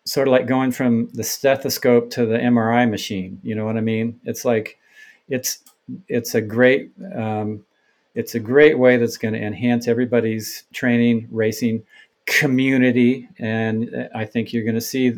sort 0.04 0.28
of 0.28 0.32
like 0.32 0.46
going 0.46 0.72
from 0.72 1.08
the 1.12 1.24
stethoscope 1.24 2.10
to 2.10 2.26
the 2.26 2.38
mri 2.38 2.88
machine. 2.90 3.40
You 3.42 3.54
know 3.54 3.64
what 3.64 3.76
i 3.76 3.80
mean? 3.80 4.20
It's 4.24 4.44
like 4.44 4.78
it's 5.28 5.58
it's 6.08 6.34
a 6.34 6.40
great 6.40 6.90
um, 7.14 7.64
it's 8.14 8.34
a 8.34 8.40
great 8.40 8.78
way 8.78 8.96
that's 8.96 9.18
going 9.18 9.34
to 9.34 9.42
enhance 9.42 9.86
everybody's 9.86 10.64
training 10.72 11.28
racing 11.30 11.84
community. 12.26 13.28
And 13.38 14.08
i 14.14 14.24
think 14.24 14.52
you're 14.52 14.64
going 14.64 14.74
to 14.74 14.80
see 14.80 15.10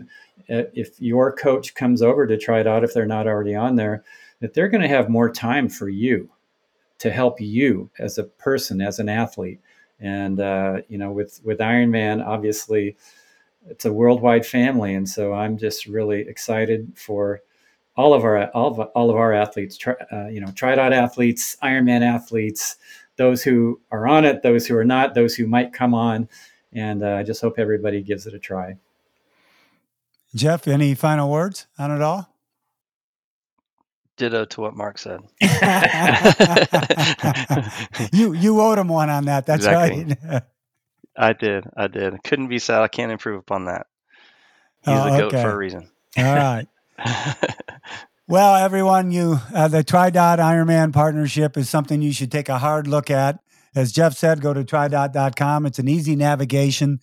uh, 0.50 0.64
if 0.74 1.00
your 1.00 1.30
coach 1.30 1.74
comes 1.74 2.02
over 2.02 2.26
to 2.26 2.36
try 2.36 2.60
it 2.60 2.66
out 2.66 2.82
if 2.82 2.92
they're 2.92 3.06
not 3.06 3.28
already 3.28 3.54
on 3.54 3.76
there 3.76 4.02
that 4.40 4.54
they're 4.54 4.68
going 4.68 4.82
to 4.82 4.88
have 4.88 5.08
more 5.08 5.30
time 5.30 5.68
for 5.68 5.88
you 5.88 6.30
to 6.98 7.10
help 7.10 7.40
you 7.40 7.90
as 7.98 8.18
a 8.18 8.24
person, 8.24 8.80
as 8.80 8.98
an 8.98 9.08
athlete. 9.08 9.60
And 10.00 10.40
uh, 10.40 10.78
you 10.88 10.98
know, 10.98 11.12
with 11.12 11.40
with 11.44 11.58
Ironman, 11.58 12.24
obviously, 12.26 12.96
it's 13.68 13.84
a 13.84 13.92
worldwide 13.92 14.46
family, 14.46 14.94
and 14.94 15.08
so 15.08 15.34
I'm 15.34 15.58
just 15.58 15.86
really 15.86 16.20
excited 16.20 16.92
for 16.96 17.40
all 17.96 18.14
of 18.14 18.24
our 18.24 18.48
all 18.50 18.80
of, 18.80 18.88
all 18.94 19.10
of 19.10 19.16
our 19.16 19.34
athletes. 19.34 19.78
Uh, 19.86 20.28
you 20.28 20.40
know, 20.40 20.48
TriDot 20.48 20.92
athletes, 20.92 21.56
Ironman 21.62 22.02
athletes, 22.02 22.76
those 23.16 23.42
who 23.42 23.80
are 23.90 24.08
on 24.08 24.24
it, 24.24 24.42
those 24.42 24.66
who 24.66 24.76
are 24.76 24.84
not, 24.84 25.14
those 25.14 25.34
who 25.34 25.46
might 25.46 25.74
come 25.74 25.92
on, 25.92 26.28
and 26.72 27.02
uh, 27.02 27.16
I 27.16 27.22
just 27.22 27.42
hope 27.42 27.58
everybody 27.58 28.02
gives 28.02 28.26
it 28.26 28.32
a 28.32 28.38
try. 28.38 28.76
Jeff, 30.34 30.66
any 30.66 30.94
final 30.94 31.30
words 31.30 31.66
on 31.78 31.90
it 31.90 32.00
all? 32.00 32.32
Ditto 34.20 34.44
to 34.44 34.60
what 34.60 34.76
Mark 34.76 34.98
said. 34.98 35.20
you 38.12 38.34
you 38.34 38.60
owed 38.60 38.78
him 38.78 38.88
one 38.88 39.08
on 39.08 39.24
that. 39.24 39.46
That's 39.46 39.64
exactly. 39.64 40.16
right. 40.22 40.42
I 41.16 41.32
did. 41.32 41.64
I 41.76 41.88
did. 41.88 42.22
Couldn't 42.22 42.48
be 42.48 42.58
said. 42.58 42.82
I 42.82 42.88
can't 42.88 43.10
improve 43.10 43.40
upon 43.40 43.64
that. 43.64 43.86
He's 44.84 44.94
oh, 44.94 45.10
the 45.10 45.18
goat 45.18 45.34
okay. 45.34 45.42
for 45.42 45.50
a 45.50 45.56
reason. 45.56 45.90
All 46.16 46.24
right. 46.24 46.66
well, 48.28 48.56
everyone, 48.56 49.10
you 49.10 49.38
uh, 49.54 49.68
the 49.68 49.82
TriDot 49.82 50.38
Ironman 50.38 50.92
partnership 50.92 51.56
is 51.56 51.68
something 51.68 52.02
you 52.02 52.12
should 52.12 52.30
take 52.30 52.48
a 52.48 52.58
hard 52.58 52.86
look 52.86 53.10
at. 53.10 53.40
As 53.74 53.92
Jeff 53.92 54.16
said, 54.16 54.40
go 54.40 54.52
to 54.52 54.64
tridot.com. 54.64 55.66
It's 55.66 55.78
an 55.78 55.88
easy 55.88 56.16
navigation, 56.16 57.00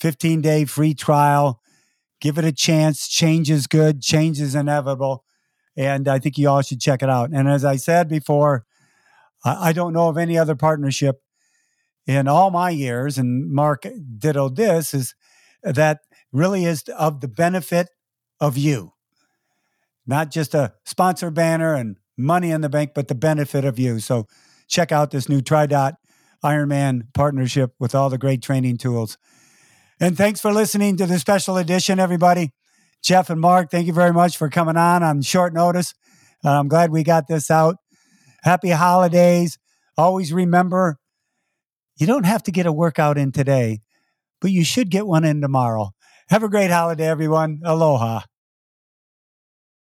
15 0.00 0.40
day 0.40 0.64
free 0.64 0.94
trial. 0.94 1.60
Give 2.20 2.38
it 2.38 2.44
a 2.44 2.52
chance. 2.52 3.06
Change 3.06 3.50
is 3.50 3.66
good. 3.66 4.02
Change 4.02 4.40
is 4.40 4.54
inevitable 4.54 5.24
and 5.78 6.08
I 6.08 6.18
think 6.18 6.36
you 6.36 6.48
all 6.48 6.60
should 6.60 6.80
check 6.80 7.04
it 7.04 7.08
out. 7.08 7.30
And 7.30 7.48
as 7.48 7.64
I 7.64 7.76
said 7.76 8.08
before, 8.08 8.64
I 9.44 9.72
don't 9.72 9.92
know 9.92 10.08
of 10.08 10.18
any 10.18 10.36
other 10.36 10.56
partnership 10.56 11.22
in 12.04 12.26
all 12.26 12.50
my 12.50 12.70
years, 12.70 13.16
and 13.16 13.48
Mark 13.52 13.86
ditto 14.18 14.48
this, 14.48 14.92
is 14.92 15.14
that 15.62 16.00
really 16.32 16.64
is 16.64 16.82
of 16.96 17.20
the 17.20 17.28
benefit 17.28 17.90
of 18.40 18.58
you. 18.58 18.92
Not 20.04 20.32
just 20.32 20.52
a 20.54 20.72
sponsor 20.84 21.30
banner 21.30 21.74
and 21.74 21.96
money 22.16 22.50
in 22.50 22.62
the 22.62 22.68
bank, 22.68 22.90
but 22.94 23.06
the 23.06 23.14
benefit 23.14 23.64
of 23.64 23.78
you. 23.78 24.00
So 24.00 24.26
check 24.66 24.90
out 24.90 25.12
this 25.12 25.28
new 25.28 25.40
TriDot 25.40 25.92
Ironman 26.42 27.02
partnership 27.14 27.74
with 27.78 27.94
all 27.94 28.10
the 28.10 28.18
great 28.18 28.42
training 28.42 28.78
tools. 28.78 29.16
And 30.00 30.16
thanks 30.16 30.40
for 30.40 30.52
listening 30.52 30.96
to 30.96 31.06
the 31.06 31.18
special 31.20 31.56
edition, 31.56 32.00
everybody. 32.00 32.52
Jeff 33.02 33.30
and 33.30 33.40
Mark, 33.40 33.70
thank 33.70 33.86
you 33.86 33.92
very 33.92 34.12
much 34.12 34.36
for 34.36 34.48
coming 34.48 34.76
on 34.76 35.02
on 35.02 35.22
short 35.22 35.54
notice. 35.54 35.94
Uh, 36.44 36.58
I'm 36.58 36.68
glad 36.68 36.90
we 36.90 37.02
got 37.02 37.26
this 37.28 37.50
out. 37.50 37.76
Happy 38.42 38.70
holidays. 38.70 39.58
Always 39.96 40.32
remember 40.32 40.98
you 41.96 42.06
don't 42.06 42.26
have 42.26 42.42
to 42.44 42.52
get 42.52 42.66
a 42.66 42.72
workout 42.72 43.18
in 43.18 43.32
today, 43.32 43.80
but 44.40 44.52
you 44.52 44.64
should 44.64 44.90
get 44.90 45.06
one 45.06 45.24
in 45.24 45.40
tomorrow. 45.40 45.90
Have 46.28 46.42
a 46.42 46.48
great 46.48 46.70
holiday, 46.70 47.08
everyone. 47.08 47.60
Aloha. 47.64 48.20